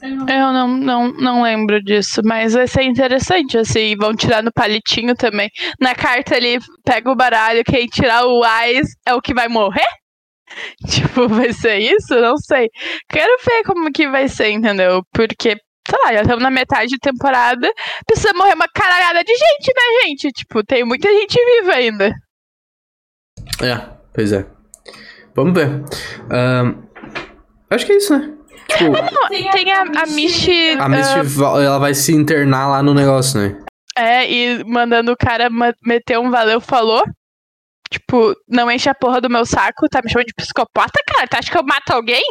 Eu 0.01 0.53
não, 0.53 0.69
não, 0.69 1.13
não 1.13 1.43
lembro 1.43 1.83
disso, 1.83 2.21
mas 2.25 2.55
vai 2.55 2.69
ser 2.69 2.85
interessante, 2.85 3.59
assim, 3.59 3.97
vão 3.97 4.15
tirar 4.15 4.45
no 4.45 4.53
palitinho 4.53 5.15
também. 5.17 5.51
Na 5.81 5.93
carta 5.95 6.37
ali, 6.37 6.59
pega 6.85 7.11
o 7.11 7.17
baralho, 7.17 7.65
quem 7.65 7.87
tirar 7.87 8.25
o 8.25 8.45
Ais 8.45 8.87
é 9.05 9.15
o 9.15 9.21
que 9.21 9.35
vai 9.35 9.49
morrer? 9.49 9.89
Tipo, 10.89 11.29
vai 11.29 11.53
ser 11.53 11.79
isso? 11.79 12.15
Não 12.15 12.37
sei. 12.37 12.69
Quero 13.09 13.37
ver 13.45 13.65
como 13.65 13.93
que 13.93 14.09
vai 14.09 14.29
ser, 14.29 14.51
entendeu? 14.51 15.03
Porque, 15.13 15.57
sei 15.89 15.99
lá, 16.05 16.13
já 16.13 16.23
estamos 16.23 16.43
na 16.43 16.51
metade 16.51 16.91
de 16.91 16.99
temporada, 16.99 17.71
precisa 18.07 18.33
morrer 18.35 18.55
uma 18.55 18.69
caralhada 18.69 19.25
de 19.25 19.33
gente, 19.33 19.69
né, 19.69 20.07
gente? 20.07 20.33
Tipo, 20.33 20.63
tem 20.65 20.85
muita 20.85 21.09
gente 21.09 21.39
viva 21.45 21.73
ainda. 21.73 22.15
É, 23.63 23.77
pois 24.13 24.33
é. 24.33 24.47
Vamos 25.35 25.55
ver. 25.55 25.69
Um, 26.31 26.83
acho 27.71 27.87
que 27.87 27.93
é 27.93 27.97
isso, 27.97 28.17
né? 28.17 28.35
Tipo, 28.69 28.91
não, 28.91 29.29
tem, 29.29 29.51
tem 29.51 29.73
a, 29.73 29.83
a, 29.83 30.03
a 30.03 30.07
Michi. 30.07 30.71
A 30.79 30.89
Misty, 30.89 31.41
uh, 31.41 31.61
ela 31.61 31.79
vai 31.79 31.95
se 31.95 32.13
internar 32.13 32.69
lá 32.69 32.83
no 32.83 32.93
negócio, 32.93 33.41
né? 33.41 33.59
É, 33.97 34.31
e 34.31 34.63
mandando 34.65 35.13
o 35.13 35.17
cara 35.17 35.49
meter 35.83 36.19
um 36.19 36.31
valeu, 36.31 36.61
falou. 36.61 37.03
Tipo, 37.91 38.35
não 38.47 38.71
enche 38.71 38.89
a 38.89 38.95
porra 38.95 39.21
do 39.21 39.31
meu 39.31 39.47
saco, 39.47 39.89
tá 39.89 40.01
me 40.05 40.11
chamando 40.11 40.27
de 40.27 40.35
psicopata, 40.35 41.01
cara? 41.07 41.27
Tu 41.27 41.37
acha 41.37 41.51
que 41.51 41.57
eu 41.57 41.65
mato 41.65 41.91
alguém? 41.91 42.23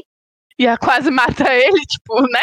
E 0.59 0.67
a 0.67 0.77
quase 0.77 1.11
mata 1.11 1.45
ele, 1.53 1.81
tipo, 1.85 2.21
né? 2.21 2.41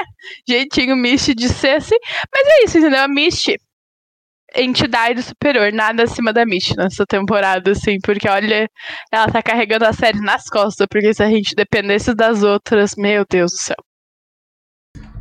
Jeitinho 0.49 0.97
Misty 0.97 1.35
de 1.35 1.49
ser 1.49 1.77
assim. 1.77 1.97
Mas 2.33 2.47
é 2.47 2.65
isso, 2.65 2.79
entendeu? 2.79 3.01
A 3.01 3.09
Misty, 3.09 3.57
entidade 4.55 5.23
superior, 5.23 5.73
nada 5.73 6.05
acima 6.05 6.33
da 6.33 6.47
Misty 6.47 6.77
nessa 6.77 7.05
temporada, 7.05 7.73
assim, 7.73 7.99
porque 8.03 8.29
olha, 8.29 8.69
ela 9.13 9.27
tá 9.29 9.43
carregando 9.43 9.85
a 9.85 9.93
série 9.93 10.21
nas 10.21 10.45
costas, 10.45 10.87
porque 10.89 11.13
se 11.13 11.23
a 11.23 11.29
gente 11.29 11.55
dependesse 11.57 12.15
das 12.15 12.43
outras, 12.43 12.93
meu 12.97 13.25
Deus 13.29 13.53
do 13.53 13.59
céu. 13.59 13.77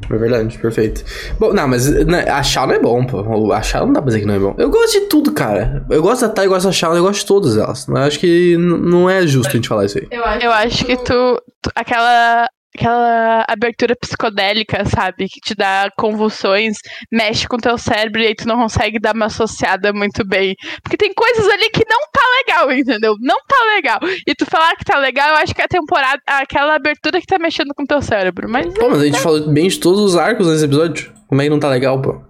É 0.09 0.17
verdade, 0.17 0.57
perfeito. 0.57 1.03
Bom, 1.39 1.53
não, 1.53 1.67
mas 1.67 1.89
né, 2.05 2.29
a 2.29 2.43
Shadow 2.43 2.75
é 2.75 2.79
bom, 2.79 3.05
pô. 3.05 3.53
A 3.53 3.61
Shadow 3.61 3.87
não 3.87 3.93
dá 3.93 4.01
pra 4.01 4.07
dizer 4.07 4.19
que 4.19 4.25
não 4.25 4.35
é 4.35 4.39
bom. 4.39 4.53
Eu 4.57 4.69
gosto 4.69 4.99
de 4.99 5.05
tudo, 5.07 5.31
cara. 5.31 5.85
Eu 5.89 6.01
gosto 6.01 6.27
da 6.27 6.29
Thay, 6.29 6.45
eu 6.45 6.49
gosto 6.49 6.65
da 6.65 6.71
Shadow, 6.71 6.97
eu 6.97 7.03
gosto 7.03 7.21
de 7.21 7.25
todas 7.25 7.57
elas. 7.57 7.87
Eu 7.87 7.97
acho 7.97 8.19
que 8.19 8.57
não 8.57 9.09
é 9.09 9.25
justo 9.25 9.49
a 9.49 9.55
gente 9.55 9.67
falar 9.67 9.85
isso 9.85 9.97
aí. 9.97 10.07
Eu 10.11 10.25
acho, 10.25 10.45
eu 10.45 10.51
acho 10.51 10.85
que 10.85 10.97
tu, 10.97 11.41
tu. 11.61 11.71
Aquela 11.73 12.47
aquela 12.75 13.45
abertura 13.47 13.95
psicodélica, 13.95 14.83
sabe? 14.85 15.27
Que 15.29 15.39
te 15.39 15.55
dá 15.55 15.89
convulsões, 15.97 16.77
mexe 17.11 17.47
com 17.47 17.57
teu 17.57 17.77
cérebro 17.77 18.21
e 18.21 18.27
aí 18.27 18.35
tu 18.35 18.47
não 18.47 18.57
consegue 18.57 18.99
dar 18.99 19.15
uma 19.15 19.27
associada 19.27 19.93
muito 19.93 20.25
bem. 20.25 20.55
Porque 20.81 20.97
tem 20.97 21.13
coisas 21.13 21.47
ali 21.47 21.69
que 21.69 21.85
não 21.87 21.99
tá 22.11 22.21
legal, 22.37 22.71
entendeu? 22.71 23.15
Não 23.19 23.37
tá 23.47 23.57
legal. 23.75 23.99
E 24.27 24.35
tu 24.35 24.45
falar 24.45 24.75
que 24.75 24.85
tá 24.85 24.97
legal, 24.97 25.29
eu 25.29 25.35
acho 25.35 25.53
que 25.53 25.61
é 25.61 25.65
a 25.65 25.67
temporada, 25.67 26.21
aquela 26.27 26.75
abertura 26.75 27.19
que 27.21 27.27
tá 27.27 27.37
mexendo 27.37 27.73
com 27.75 27.85
teu 27.85 28.01
cérebro. 28.01 28.49
Mas. 28.49 28.73
Pô, 28.73 28.89
mas 28.89 29.01
a 29.01 29.05
gente 29.05 29.19
falou 29.19 29.47
bem 29.49 29.67
de 29.67 29.79
todos 29.79 29.99
os 29.99 30.15
arcos 30.15 30.47
nesse 30.47 30.65
episódio. 30.65 31.13
Como 31.27 31.41
é 31.41 31.45
que 31.45 31.49
não 31.49 31.59
tá 31.59 31.69
legal, 31.69 32.01
pô? 32.01 32.21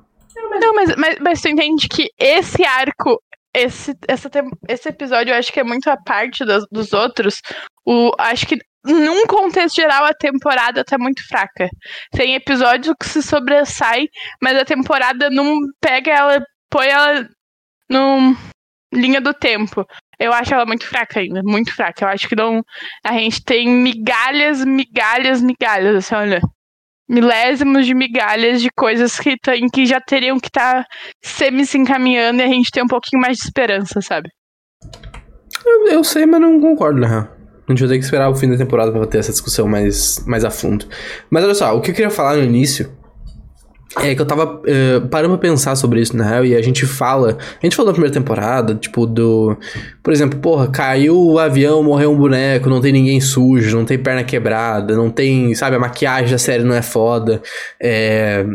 Não, 0.60 0.74
mas, 0.76 0.96
mas, 0.96 1.18
mas 1.20 1.42
tu 1.42 1.50
entende 1.50 1.88
que 1.88 2.10
esse 2.20 2.64
arco 2.64 3.22
esse, 3.54 3.96
essa, 4.08 4.30
esse 4.68 4.90
episódio 4.90 5.32
eu 5.32 5.38
acho 5.38 5.52
que 5.52 5.60
é 5.60 5.64
muito 5.64 5.90
a 5.90 5.98
parte 5.98 6.44
dos, 6.72 6.94
outros. 6.94 7.42
O, 7.86 8.12
acho 8.18 8.48
que 8.48 8.58
num 8.86 9.26
contexto 9.26 9.76
geral, 9.76 10.04
a 10.04 10.14
temporada 10.14 10.84
tá 10.84 10.98
muito 10.98 11.26
fraca. 11.28 11.70
Tem 12.12 12.36
episódios 12.36 12.96
que 13.00 13.08
se 13.08 13.22
sobressai, 13.22 14.08
mas 14.42 14.58
a 14.58 14.66
temporada 14.66 15.30
não 15.30 15.60
pega 15.80 16.12
ela, 16.12 16.46
põe 16.70 16.88
ela 16.88 17.28
no 17.90 18.36
linha 18.94 19.22
do 19.22 19.34
tempo. 19.34 19.86
Eu 20.20 20.34
acho 20.34 20.54
ela 20.54 20.66
muito 20.66 20.86
fraca 20.86 21.20
ainda, 21.20 21.42
muito 21.44 21.74
fraca. 21.74 22.06
Eu 22.06 22.10
acho 22.10 22.28
que 22.28 22.36
não. 22.36 22.62
A 23.04 23.14
gente 23.14 23.44
tem 23.44 23.68
migalhas, 23.68 24.64
migalhas, 24.66 25.42
migalhas, 25.42 25.96
assim, 25.98 26.16
olha. 26.16 26.42
Milésimos 27.14 27.86
de 27.86 27.94
migalhas 27.94 28.62
de 28.62 28.70
coisas 28.76 29.20
que, 29.20 29.38
tem, 29.38 29.70
que 29.70 29.86
já 29.86 30.02
teriam 30.02 30.40
que 30.40 30.48
estar 30.48 30.84
tá 30.84 30.88
semi 31.22 31.66
se 31.66 31.78
encaminhando 31.78 32.42
e 32.42 32.44
a 32.44 32.48
gente 32.48 32.72
tem 32.72 32.84
um 32.84 32.88
pouquinho 32.88 33.22
mais 33.22 33.38
de 33.38 33.44
esperança, 33.44 34.02
sabe? 34.02 34.30
Eu, 35.66 35.88
eu 35.90 36.04
sei, 36.04 36.26
mas 36.26 36.42
não 36.42 36.60
concordo, 36.60 37.00
né? 37.00 37.30
A 37.68 37.72
gente 37.72 37.80
vai 37.80 37.90
ter 37.90 38.00
que 38.00 38.04
esperar 38.04 38.30
o 38.30 38.36
fim 38.36 38.50
da 38.50 38.58
temporada 38.58 38.92
pra 38.92 39.06
ter 39.06 39.20
essa 39.20 39.32
discussão 39.32 39.68
mais, 39.68 40.24
mais 40.26 40.44
a 40.44 40.50
fundo. 40.50 40.86
Mas 41.30 41.44
olha 41.44 41.56
só, 41.56 41.78
o 41.78 41.82
que 41.82 41.92
eu 41.92 41.96
queria 41.96 42.10
falar 42.10 42.36
no 42.36 42.44
início 42.44 42.92
é 43.98 44.16
que 44.16 44.22
eu 44.22 44.26
tava 44.26 44.56
uh, 44.56 45.08
parando 45.10 45.38
pra 45.38 45.50
pensar 45.50 45.76
sobre 45.76 46.02
isso, 46.02 46.18
na 46.18 46.24
real, 46.24 46.46
e 46.46 46.56
a 46.56 46.62
gente 46.62 46.86
fala. 46.86 47.38
A 47.62 47.66
gente 47.66 47.76
falou 47.76 47.92
na 47.92 47.94
primeira 47.94 48.14
temporada, 48.14 48.74
tipo, 48.74 49.06
do. 49.06 49.56
Por 50.02 50.12
exemplo, 50.12 50.40
porra, 50.40 50.68
caiu 50.68 51.16
o 51.16 51.38
avião, 51.38 51.84
morreu 51.84 52.12
um 52.12 52.18
boneco, 52.18 52.70
não 52.70 52.82
tem 52.82 52.92
ninguém 52.92 53.22
sujo, 53.22 53.78
não 53.78 53.86
tem 53.86 54.00
perna 54.00 54.24
quebrada, 54.24 54.96
não 54.96 55.10
tem. 55.10 55.54
Sabe, 55.54 55.76
a 55.76 55.80
maquiagem 55.80 56.32
da 56.32 56.38
série 56.38 56.64
não 56.64 56.76
é 56.76 56.82
foda. 56.82 57.42
É. 57.82 58.46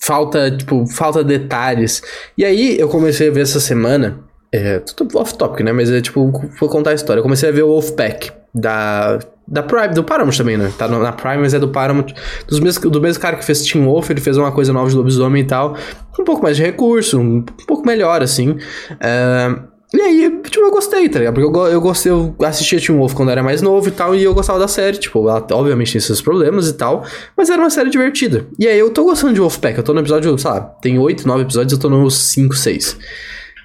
Falta, 0.00 0.50
tipo, 0.50 0.86
falta 0.86 1.22
detalhes. 1.22 2.02
E 2.36 2.44
aí 2.44 2.78
eu 2.78 2.88
comecei 2.88 3.28
a 3.28 3.32
ver 3.32 3.42
essa 3.42 3.60
semana. 3.60 4.20
É, 4.50 4.78
tudo 4.78 5.18
off-topic, 5.18 5.60
né? 5.60 5.72
Mas 5.72 5.90
é 5.90 6.00
tipo, 6.00 6.32
vou 6.58 6.68
contar 6.68 6.90
a 6.90 6.94
história. 6.94 7.20
Eu 7.20 7.24
comecei 7.24 7.48
a 7.48 7.52
ver 7.52 7.62
o 7.62 7.68
Wolfpack 7.68 8.37
da, 8.54 9.18
da 9.46 9.62
Prime, 9.62 9.94
do 9.94 10.02
Paramount 10.02 10.36
também, 10.36 10.56
né? 10.56 10.72
Tá 10.76 10.88
na 10.88 11.12
Prime, 11.12 11.38
mas 11.38 11.54
é 11.54 11.58
do 11.58 11.68
Paramount. 11.68 12.06
Dos 12.46 12.60
mesmos, 12.60 12.90
do 12.90 13.00
mesmo 13.00 13.20
cara 13.20 13.36
que 13.36 13.44
fez 13.44 13.62
Team 13.62 13.84
Wolf, 13.84 14.10
ele 14.10 14.20
fez 14.20 14.36
uma 14.36 14.52
coisa 14.52 14.72
nova 14.72 14.88
de 14.88 14.96
lobisomem 14.96 15.42
e 15.42 15.46
tal. 15.46 15.76
Um 16.18 16.24
pouco 16.24 16.42
mais 16.42 16.56
de 16.56 16.62
recurso, 16.62 17.18
um 17.18 17.42
pouco 17.66 17.86
melhor, 17.86 18.22
assim. 18.22 18.56
É, 19.00 19.54
E 19.94 20.00
aí, 20.02 20.42
tipo, 20.42 20.66
eu 20.66 20.70
gostei, 20.70 21.08
tá 21.08 21.18
ligado? 21.18 21.34
Porque 21.34 21.58
eu, 21.58 21.66
eu 21.68 21.80
gostei, 21.80 22.12
eu 22.12 22.34
assistia 22.44 22.78
Teen 22.78 22.98
Wolf 22.98 23.14
quando 23.14 23.30
era 23.30 23.42
mais 23.42 23.62
novo 23.62 23.88
e 23.88 23.90
tal, 23.90 24.14
e 24.14 24.22
eu 24.22 24.34
gostava 24.34 24.58
da 24.58 24.68
série. 24.68 24.98
Tipo, 24.98 25.28
ela 25.28 25.46
obviamente 25.52 25.92
tem 25.92 26.00
seus 26.00 26.20
problemas 26.20 26.68
e 26.68 26.74
tal, 26.74 27.04
mas 27.36 27.48
era 27.48 27.60
uma 27.62 27.70
série 27.70 27.88
divertida. 27.88 28.46
E 28.58 28.66
aí 28.66 28.78
eu 28.78 28.90
tô 28.90 29.04
gostando 29.04 29.32
de 29.32 29.40
Wolfpack, 29.40 29.78
eu 29.78 29.84
tô 29.84 29.94
no 29.94 30.00
episódio, 30.00 30.36
sei 30.36 30.50
lá, 30.50 30.60
tem 30.60 30.98
8, 30.98 31.26
9 31.26 31.42
episódios, 31.42 31.72
eu 31.72 31.78
tô 31.78 31.88
nos 31.88 32.14
5, 32.32 32.54
6. 32.54 32.98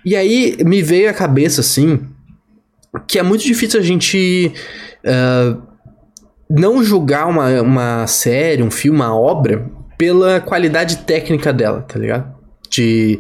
E 0.06 0.16
aí 0.16 0.58
me 0.64 0.82
veio 0.82 1.10
a 1.10 1.14
cabeça, 1.14 1.62
assim, 1.62 2.00
que 3.08 3.18
é 3.18 3.24
muito 3.24 3.44
difícil 3.44 3.80
a 3.80 3.84
gente 3.84 4.54
uh, 5.06 5.62
não 6.50 6.84
julgar 6.84 7.28
uma, 7.28 7.62
uma 7.62 8.08
série, 8.08 8.62
um 8.62 8.72
filme, 8.72 9.00
uma 9.00 9.16
obra, 9.16 9.66
pela 9.98 10.40
qualidade 10.40 10.98
técnica 10.98 11.52
dela, 11.52 11.82
tá 11.82 11.98
ligado? 11.98 12.34
De 12.70 13.20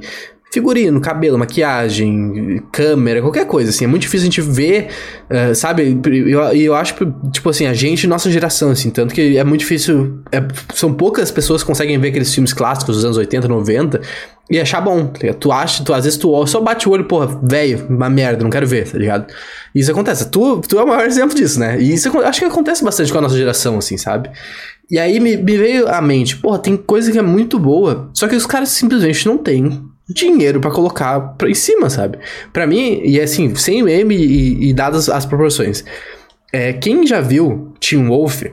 figurino, 0.54 1.02
cabelo, 1.02 1.38
maquiagem, 1.40 2.62
câmera, 2.72 3.22
qualquer 3.22 3.48
coisa, 3.48 3.72
assim. 3.72 3.86
É 3.86 3.88
muito 3.88 4.04
difícil 4.04 4.28
a 4.28 4.30
gente 4.30 4.42
ver, 4.42 4.90
uh, 5.28 5.56
sabe? 5.56 6.00
E 6.12 6.32
eu, 6.32 6.42
eu, 6.54 6.76
acho, 6.76 6.94
tipo 7.32 7.50
assim, 7.50 7.66
a 7.66 7.74
gente, 7.74 8.06
nossa 8.06 8.30
geração, 8.30 8.70
assim, 8.70 8.92
tanto 8.92 9.16
que 9.16 9.36
é 9.36 9.44
muito 9.44 9.62
difícil. 9.62 10.22
É, 10.32 10.44
são 10.76 10.94
poucas 10.94 11.32
pessoas 11.32 11.64
que 11.64 11.68
conseguem 11.68 11.98
ver 11.98 12.10
aqueles 12.10 12.32
filmes 12.32 12.54
clássicos 12.54 12.98
dos 12.98 13.06
anos 13.06 13.18
80, 13.18 13.48
90 13.48 14.02
e 14.50 14.60
achar 14.60 14.82
bom, 14.82 15.08
tá? 15.08 15.34
Tu 15.34 15.52
acha, 15.52 15.84
tu, 15.84 15.94
às 15.94 16.04
vezes 16.04 16.20
tu 16.20 16.46
só 16.46 16.60
bate 16.60 16.88
o 16.88 16.92
olho, 16.92 17.06
porra, 17.06 17.40
velho, 17.44 17.88
uma 17.90 18.10
merda, 18.10 18.44
não 18.44 18.50
quero 18.50 18.68
ver, 18.68 18.90
tá 18.90 18.98
ligado? 18.98 19.34
Isso 19.74 19.92
acontece. 19.92 20.30
Tu, 20.30 20.62
tu 20.68 20.78
é 20.78 20.84
o 20.84 20.88
maior 20.88 21.06
exemplo 21.06 21.36
disso, 21.36 21.60
né? 21.60 21.80
E 21.80 21.94
isso 21.94 22.16
acho 22.20 22.40
que 22.40 22.46
acontece 22.46 22.84
bastante 22.84 23.12
com 23.12 23.18
a 23.18 23.22
nossa 23.22 23.38
geração, 23.38 23.78
assim, 23.78 23.98
sabe? 23.98 24.30
E 24.92 25.00
aí 25.00 25.20
me, 25.20 25.38
me 25.38 25.58
veio 25.58 25.88
à 25.88 26.02
mente, 26.02 26.38
porra, 26.38 26.60
tem 26.60 26.76
coisa 26.76 27.12
que 27.12 27.18
é 27.18 27.22
muito 27.22 27.58
boa, 27.58 28.10
só 28.14 28.28
que 28.28 28.36
os 28.36 28.46
caras 28.46 28.70
simplesmente 28.70 29.26
não 29.26 29.38
têm 29.38 29.82
dinheiro 30.10 30.60
para 30.60 30.72
colocar 30.72 31.20
pra, 31.38 31.50
em 31.50 31.54
cima, 31.54 31.90
sabe? 31.90 32.20
Para 32.52 32.68
mim, 32.68 33.02
e 33.04 33.20
assim, 33.20 33.56
sem 33.56 33.82
meme 33.82 34.16
e, 34.16 34.70
e 34.70 34.74
dadas 34.74 35.10
as 35.10 35.26
proporções. 35.26 35.86
É, 36.52 36.74
quem 36.74 37.08
já 37.08 37.22
viu 37.22 37.74
Teen 37.80 38.06
Wolf, 38.08 38.44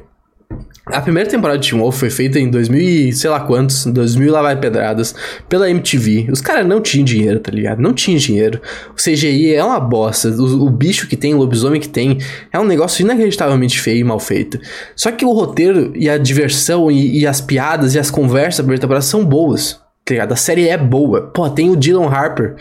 a 0.92 1.00
primeira 1.00 1.28
temporada 1.28 1.58
de 1.58 1.70
Teen 1.70 1.80
Wolf 1.80 1.98
foi 1.98 2.10
feita 2.10 2.38
em 2.38 2.50
2000 2.50 2.80
e 2.80 3.12
sei 3.12 3.30
lá 3.30 3.40
quantos, 3.40 3.86
2000 3.86 4.32
lá 4.32 4.42
vai 4.42 4.56
pedradas, 4.56 5.14
pela 5.48 5.70
MTV. 5.70 6.28
Os 6.30 6.40
caras 6.40 6.66
não 6.66 6.80
tinham 6.80 7.04
dinheiro, 7.04 7.40
tá 7.40 7.50
ligado? 7.50 7.80
Não 7.80 7.92
tinham 7.92 8.18
dinheiro. 8.18 8.60
O 8.92 8.96
CGI 8.96 9.54
é 9.54 9.64
uma 9.64 9.80
bosta. 9.80 10.28
O, 10.30 10.66
o, 10.66 10.70
bicho 10.70 11.06
que 11.06 11.16
tem, 11.16 11.34
o 11.34 11.38
lobisomem 11.38 11.80
que 11.80 11.88
tem, 11.88 12.18
é 12.52 12.58
um 12.58 12.64
negócio 12.64 13.02
inacreditavelmente 13.02 13.80
feio 13.80 13.98
e 13.98 14.04
mal 14.04 14.18
feito. 14.18 14.58
Só 14.94 15.10
que 15.10 15.24
o 15.24 15.32
roteiro 15.32 15.92
e 15.94 16.08
a 16.08 16.18
diversão 16.18 16.90
e, 16.90 17.20
e 17.20 17.26
as 17.26 17.40
piadas 17.40 17.94
e 17.94 17.98
as 17.98 18.10
conversas 18.10 18.58
da 18.58 18.62
primeira 18.64 18.80
temporada 18.80 19.04
são 19.04 19.24
boas 19.24 19.80
tá 20.10 20.14
ligado? 20.14 20.32
A 20.32 20.36
série 20.36 20.68
é 20.68 20.76
boa. 20.76 21.28
Pô, 21.28 21.48
tem 21.48 21.70
o 21.70 21.76
Dylan 21.76 22.08
Harper, 22.08 22.56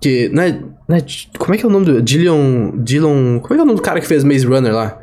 que. 0.00 0.28
Não 0.28 0.42
é, 0.42 0.60
não 0.86 0.96
é, 0.96 1.00
como 1.38 1.54
é 1.54 1.58
que 1.58 1.64
é 1.64 1.68
o 1.68 1.70
nome 1.70 1.86
do. 1.86 2.02
Dylan. 2.02 2.72
Dylan. 2.76 3.38
Como 3.40 3.54
é 3.54 3.56
que 3.56 3.60
é 3.60 3.62
o 3.62 3.66
nome 3.66 3.76
do 3.76 3.82
cara 3.82 4.00
que 4.00 4.06
fez 4.06 4.22
Maze 4.22 4.46
Runner 4.46 4.74
lá? 4.74 4.98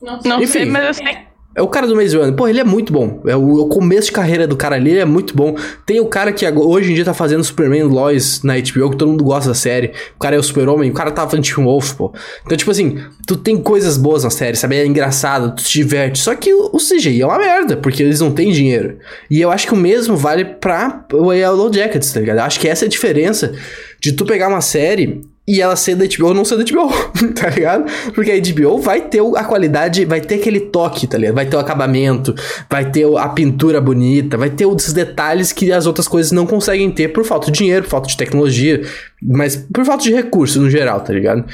Não, 0.00 0.18
não 0.24 0.42
Enfim, 0.42 0.52
sei, 0.52 0.64
mas 0.64 0.86
eu 0.86 0.94
sei. 0.94 1.18
É 1.54 1.60
o 1.60 1.68
cara 1.68 1.86
do 1.86 1.94
Maze 1.94 2.16
Runner. 2.16 2.34
Pô, 2.34 2.48
ele 2.48 2.60
é 2.60 2.64
muito 2.64 2.92
bom. 2.92 3.22
É 3.26 3.36
o, 3.36 3.66
começo 3.66 4.06
de 4.06 4.12
carreira 4.12 4.46
do 4.46 4.56
cara 4.56 4.76
ali, 4.76 4.90
ele 4.90 5.00
é 5.00 5.04
muito 5.04 5.36
bom. 5.36 5.54
Tem 5.84 6.00
o 6.00 6.06
cara 6.06 6.32
que 6.32 6.46
hoje 6.48 6.90
em 6.90 6.94
dia 6.94 7.04
tá 7.04 7.12
fazendo 7.12 7.44
Superman 7.44 7.84
Lois 7.84 8.42
na 8.42 8.54
HBO, 8.54 8.90
que 8.90 8.96
todo 8.96 9.08
mundo 9.08 9.24
gosta 9.24 9.50
da 9.50 9.54
série. 9.54 9.92
O 10.16 10.18
cara 10.18 10.36
é 10.36 10.38
o 10.38 10.42
super-homem, 10.42 10.90
o 10.90 10.94
cara 10.94 11.10
tava 11.10 11.30
fazendo 11.30 11.44
Team 11.44 11.64
Wolf, 11.64 11.92
pô. 11.94 12.12
Então, 12.44 12.56
tipo 12.56 12.70
assim, 12.70 12.98
tu 13.26 13.36
tem 13.36 13.58
coisas 13.58 13.96
boas 13.96 14.24
na 14.24 14.30
série, 14.30 14.56
sabe? 14.56 14.76
É 14.76 14.86
engraçado, 14.86 15.54
tu 15.54 15.62
te 15.62 15.78
diverte. 15.78 16.18
Só 16.18 16.34
que 16.34 16.52
o, 16.54 16.78
CGI 16.78 17.20
é 17.20 17.26
uma 17.26 17.38
merda, 17.38 17.76
porque 17.76 18.02
eles 18.02 18.20
não 18.20 18.32
têm 18.32 18.50
dinheiro. 18.50 18.98
E 19.30 19.40
eu 19.40 19.50
acho 19.50 19.66
que 19.66 19.74
o 19.74 19.76
mesmo 19.76 20.16
vale 20.16 20.44
pra 20.44 21.04
o 21.12 21.32
Yellow 21.32 21.72
Jackets, 21.72 22.12
tá 22.12 22.20
ligado? 22.20 22.38
Eu 22.38 22.44
acho 22.44 22.58
que 22.58 22.68
essa 22.68 22.84
é 22.84 22.86
a 22.86 22.90
diferença 22.90 23.52
de 24.00 24.12
tu 24.12 24.24
pegar 24.24 24.48
uma 24.48 24.60
série 24.60 25.22
e 25.46 25.60
ela 25.60 25.74
ser 25.74 25.96
da 25.96 26.04
HBO 26.04 26.28
ou 26.28 26.34
não 26.34 26.44
ser 26.44 26.56
da 26.56 26.64
HBO, 26.64 26.88
tá 27.34 27.50
ligado? 27.50 27.90
Porque 28.14 28.30
a 28.30 28.38
HBO 28.38 28.78
vai 28.78 29.00
ter 29.00 29.20
a 29.20 29.44
qualidade, 29.44 30.04
vai 30.04 30.20
ter 30.20 30.36
aquele 30.36 30.60
toque, 30.60 31.06
tá 31.06 31.18
ligado? 31.18 31.34
Vai 31.34 31.46
ter 31.46 31.56
o 31.56 31.58
acabamento, 31.58 32.34
vai 32.70 32.90
ter 32.90 33.04
a 33.16 33.28
pintura 33.28 33.80
bonita, 33.80 34.36
vai 34.36 34.50
ter 34.50 34.66
os 34.66 34.92
detalhes 34.92 35.52
que 35.52 35.72
as 35.72 35.86
outras 35.86 36.06
coisas 36.06 36.30
não 36.30 36.46
conseguem 36.46 36.90
ter 36.90 37.08
por 37.08 37.24
falta 37.24 37.50
de 37.50 37.58
dinheiro, 37.58 37.82
por 37.82 37.90
falta 37.90 38.08
de 38.08 38.16
tecnologia, 38.16 38.82
mas 39.20 39.56
por 39.56 39.84
falta 39.84 40.04
de 40.04 40.12
recursos 40.12 40.56
no 40.62 40.70
geral, 40.70 41.00
tá 41.00 41.12
ligado? 41.12 41.44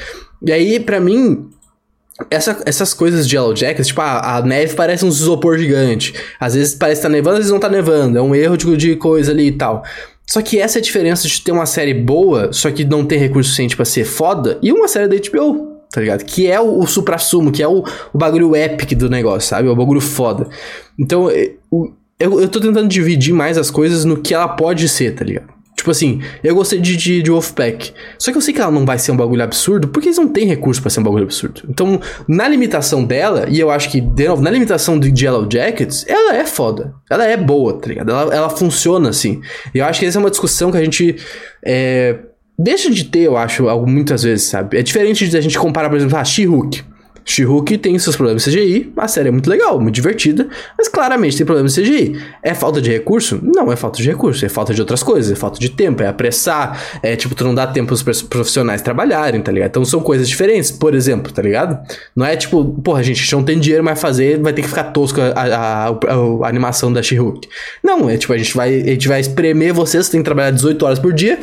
E 0.42 0.52
aí, 0.52 0.78
para 0.78 1.00
mim, 1.00 1.48
essa, 2.30 2.60
essas 2.66 2.92
coisas 2.92 3.28
de 3.28 3.36
Yellow 3.36 3.54
Jackets, 3.54 3.88
tipo, 3.88 4.00
a, 4.00 4.36
a, 4.36 4.42
neve 4.42 4.74
parece 4.74 5.04
um 5.04 5.08
isopor 5.08 5.56
gigante. 5.58 6.14
Às 6.40 6.54
vezes 6.54 6.74
parece 6.74 7.00
que 7.00 7.06
tá 7.06 7.08
nevando, 7.08 7.34
às 7.34 7.38
vezes 7.38 7.52
não 7.52 7.60
tá 7.60 7.68
nevando. 7.68 8.18
É 8.18 8.22
um 8.22 8.34
erro 8.34 8.56
de, 8.56 8.76
de 8.76 8.96
coisa 8.96 9.30
ali 9.30 9.48
e 9.48 9.52
tal. 9.52 9.84
Só 10.26 10.42
que 10.42 10.58
essa 10.58 10.78
é 10.78 10.80
a 10.80 10.82
diferença 10.82 11.26
de 11.26 11.40
ter 11.40 11.52
uma 11.52 11.64
série 11.64 11.94
boa, 11.94 12.52
só 12.52 12.70
que 12.70 12.84
não 12.84 13.04
ter 13.04 13.16
recurso 13.16 13.48
suficiente 13.48 13.74
para 13.74 13.84
ser 13.84 14.04
foda, 14.04 14.58
e 14.60 14.70
uma 14.70 14.86
série 14.86 15.08
da 15.08 15.16
HBO, 15.16 15.80
tá 15.90 16.02
ligado? 16.02 16.22
Que 16.24 16.46
é 16.46 16.60
o, 16.60 16.80
o 16.80 16.86
supra-sumo, 16.86 17.50
que 17.50 17.62
é 17.62 17.68
o, 17.68 17.82
o 18.12 18.18
bagulho 18.18 18.54
epic 18.54 18.92
do 18.92 19.08
negócio, 19.08 19.48
sabe? 19.48 19.68
É 19.68 19.70
o 19.70 19.76
bagulho 19.76 20.02
foda. 20.02 20.46
Então, 20.98 21.30
é, 21.30 21.52
eu, 22.18 22.40
eu 22.40 22.48
tô 22.48 22.60
tentando 22.60 22.88
dividir 22.88 23.32
mais 23.32 23.56
as 23.56 23.70
coisas 23.70 24.04
no 24.04 24.18
que 24.18 24.34
ela 24.34 24.48
pode 24.48 24.86
ser, 24.88 25.14
tá 25.14 25.24
ligado? 25.24 25.57
Tipo 25.78 25.92
assim, 25.92 26.20
eu 26.42 26.56
gostei 26.56 26.80
de, 26.80 26.96
de, 26.96 27.22
de, 27.22 27.30
Wolfpack. 27.30 27.92
Só 28.18 28.32
que 28.32 28.36
eu 28.36 28.42
sei 28.42 28.52
que 28.52 28.60
ela 28.60 28.72
não 28.72 28.84
vai 28.84 28.98
ser 28.98 29.12
um 29.12 29.16
bagulho 29.16 29.44
absurdo, 29.44 29.86
porque 29.86 30.08
eles 30.08 30.18
não 30.18 30.26
têm 30.26 30.44
recurso 30.44 30.82
para 30.82 30.90
ser 30.90 30.98
um 30.98 31.04
bagulho 31.04 31.22
absurdo. 31.22 31.62
Então, 31.68 32.00
na 32.26 32.48
limitação 32.48 33.04
dela, 33.04 33.46
e 33.48 33.60
eu 33.60 33.70
acho 33.70 33.88
que, 33.88 34.00
de 34.00 34.26
novo, 34.26 34.42
na 34.42 34.50
limitação 34.50 34.98
de 34.98 35.24
Yellow 35.24 35.48
Jackets, 35.48 36.04
ela 36.08 36.34
é 36.34 36.44
foda. 36.44 36.94
Ela 37.08 37.26
é 37.26 37.36
boa, 37.36 37.74
tá 37.74 37.86
ligado? 37.86 38.10
Ela, 38.10 38.34
ela 38.34 38.50
funciona 38.50 39.10
assim. 39.10 39.40
E 39.72 39.78
eu 39.78 39.84
acho 39.84 40.00
que 40.00 40.06
essa 40.06 40.18
é 40.18 40.20
uma 40.20 40.30
discussão 40.30 40.72
que 40.72 40.78
a 40.78 40.82
gente. 40.82 41.14
É, 41.64 42.18
deixa 42.58 42.90
de 42.90 43.04
ter, 43.04 43.20
eu 43.20 43.36
acho, 43.36 43.62
muitas 43.86 44.24
vezes, 44.24 44.46
sabe? 44.46 44.78
É 44.78 44.82
diferente 44.82 45.28
de 45.28 45.36
a 45.36 45.40
gente 45.40 45.56
comparar, 45.56 45.88
por 45.88 45.96
exemplo, 45.96 46.18
a 46.18 46.24
She-Hulk. 46.24 46.82
She-Hulk 47.28 47.76
tem 47.76 47.98
seus 47.98 48.16
problemas 48.16 48.42
CGI, 48.42 48.90
a 48.96 49.06
série 49.06 49.28
é 49.28 49.30
muito 49.30 49.50
legal, 49.50 49.78
muito 49.78 49.94
divertida, 49.94 50.48
mas 50.78 50.88
claramente 50.88 51.36
tem 51.36 51.44
problemas 51.44 51.74
CGI. 51.74 52.18
É 52.42 52.54
falta 52.54 52.80
de 52.80 52.90
recurso? 52.90 53.38
Não 53.42 53.70
é 53.70 53.76
falta 53.76 53.98
de 53.98 54.08
recurso, 54.08 54.46
é 54.46 54.48
falta 54.48 54.72
de 54.72 54.80
outras 54.80 55.02
coisas, 55.02 55.30
é 55.30 55.34
falta 55.34 55.60
de 55.60 55.68
tempo, 55.68 56.02
é 56.02 56.06
apressar, 56.06 56.82
é 57.02 57.14
tipo, 57.16 57.34
tu 57.34 57.44
não 57.44 57.54
dá 57.54 57.66
tempo 57.66 57.94
pros 58.02 58.22
profissionais 58.22 58.80
trabalharem, 58.80 59.42
tá 59.42 59.52
ligado? 59.52 59.68
Então 59.68 59.84
são 59.84 60.00
coisas 60.00 60.26
diferentes, 60.26 60.70
por 60.70 60.94
exemplo, 60.94 61.30
tá 61.30 61.42
ligado? 61.42 61.78
Não 62.16 62.24
é 62.24 62.34
tipo, 62.34 62.64
porra, 62.82 63.00
a 63.00 63.02
gente 63.02 63.30
não 63.30 63.44
tem 63.44 63.60
dinheiro 63.60 63.84
mais 63.84 64.00
fazer, 64.00 64.40
vai 64.40 64.54
ter 64.54 64.62
que 64.62 64.68
ficar 64.68 64.84
tosco 64.84 65.20
a, 65.20 65.26
a, 65.26 65.88
a, 65.88 65.92
a 66.44 66.48
animação 66.48 66.90
da 66.90 67.02
She-Hulk. 67.02 67.46
Não, 67.84 68.08
é 68.08 68.16
tipo, 68.16 68.32
a 68.32 68.38
gente 68.38 68.56
vai, 68.56 68.74
a 68.74 68.86
gente 68.86 69.06
vai 69.06 69.20
espremer 69.20 69.74
vocês, 69.74 70.06
você 70.06 70.12
tem 70.12 70.20
que 70.20 70.24
trabalhar 70.24 70.50
18 70.50 70.82
horas 70.82 70.98
por 70.98 71.12
dia, 71.12 71.38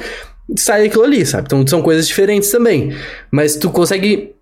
sai 0.58 0.88
aquilo 0.88 1.04
ali, 1.04 1.24
sabe? 1.24 1.46
Então 1.46 1.66
são 1.68 1.84
coisas 1.84 2.08
diferentes 2.08 2.50
também. 2.50 2.96
Mas 3.32 3.56
tu 3.56 3.70
consegue 3.70 4.35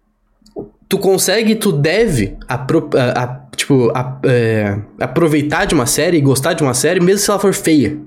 tu 0.93 0.99
consegue, 0.99 1.55
tu 1.55 1.71
deve 1.71 2.37
a, 2.47 2.53
a, 2.53 3.27
tipo, 3.55 3.91
a, 3.95 4.19
é, 4.25 4.79
aproveitar 4.99 5.65
de 5.65 5.73
uma 5.73 5.87
série 5.87 6.17
e 6.17 6.21
gostar 6.21 6.53
de 6.53 6.61
uma 6.61 6.75
série, 6.75 6.99
mesmo 6.99 7.17
se 7.17 7.31
ela 7.31 7.39
for 7.39 7.51
feia. 7.51 7.97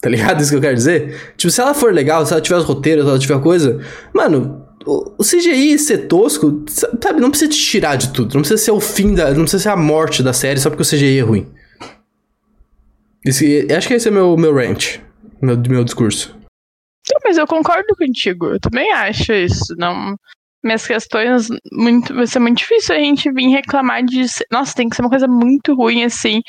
Tá 0.00 0.08
ligado? 0.08 0.40
Isso 0.40 0.50
que 0.50 0.56
eu 0.56 0.60
quero 0.62 0.74
dizer? 0.74 1.34
Tipo, 1.36 1.50
se 1.50 1.60
ela 1.60 1.74
for 1.74 1.92
legal, 1.92 2.24
se 2.24 2.32
ela 2.32 2.40
tiver 2.40 2.56
os 2.56 2.64
roteiros, 2.64 3.04
se 3.04 3.10
ela 3.10 3.18
tiver 3.18 3.40
coisa. 3.42 3.78
Mano, 4.14 4.66
o, 4.86 5.22
CGI 5.22 5.78
ser 5.78 6.06
tosco, 6.06 6.64
sabe, 6.66 7.20
não 7.20 7.28
precisa 7.28 7.50
te 7.50 7.58
tirar 7.58 7.96
de 7.96 8.10
tudo. 8.10 8.32
Não 8.32 8.40
precisa 8.40 8.62
ser 8.62 8.70
o 8.70 8.80
fim 8.80 9.14
da. 9.14 9.28
Não 9.34 9.42
precisa 9.42 9.64
ser 9.64 9.68
a 9.68 9.76
morte 9.76 10.22
da 10.22 10.32
série 10.32 10.58
só 10.58 10.70
porque 10.70 10.82
o 10.82 10.86
CGI 10.86 11.18
é 11.18 11.22
ruim. 11.22 11.46
Esse, 13.22 13.70
acho 13.70 13.86
que 13.86 13.92
esse 13.92 14.08
é 14.08 14.10
meu, 14.10 14.34
meu 14.38 14.54
rant. 14.54 14.98
Meu, 15.42 15.58
meu 15.58 15.84
discurso. 15.84 16.34
Mas 17.22 17.36
eu 17.36 17.46
concordo 17.46 17.94
contigo. 17.98 18.46
Eu 18.46 18.60
também 18.60 18.90
acho 18.94 19.30
isso. 19.30 19.74
Não 19.76 20.16
minhas 20.64 20.86
questões, 20.86 21.48
muito, 21.72 22.14
vai 22.14 22.26
ser 22.26 22.38
muito 22.40 22.58
difícil 22.58 22.94
a 22.94 22.98
gente 22.98 23.30
vir 23.32 23.48
reclamar 23.48 24.02
de. 24.04 24.24
Nossa, 24.50 24.74
tem 24.74 24.88
que 24.88 24.96
ser 24.96 25.02
uma 25.02 25.10
coisa 25.10 25.28
muito 25.28 25.74
ruim, 25.74 26.04
assim, 26.04 26.40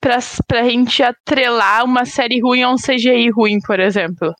pra, 0.00 0.18
pra 0.46 0.64
gente 0.64 1.02
atrelar 1.02 1.84
uma 1.84 2.04
série 2.04 2.40
ruim 2.40 2.62
a 2.62 2.70
um 2.70 2.76
CGI 2.76 3.30
ruim, 3.30 3.58
por 3.66 3.80
exemplo. 3.80 4.32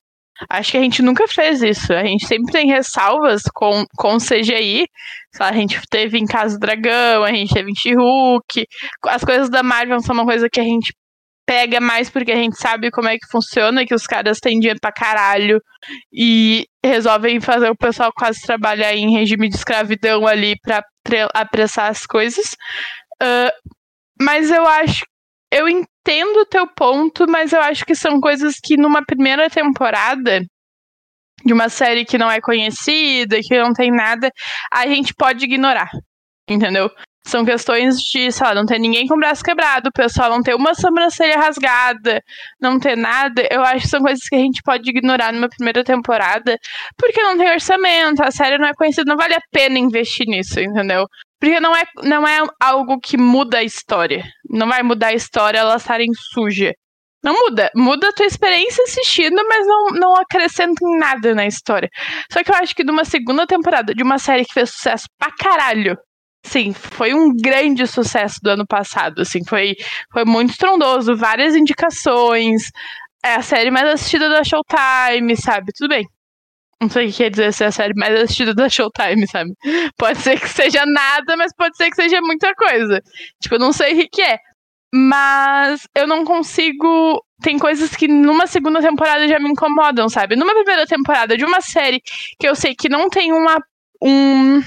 Acho 0.49 0.71
que 0.71 0.77
a 0.77 0.81
gente 0.81 1.01
nunca 1.01 1.27
fez 1.27 1.61
isso. 1.61 1.93
A 1.93 2.03
gente 2.03 2.27
sempre 2.27 2.51
tem 2.51 2.67
ressalvas 2.67 3.43
com, 3.53 3.85
com 3.97 4.17
CGI. 4.17 4.85
A 5.39 5.53
gente 5.53 5.79
teve 5.89 6.17
em 6.17 6.25
Casa 6.25 6.57
do 6.57 6.59
Dragão, 6.59 7.23
a 7.23 7.31
gente 7.31 7.53
teve 7.53 7.71
em 7.71 7.75
She-Hulk. 7.75 8.65
As 9.07 9.23
coisas 9.23 9.49
da 9.49 9.63
Marvel 9.63 9.99
são 10.01 10.13
uma 10.13 10.25
coisa 10.25 10.49
que 10.49 10.59
a 10.59 10.63
gente 10.63 10.93
pega 11.45 11.79
mais 11.79 12.09
porque 12.09 12.31
a 12.31 12.35
gente 12.35 12.57
sabe 12.57 12.89
como 12.89 13.07
é 13.07 13.17
que 13.17 13.27
funciona, 13.29 13.85
que 13.85 13.93
os 13.93 14.07
caras 14.07 14.39
têm 14.39 14.59
dinheiro 14.59 14.79
pra 14.81 14.91
caralho 14.91 15.61
e 16.11 16.65
resolvem 16.83 17.39
fazer 17.39 17.69
o 17.69 17.77
pessoal 17.77 18.11
quase 18.15 18.41
trabalhar 18.41 18.93
em 18.93 19.11
regime 19.11 19.47
de 19.47 19.55
escravidão 19.55 20.25
ali 20.25 20.55
pra 20.61 20.83
apressar 21.33 21.89
as 21.89 22.05
coisas. 22.05 22.55
Uh, 23.21 23.71
mas 24.19 24.49
eu 24.49 24.65
acho. 24.65 25.05
Eu 25.51 25.69
entendo 25.69 26.41
o 26.41 26.45
teu 26.45 26.67
ponto, 26.67 27.27
mas 27.29 27.53
eu 27.53 27.61
acho 27.61 27.85
que 27.85 27.95
são 27.95 28.19
coisas 28.19 28.55
que 28.61 28.75
numa 28.75 29.05
primeira 29.05 29.49
temporada 29.49 30.43
de 31.45 31.53
uma 31.53 31.69
série 31.69 32.03
que 32.03 32.17
não 32.17 32.29
é 32.29 32.41
conhecida, 32.41 33.39
que 33.41 33.57
não 33.57 33.71
tem 33.71 33.91
nada, 33.91 34.31
a 34.73 34.87
gente 34.87 35.13
pode 35.13 35.45
ignorar. 35.45 35.89
Entendeu? 36.49 36.89
São 37.27 37.43
questões 37.43 37.99
de, 37.99 38.31
sei 38.31 38.47
lá, 38.47 38.53
não 38.53 38.65
ter 38.65 38.77
ninguém 38.79 39.07
com 39.07 39.15
o 39.15 39.19
braço 39.19 39.43
quebrado, 39.43 39.89
o 39.89 39.91
pessoal 39.91 40.29
não 40.29 40.43
ter 40.43 40.53
uma 40.53 40.75
sobrancelha 40.75 41.37
rasgada, 41.37 42.21
não 42.61 42.79
ter 42.79 42.95
nada. 42.95 43.47
Eu 43.49 43.63
acho 43.63 43.81
que 43.81 43.87
são 43.87 44.01
coisas 44.01 44.23
que 44.27 44.35
a 44.35 44.39
gente 44.39 44.61
pode 44.63 44.89
ignorar 44.89 45.33
numa 45.33 45.49
primeira 45.49 45.83
temporada, 45.83 46.57
porque 46.97 47.21
não 47.21 47.37
tem 47.37 47.49
orçamento, 47.51 48.23
a 48.23 48.31
série 48.31 48.57
não 48.57 48.67
é 48.67 48.73
conhecida, 48.73 49.09
não 49.09 49.17
vale 49.17 49.33
a 49.33 49.41
pena 49.51 49.79
investir 49.79 50.27
nisso, 50.27 50.59
entendeu? 50.59 51.07
Porque 51.39 51.59
não 51.59 51.75
é, 51.75 51.83
não 52.03 52.27
é 52.27 52.39
algo 52.61 52.99
que 52.99 53.17
muda 53.17 53.57
a 53.57 53.63
história. 53.63 54.23
Não 54.49 54.67
vai 54.67 54.83
mudar 54.83 55.07
a 55.07 55.13
história 55.13 55.59
elas 55.59 55.81
estarem 55.81 56.11
suja. 56.13 56.73
Não 57.23 57.33
muda. 57.33 57.71
Muda 57.75 58.09
a 58.09 58.13
tua 58.13 58.25
experiência 58.27 58.83
assistindo, 58.83 59.35
mas 59.47 59.65
não, 59.65 59.87
não 59.87 60.15
acrescenta 60.15 60.85
em 60.85 60.97
nada 60.99 61.33
na 61.33 61.47
história. 61.47 61.89
Só 62.31 62.43
que 62.43 62.51
eu 62.51 62.55
acho 62.55 62.75
que 62.75 62.83
numa 62.83 63.03
segunda 63.03 63.47
temporada 63.47 63.95
de 63.95 64.03
uma 64.03 64.19
série 64.19 64.45
que 64.45 64.53
fez 64.53 64.69
sucesso 64.69 65.07
pra 65.17 65.31
caralho, 65.31 65.97
Sim, 66.45 66.73
foi 66.73 67.13
um 67.13 67.35
grande 67.35 67.87
sucesso 67.87 68.39
do 68.41 68.51
ano 68.51 68.67
passado, 68.67 69.21
assim, 69.23 69.43
foi, 69.43 69.75
foi 70.13 70.23
muito 70.25 70.51
estrondoso, 70.51 71.17
várias 71.17 71.55
indicações, 71.55 72.69
é 73.23 73.33
a 73.33 73.41
série 73.41 73.71
mais 73.71 73.87
assistida 73.87 74.29
da 74.29 74.43
Showtime, 74.43 75.35
sabe? 75.35 75.71
Tudo 75.75 75.89
bem. 75.89 76.05
Não 76.79 76.87
sei 76.87 77.07
o 77.07 77.11
que 77.11 77.17
quer 77.17 77.31
dizer 77.31 77.51
ser 77.51 77.63
a 77.65 77.71
série 77.71 77.93
mais 77.95 78.13
assistida 78.21 78.53
da 78.53 78.69
Showtime, 78.69 79.27
sabe? 79.27 79.51
Pode 79.97 80.19
ser 80.19 80.39
que 80.39 80.47
seja 80.47 80.85
nada, 80.85 81.35
mas 81.35 81.51
pode 81.55 81.75
ser 81.75 81.89
que 81.89 81.95
seja 81.95 82.21
muita 82.21 82.53
coisa. 82.53 83.01
Tipo, 83.41 83.55
eu 83.55 83.59
não 83.59 83.73
sei 83.73 84.03
o 84.03 84.09
que 84.11 84.21
é. 84.21 84.37
Mas 84.93 85.81
eu 85.95 86.05
não 86.05 86.23
consigo. 86.23 87.21
Tem 87.41 87.57
coisas 87.57 87.95
que 87.95 88.07
numa 88.07 88.45
segunda 88.45 88.81
temporada 88.81 89.27
já 89.27 89.39
me 89.39 89.49
incomodam, 89.49 90.07
sabe? 90.07 90.35
Numa 90.35 90.53
primeira 90.53 90.85
temporada 90.85 91.35
de 91.35 91.43
uma 91.43 91.59
série 91.59 91.99
que 92.39 92.47
eu 92.47 92.55
sei 92.55 92.75
que 92.75 92.87
não 92.87 93.09
tem 93.09 93.33
uma. 93.33 93.57
Um, 94.03 94.61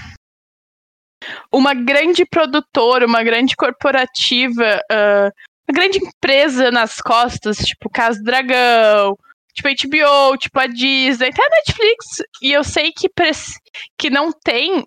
uma 1.53 1.75
grande 1.75 2.25
produtora, 2.25 3.07
uma 3.07 3.23
grande 3.23 3.57
corporativa, 3.57 4.81
uh, 4.91 5.31
uma 5.69 5.75
grande 5.75 5.99
empresa 5.99 6.71
nas 6.71 7.01
costas, 7.01 7.59
tipo 7.59 7.91
Casa 7.91 8.23
Dragão, 8.23 9.17
tipo 9.55 9.69
HBO, 9.69 10.37
tipo 10.39 10.59
a 10.59 10.67
Disney, 10.67 11.29
até 11.29 11.43
a 11.45 11.51
Netflix, 11.51 12.07
e 12.43 12.53
eu 12.53 12.63
sei 12.63 12.93
que, 12.93 13.09
que 13.99 14.11
não 14.11 14.31
tem, 14.33 14.85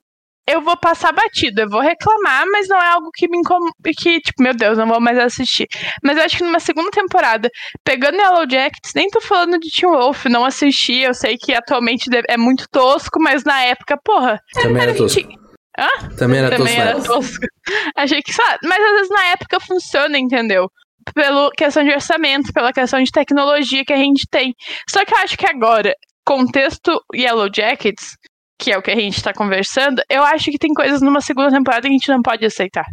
eu 0.47 0.61
vou 0.61 0.75
passar 0.77 1.11
batida, 1.11 1.63
eu 1.63 1.69
vou 1.69 1.81
reclamar, 1.81 2.45
mas 2.51 2.67
não 2.67 2.77
é 2.77 2.87
algo 2.87 3.09
que 3.13 3.27
me 3.27 3.37
incomoda, 3.37 3.73
que, 3.97 4.19
tipo, 4.19 4.41
meu 4.41 4.53
Deus, 4.53 4.77
não 4.77 4.87
vou 4.87 4.99
mais 4.99 5.17
assistir. 5.17 5.67
Mas 6.03 6.17
eu 6.17 6.23
acho 6.23 6.37
que 6.37 6.43
numa 6.43 6.59
segunda 6.59 6.89
temporada, 6.91 7.49
pegando 7.83 8.17
Yellow 8.17 8.49
Jackets, 8.49 8.93
nem 8.95 9.09
tô 9.09 9.21
falando 9.21 9.59
de 9.59 9.69
Teen 9.69 9.91
Wolf, 9.91 10.25
não 10.25 10.43
assisti, 10.43 10.99
eu 10.99 11.13
sei 11.13 11.37
que 11.37 11.53
atualmente 11.53 12.09
é 12.27 12.37
muito 12.37 12.65
tosco, 12.69 13.21
mas 13.21 13.43
na 13.43 13.61
época, 13.63 13.97
porra, 14.03 14.41
Também 14.53 14.81
era, 14.81 14.91
era 14.91 14.97
tosco. 14.97 15.21
20... 15.21 15.41
Hã? 15.77 16.09
Também 16.17 16.39
era 16.39 16.49
Também 16.49 16.75
tosco. 16.75 16.81
Era 16.81 17.01
tosco. 17.01 17.45
Achei 17.95 18.21
que 18.21 18.33
só. 18.33 18.43
Mas 18.63 18.83
às 18.83 18.91
vezes 18.91 19.09
na 19.09 19.25
época 19.27 19.59
funciona, 19.59 20.17
entendeu? 20.17 20.69
Pela 21.13 21.49
questão 21.51 21.83
de 21.83 21.91
orçamento, 21.91 22.53
pela 22.53 22.71
questão 22.73 23.01
de 23.01 23.11
tecnologia 23.11 23.83
que 23.85 23.93
a 23.93 23.97
gente 23.97 24.27
tem. 24.29 24.53
Só 24.89 25.03
que 25.03 25.13
eu 25.13 25.17
acho 25.17 25.37
que 25.37 25.47
agora, 25.47 25.93
contexto 26.25 27.01
Yellow 27.15 27.49
Jackets, 27.53 28.15
que 28.59 28.71
é 28.71 28.77
o 28.77 28.81
que 28.81 28.91
a 28.91 28.95
gente 28.95 29.23
tá 29.23 29.33
conversando, 29.33 30.03
eu 30.09 30.23
acho 30.23 30.51
que 30.51 30.59
tem 30.59 30.73
coisas 30.73 31.01
numa 31.01 31.21
segunda 31.21 31.49
temporada 31.49 31.81
que 31.83 31.87
a 31.87 31.91
gente 31.91 32.09
não 32.09 32.21
pode 32.21 32.45
aceitar. 32.45 32.85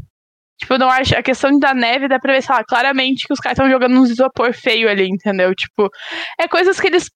Tipo, 0.58 0.74
eu 0.74 0.78
não 0.78 0.88
acho. 0.90 1.16
A 1.16 1.22
questão 1.22 1.56
da 1.58 1.74
neve 1.74 2.08
dá 2.08 2.18
pra 2.18 2.32
ver, 2.32 2.42
sei 2.42 2.54
lá, 2.54 2.64
claramente 2.64 3.26
que 3.26 3.32
os 3.32 3.38
caras 3.38 3.58
estão 3.58 3.70
jogando 3.70 3.98
uns 4.00 4.10
isopor 4.10 4.52
feio 4.52 4.88
ali, 4.88 5.06
entendeu? 5.06 5.54
Tipo, 5.54 5.88
é 6.40 6.48
coisas 6.48 6.80
que 6.80 6.86
eles 6.88 7.08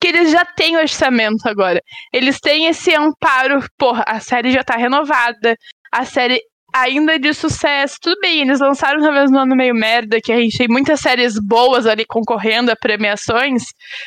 que 0.00 0.08
eles 0.08 0.30
já 0.30 0.44
têm 0.44 0.76
orçamento 0.76 1.46
agora. 1.48 1.82
Eles 2.12 2.40
têm 2.40 2.66
esse 2.66 2.94
amparo, 2.94 3.64
porra, 3.76 4.04
a 4.06 4.20
série 4.20 4.50
já 4.50 4.62
tá 4.62 4.76
renovada, 4.76 5.56
a 5.92 6.04
série 6.04 6.40
ainda 6.74 7.14
é 7.14 7.18
de 7.18 7.32
sucesso, 7.32 7.96
tudo 8.00 8.20
bem, 8.20 8.42
eles 8.42 8.60
lançaram 8.60 9.00
talvez 9.00 9.30
no 9.30 9.38
ano 9.38 9.56
meio 9.56 9.74
merda, 9.74 10.20
que 10.20 10.30
a 10.30 10.36
gente 10.36 10.58
tem 10.58 10.68
muitas 10.68 11.00
séries 11.00 11.38
boas 11.38 11.86
ali 11.86 12.04
concorrendo 12.04 12.70
a 12.70 12.76
premiações, 12.76 13.62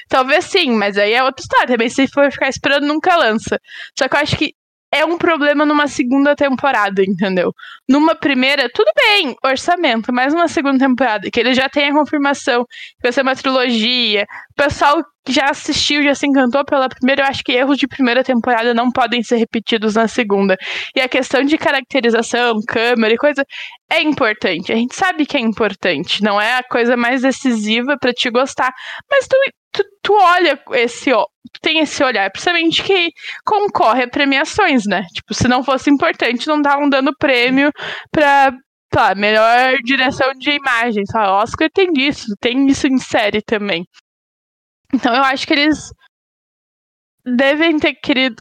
talvez 0.08 0.46
sim, 0.46 0.72
mas 0.72 0.98
aí 0.98 1.14
é 1.14 1.24
outra 1.24 1.42
história, 1.42 1.68
também 1.68 1.89
se 1.89 2.08
for 2.08 2.32
ficar 2.32 2.50
esperando 2.50 2.86
nunca 2.86 3.16
lança. 3.16 3.60
Só 3.98 4.08
que 4.08 4.16
eu 4.16 4.20
acho 4.20 4.38
que 4.38 4.54
é 4.92 5.06
um 5.06 5.18
problema 5.18 5.66
numa 5.66 5.88
segunda 5.88 6.36
temporada, 6.36 7.02
entendeu? 7.02 7.54
Numa 7.88 8.14
primeira, 8.14 8.70
tudo 8.74 8.92
bem, 8.96 9.36
orçamento, 9.44 10.12
mas 10.12 10.34
numa 10.34 10.50
segunda 10.50 10.80
temporada, 10.80 11.30
que 11.32 11.39
ele 11.39 11.54
já 11.54 11.70
tem 11.70 11.89
a 11.89 11.94
confirmação 11.94 12.66
que 12.66 13.04
vai 13.04 13.12
ser 13.12 13.22
uma 13.22 13.36
trilogia, 13.36 14.26
o 14.52 14.56
pessoal 14.56 15.02
já 15.28 15.50
assistiu, 15.50 16.04
já 16.04 16.16
se 16.16 16.28
encantou 16.28 16.66
pela 16.66 16.89
primeira, 16.89 17.24
eu 17.24 17.28
acho 17.28 17.44
que 17.44 17.52
erros 17.52 17.78
de 17.78 17.88
primeira 17.88 18.24
temporada 18.24 18.74
não 18.74 18.92
podem 18.92 19.24
ser 19.24 19.38
repetidos 19.38 19.96
na 19.96 20.08
segunda. 20.08 20.58
E 20.96 21.00
a 21.00 21.08
questão 21.08 21.44
de 21.44 21.58
caracterização, 21.58 22.60
câmera 22.68 23.14
e 23.14 23.18
coisa, 23.18 23.46
é 23.89 24.02
importante. 24.02 24.74
A 24.74 24.76
gente 24.76 24.96
sabe 24.96 25.26
que 25.26 25.38
é 25.38 25.39
importante, 25.39 26.24
não 26.24 26.42
é 26.42 26.56
a 26.58 26.64
coisa 26.64 26.98
mais 26.98 27.22
decisiva 27.22 27.98
para 27.98 28.12
te 28.12 28.30
gostar, 28.30 28.74
mas 29.10 29.28
tu, 29.28 29.38
tu, 29.72 29.84
tu 30.01 30.13
olha 30.13 30.61
esse, 30.74 31.11
ó, 31.13 31.26
tem 31.61 31.80
esse 31.80 32.03
olhar, 32.03 32.30
principalmente 32.32 32.84
que 32.84 33.09
concorre 33.45 34.03
a 34.03 34.09
premiações, 34.09 34.86
né? 34.86 35.03
Tipo, 35.13 35.34
se 35.34 35.47
não 35.47 35.63
fosse 35.63 35.89
importante, 35.89 36.47
não 36.47 36.57
estavam 36.57 36.89
dando 36.89 37.15
prêmio 37.17 37.72
pra, 38.11 38.51
tá, 38.89 39.15
melhor 39.15 39.78
direção 39.84 40.34
de 40.34 40.51
imagem, 40.51 41.05
sabe? 41.05 41.30
Oscar 41.30 41.69
tem 41.74 41.91
isso, 41.97 42.36
tem 42.39 42.67
isso 42.67 42.88
em 42.88 42.97
série 42.97 43.41
também. 43.41 43.86
Então 44.93 45.15
eu 45.15 45.24
acho 45.24 45.47
que 45.47 45.53
eles 45.53 45.91
devem 47.26 47.78
ter 47.80 47.93
querido, 47.95 48.36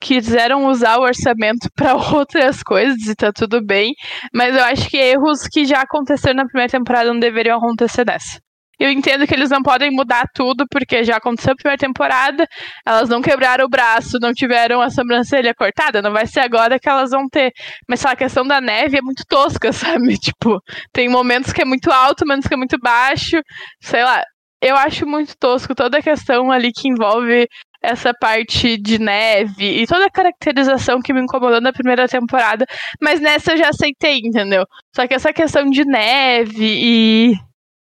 quiseram 0.00 0.66
usar 0.66 0.98
o 0.98 1.02
orçamento 1.02 1.68
para 1.74 1.94
outras 2.14 2.62
coisas 2.62 3.06
e 3.06 3.14
tá 3.14 3.32
tudo 3.32 3.64
bem, 3.64 3.94
mas 4.34 4.54
eu 4.54 4.64
acho 4.64 4.88
que 4.90 4.96
erros 4.96 5.46
que 5.48 5.64
já 5.64 5.82
aconteceram 5.82 6.36
na 6.36 6.46
primeira 6.46 6.70
temporada 6.70 7.12
não 7.12 7.20
deveriam 7.20 7.58
acontecer 7.58 8.04
nessa. 8.04 8.40
Eu 8.78 8.90
entendo 8.90 9.26
que 9.26 9.34
eles 9.34 9.50
não 9.50 9.62
podem 9.62 9.90
mudar 9.90 10.26
tudo, 10.34 10.66
porque 10.70 11.02
já 11.02 11.16
aconteceu 11.16 11.52
a 11.52 11.56
primeira 11.56 11.78
temporada, 11.78 12.46
elas 12.86 13.08
não 13.08 13.22
quebraram 13.22 13.64
o 13.64 13.68
braço, 13.68 14.18
não 14.20 14.32
tiveram 14.32 14.80
a 14.82 14.90
sobrancelha 14.90 15.54
cortada, 15.54 16.02
não 16.02 16.12
vai 16.12 16.26
ser 16.26 16.40
agora 16.40 16.78
que 16.78 16.88
elas 16.88 17.10
vão 17.10 17.28
ter. 17.28 17.52
Mas 17.88 18.04
a 18.04 18.14
questão 18.14 18.46
da 18.46 18.60
neve 18.60 18.98
é 18.98 19.02
muito 19.02 19.24
tosca, 19.26 19.72
sabe? 19.74 20.18
Tipo, 20.18 20.60
tem 20.92 21.08
momentos 21.08 21.52
que 21.52 21.62
é 21.62 21.64
muito 21.64 21.90
alto, 21.90 22.26
momentos 22.26 22.48
que 22.48 22.54
é 22.54 22.56
muito 22.56 22.78
baixo, 22.78 23.40
sei 23.80 24.04
lá. 24.04 24.22
Eu 24.60 24.76
acho 24.76 25.06
muito 25.06 25.34
tosco 25.38 25.74
toda 25.74 25.98
a 25.98 26.02
questão 26.02 26.50
ali 26.50 26.72
que 26.72 26.88
envolve 26.88 27.46
essa 27.82 28.12
parte 28.12 28.76
de 28.78 28.98
neve 28.98 29.82
e 29.82 29.86
toda 29.86 30.06
a 30.06 30.10
caracterização 30.10 31.00
que 31.00 31.12
me 31.12 31.20
incomodou 31.20 31.60
na 31.60 31.72
primeira 31.72 32.08
temporada, 32.08 32.66
mas 33.00 33.20
nessa 33.20 33.52
eu 33.52 33.58
já 33.58 33.68
aceitei, 33.68 34.18
entendeu? 34.24 34.64
Só 34.94 35.06
que 35.06 35.14
essa 35.14 35.32
questão 35.32 35.64
de 35.70 35.84
neve 35.84 36.64
e 36.64 37.34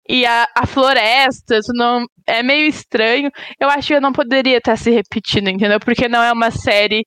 e 0.07 0.25
a, 0.25 0.47
a 0.55 0.65
floresta, 0.65 1.57
isso 1.57 1.71
não 1.73 2.05
é 2.27 2.43
meio 2.43 2.67
estranho. 2.67 3.29
Eu 3.59 3.69
acho 3.69 3.87
que 3.89 3.93
eu 3.95 4.01
não 4.01 4.13
poderia 4.13 4.57
estar 4.57 4.75
se 4.75 4.91
repetindo, 4.91 5.49
entendeu? 5.49 5.79
Porque 5.79 6.07
não 6.07 6.21
é 6.21 6.31
uma 6.31 6.51
série 6.51 7.03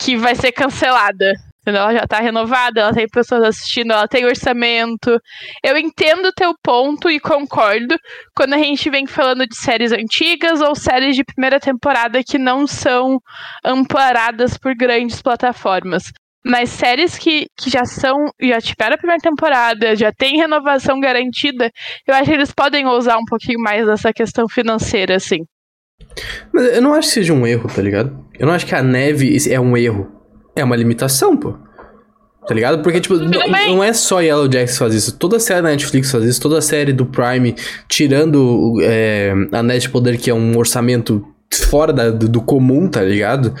que 0.00 0.16
vai 0.16 0.34
ser 0.34 0.52
cancelada. 0.52 1.32
Entendeu? 1.62 1.80
Ela 1.80 1.94
já 1.94 2.06
tá 2.06 2.20
renovada, 2.20 2.82
ela 2.82 2.92
tem 2.92 3.08
pessoas 3.08 3.42
assistindo, 3.42 3.92
ela 3.92 4.06
tem 4.06 4.26
orçamento. 4.26 5.18
Eu 5.62 5.78
entendo 5.78 6.26
o 6.26 6.32
teu 6.32 6.54
ponto 6.62 7.10
e 7.10 7.18
concordo 7.18 7.96
quando 8.36 8.52
a 8.52 8.58
gente 8.58 8.90
vem 8.90 9.06
falando 9.06 9.46
de 9.46 9.56
séries 9.56 9.90
antigas 9.90 10.60
ou 10.60 10.74
séries 10.74 11.16
de 11.16 11.24
primeira 11.24 11.58
temporada 11.58 12.22
que 12.22 12.36
não 12.36 12.66
são 12.66 13.18
amparadas 13.64 14.58
por 14.58 14.74
grandes 14.76 15.22
plataformas. 15.22 16.12
Mas 16.44 16.68
séries 16.68 17.16
que, 17.16 17.46
que 17.56 17.70
já 17.70 17.84
são, 17.84 18.26
já 18.40 18.60
tiveram 18.60 18.94
a 18.94 18.98
primeira 18.98 19.20
temporada, 19.20 19.96
já 19.96 20.12
tem 20.12 20.36
renovação 20.36 21.00
garantida, 21.00 21.70
eu 22.06 22.14
acho 22.14 22.24
que 22.24 22.36
eles 22.36 22.52
podem 22.52 22.86
ousar 22.86 23.16
um 23.16 23.24
pouquinho 23.24 23.60
mais 23.60 23.86
nessa 23.86 24.12
questão 24.12 24.46
financeira, 24.48 25.16
assim. 25.16 25.38
Mas 26.52 26.76
eu 26.76 26.82
não 26.82 26.94
acho 26.94 27.08
que 27.08 27.14
seja 27.14 27.32
um 27.32 27.46
erro, 27.46 27.68
tá 27.74 27.80
ligado? 27.80 28.24
Eu 28.38 28.46
não 28.46 28.54
acho 28.54 28.66
que 28.66 28.74
a 28.74 28.82
neve 28.82 29.36
é 29.50 29.58
um 29.58 29.76
erro. 29.76 30.10
É 30.56 30.62
uma 30.62 30.76
limitação, 30.76 31.36
pô. 31.36 31.56
Tá 32.46 32.54
ligado? 32.54 32.82
Porque, 32.82 33.00
tipo, 33.00 33.16
não, 33.16 33.48
não, 33.48 33.82
é 33.82 33.92
só 33.94 34.20
Yellow 34.20 34.44
Jackets 34.44 34.72
que 34.72 34.78
faz 34.78 34.94
isso. 34.94 35.18
Toda 35.18 35.40
série 35.40 35.62
da 35.62 35.70
Netflix 35.70 36.10
faz 36.10 36.24
isso. 36.24 36.40
Toda 36.40 36.60
série 36.60 36.92
do 36.92 37.06
Prime, 37.06 37.54
tirando 37.88 38.74
é, 38.82 39.32
a 39.50 39.62
Net 39.62 39.88
Poder, 39.88 40.18
que 40.18 40.28
é 40.28 40.34
um 40.34 40.56
orçamento 40.58 41.26
fora 41.70 41.92
da, 41.92 42.10
do, 42.10 42.28
do 42.28 42.42
comum, 42.42 42.86
tá 42.88 43.02
ligado? 43.02 43.54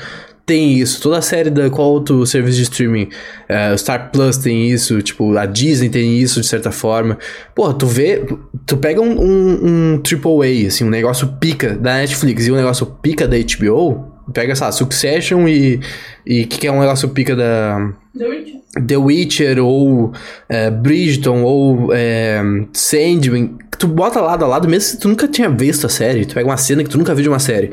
Tem 0.46 0.78
isso. 0.78 1.00
Toda 1.00 1.18
a 1.18 1.22
série 1.22 1.50
da 1.50 1.70
qual 1.70 1.90
outro 1.90 2.26
serviço 2.26 2.56
de 2.56 2.62
streaming, 2.64 3.08
uh, 3.48 3.76
Star 3.78 4.10
Plus 4.10 4.36
tem 4.36 4.68
isso, 4.70 5.00
tipo, 5.02 5.36
a 5.36 5.46
Disney 5.46 5.88
tem 5.88 6.18
isso 6.18 6.40
de 6.40 6.46
certa 6.46 6.70
forma. 6.70 7.18
Pô, 7.54 7.72
tu 7.72 7.86
vê, 7.86 8.24
tu 8.66 8.76
pega 8.76 9.00
um, 9.00 9.20
um, 9.20 9.94
um 9.94 10.02
AAA, 10.02 10.68
assim, 10.68 10.84
um 10.84 10.90
negócio 10.90 11.26
pica 11.40 11.74
da 11.76 11.94
Netflix 11.94 12.46
e 12.46 12.52
um 12.52 12.56
negócio 12.56 12.86
pica 12.86 13.26
da 13.26 13.36
HBO, 13.36 14.12
pega, 14.32 14.54
sei 14.54 14.66
lá, 14.66 14.72
Succession 14.72 15.48
e 15.48 15.80
e 16.26 16.46
que, 16.46 16.58
que 16.58 16.66
é 16.66 16.72
um 16.72 16.80
negócio 16.80 17.08
pica 17.10 17.36
da 17.36 17.92
The 18.16 18.26
Witcher, 18.26 18.60
The 18.86 18.96
Witcher 18.96 19.58
ou 19.58 20.06
uh, 20.06 20.70
Bridgerton 20.80 21.42
ou 21.42 21.88
uh, 21.88 22.68
Sandman, 22.72 23.58
tu 23.78 23.86
bota 23.86 24.20
lado 24.20 24.44
a 24.44 24.48
lado, 24.48 24.68
mesmo 24.68 24.88
se 24.88 24.98
tu 24.98 25.08
nunca 25.08 25.28
tinha 25.28 25.50
visto 25.50 25.86
a 25.86 25.90
série, 25.90 26.24
tu 26.24 26.34
pega 26.34 26.48
uma 26.48 26.56
cena 26.56 26.82
que 26.82 26.88
tu 26.88 26.96
nunca 26.96 27.14
viu 27.14 27.24
de 27.24 27.28
uma 27.28 27.38
série, 27.38 27.72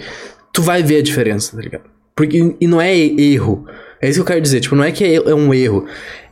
tu 0.52 0.62
vai 0.62 0.84
ver 0.84 0.98
a 0.98 1.02
diferença, 1.02 1.56
tá 1.56 1.62
ligado? 1.62 1.84
Porque, 2.22 2.56
e 2.62 2.68
não 2.68 2.80
é 2.80 2.96
erro. 2.96 3.66
É 4.00 4.08
isso 4.08 4.20
que 4.20 4.22
eu 4.22 4.26
quero 4.26 4.42
dizer. 4.42 4.60
Tipo, 4.60 4.76
não 4.76 4.84
é 4.84 4.92
que 4.92 5.04
é 5.04 5.34
um 5.34 5.52
erro. 5.52 5.86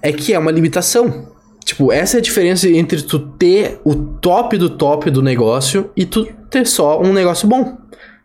É 0.03 0.11
que 0.11 0.33
é 0.33 0.39
uma 0.39 0.51
limitação. 0.51 1.29
Tipo, 1.65 1.91
essa 1.91 2.17
é 2.17 2.19
a 2.19 2.21
diferença 2.21 2.69
entre 2.69 3.01
tu 3.01 3.19
ter 3.19 3.79
o 3.83 3.95
top 3.95 4.55
do 4.57 4.69
top 4.69 5.09
do 5.09 5.21
negócio 5.21 5.89
e 5.95 6.05
tu 6.05 6.27
ter 6.49 6.67
só 6.67 7.01
um 7.01 7.11
negócio 7.11 7.47
bom. 7.47 7.77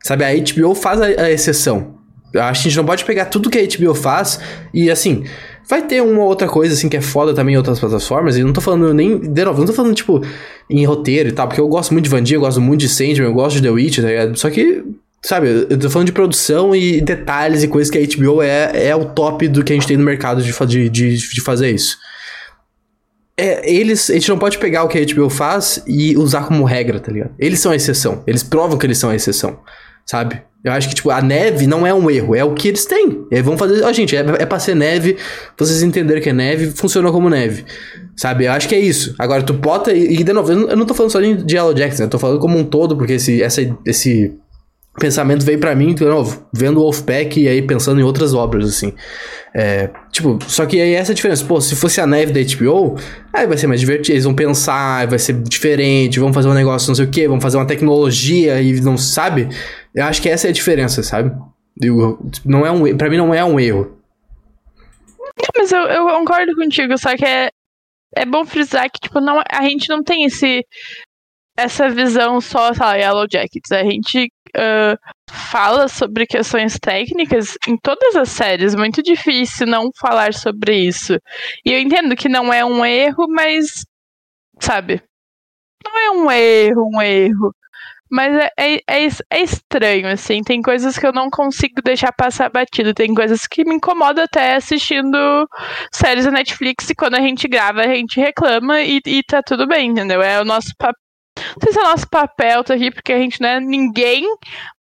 Sabe, 0.03 0.25
a 0.25 0.31
HBO 0.35 0.75
faz 0.75 1.01
a, 1.01 1.07
a 1.07 1.31
exceção. 1.31 1.95
Acho 2.35 2.63
que 2.63 2.69
a 2.69 2.71
gente 2.71 2.77
não 2.77 2.85
pode 2.85 3.05
pegar 3.05 3.27
tudo 3.27 3.49
que 3.49 3.59
a 3.59 3.63
HBO 3.63 3.95
faz 3.95 4.41
e, 4.73 4.91
assim, 4.91 5.25
vai 5.69 5.83
ter 5.83 6.03
uma 6.03 6.25
outra 6.25 6.49
coisa, 6.49 6.75
assim, 6.75 6.89
que 6.89 6.97
é 6.97 7.01
foda 7.01 7.33
também 7.33 7.55
em 7.55 7.57
outras 7.57 7.81
plataformas. 7.81 8.37
E 8.37 8.43
não 8.43 8.53
tô 8.53 8.61
falando 8.61 8.93
nem, 8.93 9.19
de 9.19 9.45
novo, 9.45 9.59
não 9.61 9.67
tô 9.67 9.73
falando, 9.73 9.95
tipo, 9.95 10.21
em 10.69 10.85
roteiro 10.85 11.29
e 11.29 11.33
tal, 11.33 11.47
porque 11.47 11.61
eu 11.61 11.69
gosto 11.69 11.93
muito 11.93 12.05
de 12.05 12.11
Vandia, 12.11 12.37
eu 12.37 12.41
gosto 12.41 12.61
muito 12.61 12.81
de 12.81 12.89
Sandman, 12.89 13.29
eu 13.29 13.33
gosto 13.33 13.57
de 13.57 13.63
The 13.63 13.71
Witch, 13.71 13.99
tá 13.99 14.09
ligado? 14.09 14.37
Só 14.37 14.51
que, 14.51 14.85
sabe, 15.25 15.67
eu 15.71 15.79
tô 15.79 15.89
falando 15.89 16.07
de 16.07 16.13
produção 16.13 16.77
e 16.77 17.01
detalhes 17.01 17.63
e 17.63 17.69
coisas 17.69 17.91
que 17.91 17.99
a 17.99 18.17
HBO 18.17 18.43
é, 18.43 18.89
é 18.89 18.95
o 18.95 19.07
top 19.07 19.49
do 19.49 19.65
que 19.65 19.73
a 19.73 19.77
gente 19.77 19.87
tem 19.87 19.97
no 19.97 20.05
mercado 20.05 20.43
de, 20.43 20.53
de, 20.53 20.89
de, 20.89 21.17
de 21.17 21.41
fazer 21.41 21.71
isso. 21.71 21.97
É, 23.37 23.69
eles, 23.69 24.11
a 24.11 24.15
gente 24.15 24.29
não 24.29 24.39
pode 24.39 24.59
pegar 24.59 24.85
o 24.85 24.89
que 24.89 24.99
a 24.99 25.05
HBO 25.05 25.31
faz 25.31 25.83
e 25.87 26.17
usar 26.17 26.47
como 26.47 26.63
regra, 26.65 27.01
tá 27.01 27.11
ligado? 27.11 27.33
Eles 27.39 27.59
são 27.59 27.73
a 27.73 27.77
exceção. 27.77 28.23
Eles 28.27 28.43
provam 28.43 28.79
que 28.79 28.87
eles 28.87 28.99
são 28.99 29.11
a 29.11 29.17
exceção, 29.17 29.59
sabe? 30.07 30.43
Eu 30.63 30.73
acho 30.73 30.89
que, 30.89 30.95
tipo, 30.95 31.11
a 31.11 31.21
neve 31.21 31.67
não 31.67 31.87
é 31.87 31.93
um 31.93 32.11
erro, 32.11 32.35
é 32.35 32.45
o 32.45 32.55
que 32.55 32.69
eles 32.69 32.87
têm. 32.87 33.27
E 33.31 33.37
aí 33.37 33.43
vão 33.43 33.59
fazer. 33.59 33.83
Ó, 33.83 33.93
gente, 33.93 34.17
é, 34.17 34.21
é 34.21 34.47
pra 34.47 34.59
ser 34.59 34.75
neve, 34.75 35.17
vocês 35.59 35.83
entenderem 35.83 36.23
que 36.23 36.31
é 36.31 36.33
neve, 36.33 36.71
funciona 36.71 37.11
como 37.11 37.29
neve. 37.29 37.65
Sabe? 38.17 38.45
Eu 38.45 38.53
acho 38.53 38.69
que 38.69 38.75
é 38.75 38.79
isso. 38.79 39.15
Agora, 39.19 39.43
tu 39.43 39.53
bota. 39.53 39.93
E, 39.93 40.23
de 40.23 40.33
novo, 40.33 40.53
eu 40.53 40.77
não 40.77 40.87
tô 40.87 40.95
falando 40.95 41.13
só 41.13 41.21
de 41.21 41.55
Yellow 41.55 41.75
Jackson, 41.75 42.03
né? 42.03 42.07
eu 42.07 42.11
tô 42.11 42.19
falando 42.19 42.39
como 42.39 42.57
um 42.57 42.65
todo, 42.65 42.97
porque 42.97 43.15
esse, 43.15 43.43
essa, 43.43 43.61
esse 43.85 44.33
pensamento 44.99 45.45
veio 45.45 45.59
para 45.59 45.75
mim, 45.75 45.95
de 45.95 46.05
novo, 46.05 46.47
vendo 46.53 46.79
o 46.79 46.83
Wolfpack 46.83 47.41
e 47.41 47.49
aí 47.49 47.63
pensando 47.63 48.01
em 48.01 48.05
outras 48.05 48.33
obras, 48.33 48.69
assim. 48.69 48.95
É, 49.53 49.91
tipo, 50.11 50.39
só 50.47 50.67
que 50.67 50.81
aí 50.81 50.95
essa 50.95 51.11
é 51.11 51.15
a 51.15 51.17
diferença. 51.17 51.45
Pô, 51.45 51.61
se 51.61 51.75
fosse 51.75 52.01
a 52.01 52.07
neve 52.07 52.33
da 52.33 52.41
HBO, 52.41 52.97
aí 53.33 53.47
vai 53.47 53.57
ser 53.57 53.67
mais 53.67 53.81
divertido. 53.81 54.13
Eles 54.13 54.25
vão 54.25 54.35
pensar, 54.35 55.07
vai 55.07 55.19
ser 55.19 55.35
diferente, 55.43 56.21
vão 56.21 56.33
fazer 56.33 56.49
um 56.49 56.55
negócio 56.55 56.89
não 56.89 56.95
sei 56.95 57.05
o 57.05 57.11
que, 57.11 57.29
vão 57.29 57.41
fazer 57.41 57.57
uma 57.57 57.67
tecnologia 57.67 58.61
e 58.61 58.81
não 58.81 58.97
sabe. 58.97 59.49
Eu 59.95 60.05
acho 60.05 60.23
que 60.23 60.29
essa 60.29 60.47
é 60.47 60.51
a 60.51 60.53
diferença, 60.53 61.03
sabe? 61.03 61.33
Eu, 61.81 62.19
não 62.45 62.65
é 62.65 62.71
um, 62.71 62.97
pra 62.97 63.11
mim 63.11 63.17
não 63.17 63.35
é 63.35 63.45
um 63.45 63.59
erro. 63.59 63.99
Mas 65.57 65.73
eu, 65.73 65.83
eu 65.83 66.07
concordo 66.07 66.55
contigo, 66.55 66.97
só 66.99 67.17
que 67.17 67.25
é, 67.25 67.51
é 68.17 68.25
bom 68.25 68.45
frisar 68.45 68.89
que, 68.91 69.01
tipo, 69.01 69.21
não, 69.21 69.43
a 69.51 69.63
gente 69.63 69.89
não 69.89 70.03
tem 70.03 70.25
esse 70.25 70.65
essa 71.57 71.89
visão 71.89 72.41
só, 72.41 72.73
sei 72.73 72.85
lá, 72.85 72.95
Yellow 72.97 73.27
Jackets. 73.31 73.71
A 73.71 73.85
gente 73.85 74.29
uh, 74.57 74.99
fala 75.31 75.89
sobre 75.89 76.27
questões 76.27 76.79
técnicas 76.79 77.57
em 77.67 77.77
todas 77.77 78.17
as 78.17 78.29
séries. 78.31 78.75
Muito 78.75 79.03
difícil 79.03 79.67
não 79.67 79.91
falar 79.99 80.35
sobre 80.35 80.77
isso. 80.77 81.15
E 81.65 81.73
eu 81.73 81.81
entendo 81.81 82.17
que 82.17 82.29
não 82.29 82.53
é 82.53 82.65
um 82.65 82.85
erro, 82.85 83.27
mas, 83.29 83.85
sabe? 84.61 85.03
Não 85.85 85.99
é 85.99 86.11
um 86.11 86.31
erro, 86.31 86.91
um 86.95 87.03
erro. 87.03 87.55
Mas 88.11 88.33
é, 88.37 88.51
é, 88.57 88.75
é, 88.87 89.09
é, 89.31 89.43
estranho, 89.43 90.07
assim. 90.09 90.43
Tem 90.43 90.63
coisas 90.63 90.97
que 90.99 91.07
eu 91.07 91.13
não 91.13 91.29
consigo 91.29 91.83
deixar 91.83 92.13
passar 92.13 92.49
batido. 92.51 92.95
Tem 92.95 93.13
coisas 93.13 93.47
que 93.47 93.65
me 93.65 93.75
incomodam 93.75 94.25
até 94.25 94.55
assistindo 94.55 95.49
séries 95.93 96.25
da 96.25 96.31
Netflix. 96.31 96.89
E 96.91 96.95
quando 96.95 97.15
a 97.17 97.21
gente 97.21 97.49
grava, 97.49 97.81
a 97.81 97.95
gente 97.95 98.21
reclama 98.21 98.81
e, 98.83 99.01
e 99.05 99.23
tá 99.25 99.43
tudo 99.43 99.67
bem, 99.67 99.91
entendeu? 99.91 100.23
É 100.23 100.41
o 100.41 100.45
nosso 100.45 100.73
papel. 100.79 101.04
Não 101.37 101.63
sei 101.63 101.73
se 101.73 101.79
é 101.79 101.83
nosso 101.83 102.09
papel 102.09 102.65
tá 102.65 102.75
aqui, 102.75 102.91
porque 102.91 103.13
a 103.13 103.19
gente 103.19 103.41
não 103.41 103.49
é 103.49 103.61
ninguém. 103.61 104.25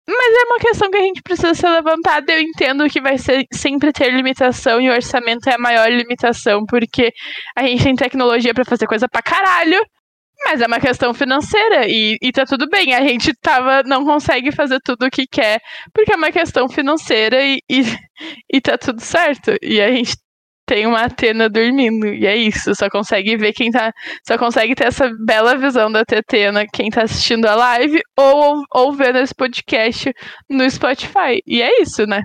Mas 0.09 0.35
é 0.35 0.45
uma 0.47 0.59
questão 0.59 0.91
que 0.91 0.97
a 0.97 1.03
gente 1.03 1.23
precisa 1.23 1.55
ser 1.55 1.69
levantada. 1.69 2.33
Eu 2.33 2.41
entendo 2.41 2.89
que 2.89 3.01
vai 3.01 3.19
ser, 3.19 3.45
sempre 3.53 3.93
ter 3.93 4.11
limitação 4.11 4.81
e 4.81 4.89
o 4.89 4.93
orçamento 4.93 5.49
é 5.49 5.55
a 5.55 5.59
maior 5.59 5.91
limitação, 5.91 6.65
porque 6.67 7.13
a 7.55 7.63
gente 7.63 7.85
tem 7.85 7.95
tecnologia 7.95 8.55
para 8.55 8.65
fazer 8.65 8.87
coisa 8.87 9.07
pra 9.09 9.23
caralho. 9.23 9.79
Mas 10.45 10.61
é 10.63 10.67
uma 10.67 10.81
questão 10.81 11.13
financeira 11.13 11.87
e, 11.89 12.17
e 12.23 12.33
tá 12.33 12.47
tudo 12.47 12.69
bem. 12.71 12.95
A 12.95 13.03
gente 13.03 13.33
tava, 13.41 13.83
não 13.83 14.05
consegue 14.05 14.53
fazer 14.53 14.79
tudo 14.85 15.07
o 15.07 15.11
que 15.11 15.27
quer, 15.27 15.61
porque 15.93 16.13
é 16.13 16.17
uma 16.17 16.31
questão 16.33 16.69
financeira 16.69 17.43
e, 17.43 17.61
e, 17.69 17.83
e 18.55 18.61
tá 18.61 18.79
tudo 18.79 19.01
certo. 19.01 19.55
E 19.61 19.81
a 19.81 19.91
gente 19.91 20.17
tem 20.69 20.87
uma 20.87 21.01
Atena 21.01 21.49
dormindo. 21.49 22.07
E 22.07 22.27
é 22.27 22.37
isso. 22.37 22.75
Só 22.75 22.89
consegue 22.91 23.37
ver 23.37 23.53
quem 23.55 23.71
tá. 23.71 23.91
Só 24.27 24.37
consegue 24.39 24.75
ter 24.75 24.85
essa 24.87 25.11
bela 25.25 25.57
visão 25.57 25.91
da 25.91 26.05
Tetena 26.05 26.67
quem 26.73 26.91
tá 26.91 27.03
assistindo 27.03 27.47
a 27.47 27.55
live 27.55 28.01
ou, 28.17 28.63
ou 28.75 28.93
vendo 28.93 29.19
esse 29.19 29.35
podcast 29.35 30.13
no 30.49 30.71
Spotify. 30.71 31.41
E 31.47 31.63
é 31.63 31.81
isso, 31.83 32.07
né? 32.07 32.23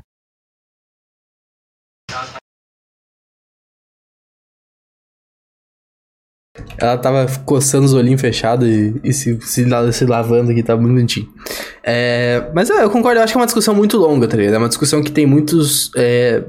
Ela 6.78 6.98
tava 6.98 7.26
coçando 7.46 7.86
os 7.86 7.94
olhinhos 7.94 8.22
fechados 8.22 8.68
e, 8.68 9.00
e 9.04 9.14
se, 9.14 9.40
se, 9.42 9.66
se, 9.92 10.06
lavando 10.06 10.52
aqui, 10.52 10.62
tá 10.62 10.76
muito 10.76 10.94
bonitinho. 10.94 11.34
É, 11.82 12.52
mas 12.54 12.70
é, 12.70 12.84
eu 12.84 12.90
concordo, 12.90 13.20
eu 13.20 13.24
acho 13.24 13.34
que 13.34 13.38
é 13.38 13.42
uma 13.42 13.46
discussão 13.46 13.74
muito 13.74 13.98
longa, 13.98 14.28
tá 14.28 14.38
ligado? 14.38 14.56
É 14.56 14.58
uma 14.58 14.68
discussão 14.68 15.02
que 15.02 15.12
tem 15.12 15.26
muitos, 15.26 15.92
é, 15.96 16.44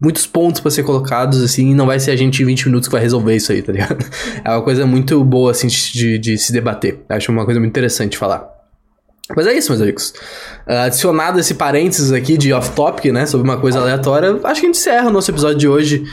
muitos 0.00 0.26
pontos 0.26 0.60
para 0.60 0.70
ser 0.70 0.84
colocados, 0.84 1.42
assim, 1.42 1.70
e 1.70 1.74
não 1.74 1.86
vai 1.86 1.98
ser 1.98 2.12
a 2.12 2.16
gente 2.16 2.42
em 2.42 2.46
20 2.46 2.66
minutos 2.66 2.88
que 2.88 2.92
vai 2.92 3.02
resolver 3.02 3.34
isso 3.34 3.50
aí, 3.50 3.62
tá 3.62 3.72
ligado? 3.72 4.04
É 4.44 4.50
uma 4.50 4.62
coisa 4.62 4.86
muito 4.86 5.22
boa, 5.24 5.50
assim, 5.50 5.66
de, 5.66 6.18
de 6.18 6.38
se 6.38 6.52
debater. 6.52 7.00
Acho 7.08 7.32
uma 7.32 7.44
coisa 7.44 7.58
muito 7.58 7.70
interessante 7.70 8.16
falar. 8.16 8.48
Mas 9.36 9.46
é 9.46 9.52
isso, 9.52 9.70
meus 9.70 9.82
amigos. 9.82 10.14
Uh, 10.66 10.72
adicionado 10.86 11.38
esse 11.38 11.54
parênteses 11.54 12.12
aqui 12.12 12.38
de 12.38 12.52
off-topic, 12.52 13.12
né, 13.12 13.26
sobre 13.26 13.48
uma 13.48 13.58
coisa 13.60 13.80
aleatória, 13.80 14.30
acho 14.30 14.40
que 14.40 14.48
a 14.48 14.54
gente 14.54 14.78
encerra 14.78 15.08
o 15.08 15.12
nosso 15.12 15.30
episódio 15.30 15.58
de 15.58 15.68
hoje 15.68 16.04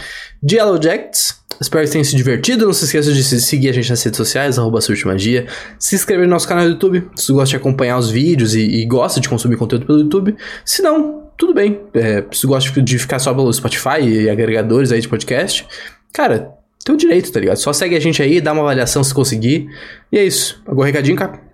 de 0.41 0.55
Yellow 0.55 0.81
Jackets. 0.81 1.44
Espero 1.59 1.85
que 1.85 1.91
tenham 1.91 2.03
se 2.03 2.15
divertido. 2.15 2.65
Não 2.65 2.73
se 2.73 2.85
esqueça 2.85 3.11
de 3.13 3.23
seguir 3.23 3.69
a 3.69 3.73
gente 3.73 3.89
nas 3.89 4.03
redes 4.03 4.17
sociais, 4.17 4.59
arroba 4.59 4.79
Magia. 5.05 5.47
Se 5.79 5.95
inscrever 5.95 6.25
no 6.25 6.31
nosso 6.31 6.47
canal 6.47 6.65
do 6.65 6.71
YouTube, 6.71 7.07
se 7.15 7.27
você 7.27 7.33
gosta 7.33 7.49
de 7.49 7.55
acompanhar 7.55 7.97
os 7.97 8.09
vídeos 8.09 8.55
e, 8.55 8.61
e 8.61 8.85
gosta 8.85 9.19
de 9.19 9.29
consumir 9.29 9.57
conteúdo 9.57 9.85
pelo 9.85 9.99
YouTube. 9.99 10.35
Se 10.63 10.81
não, 10.81 11.23
tudo 11.37 11.53
bem. 11.53 11.81
É, 11.93 12.23
se 12.31 12.41
você 12.41 12.47
gosta 12.47 12.81
de 12.81 12.99
ficar 12.99 13.19
só 13.19 13.33
pelo 13.33 13.51
Spotify 13.51 14.01
e 14.01 14.29
agregadores 14.29 14.91
aí 14.91 14.99
de 14.99 15.07
podcast, 15.07 15.65
cara, 16.13 16.51
tem 16.83 16.93
o 16.93 16.97
direito, 16.97 17.31
tá 17.31 17.39
ligado? 17.39 17.57
Só 17.57 17.73
segue 17.73 17.95
a 17.95 17.99
gente 17.99 18.21
aí, 18.21 18.39
dá 18.39 18.53
uma 18.53 18.61
avaliação 18.61 19.03
se 19.03 19.13
conseguir. 19.13 19.67
E 20.11 20.17
é 20.17 20.23
isso. 20.23 20.61
Algum 20.65 20.83
recadinho, 20.83 21.17
cara? 21.17 21.44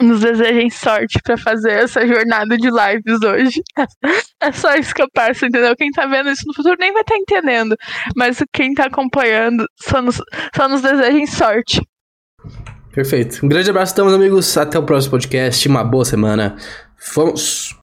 Nos 0.00 0.20
desejem 0.20 0.70
sorte 0.70 1.18
para 1.22 1.36
fazer 1.36 1.72
essa 1.72 2.06
jornada 2.06 2.56
de 2.56 2.68
lives 2.68 3.22
hoje. 3.22 3.62
É 4.42 4.52
só 4.52 4.74
isso 4.74 4.94
que 4.94 5.00
eu 5.00 5.08
peço, 5.10 5.46
entendeu? 5.46 5.74
Quem 5.74 5.90
tá 5.90 6.04
vendo 6.04 6.28
isso 6.28 6.42
no 6.46 6.52
futuro 6.52 6.76
nem 6.78 6.92
vai 6.92 7.00
estar 7.00 7.14
tá 7.14 7.18
entendendo. 7.18 7.74
Mas 8.14 8.44
quem 8.52 8.74
tá 8.74 8.84
acompanhando, 8.84 9.64
só 9.80 10.02
nos, 10.02 10.20
só 10.54 10.68
nos 10.68 10.82
desejem 10.82 11.26
sorte. 11.26 11.80
Perfeito. 12.92 13.44
Um 13.44 13.48
grande 13.48 13.70
abraço, 13.70 13.94
então, 13.94 14.06
amigos. 14.06 14.54
Até 14.58 14.78
o 14.78 14.82
próximo 14.82 15.12
podcast. 15.12 15.66
Uma 15.66 15.82
boa 15.82 16.04
semana. 16.04 16.56
Vamos! 17.14 17.72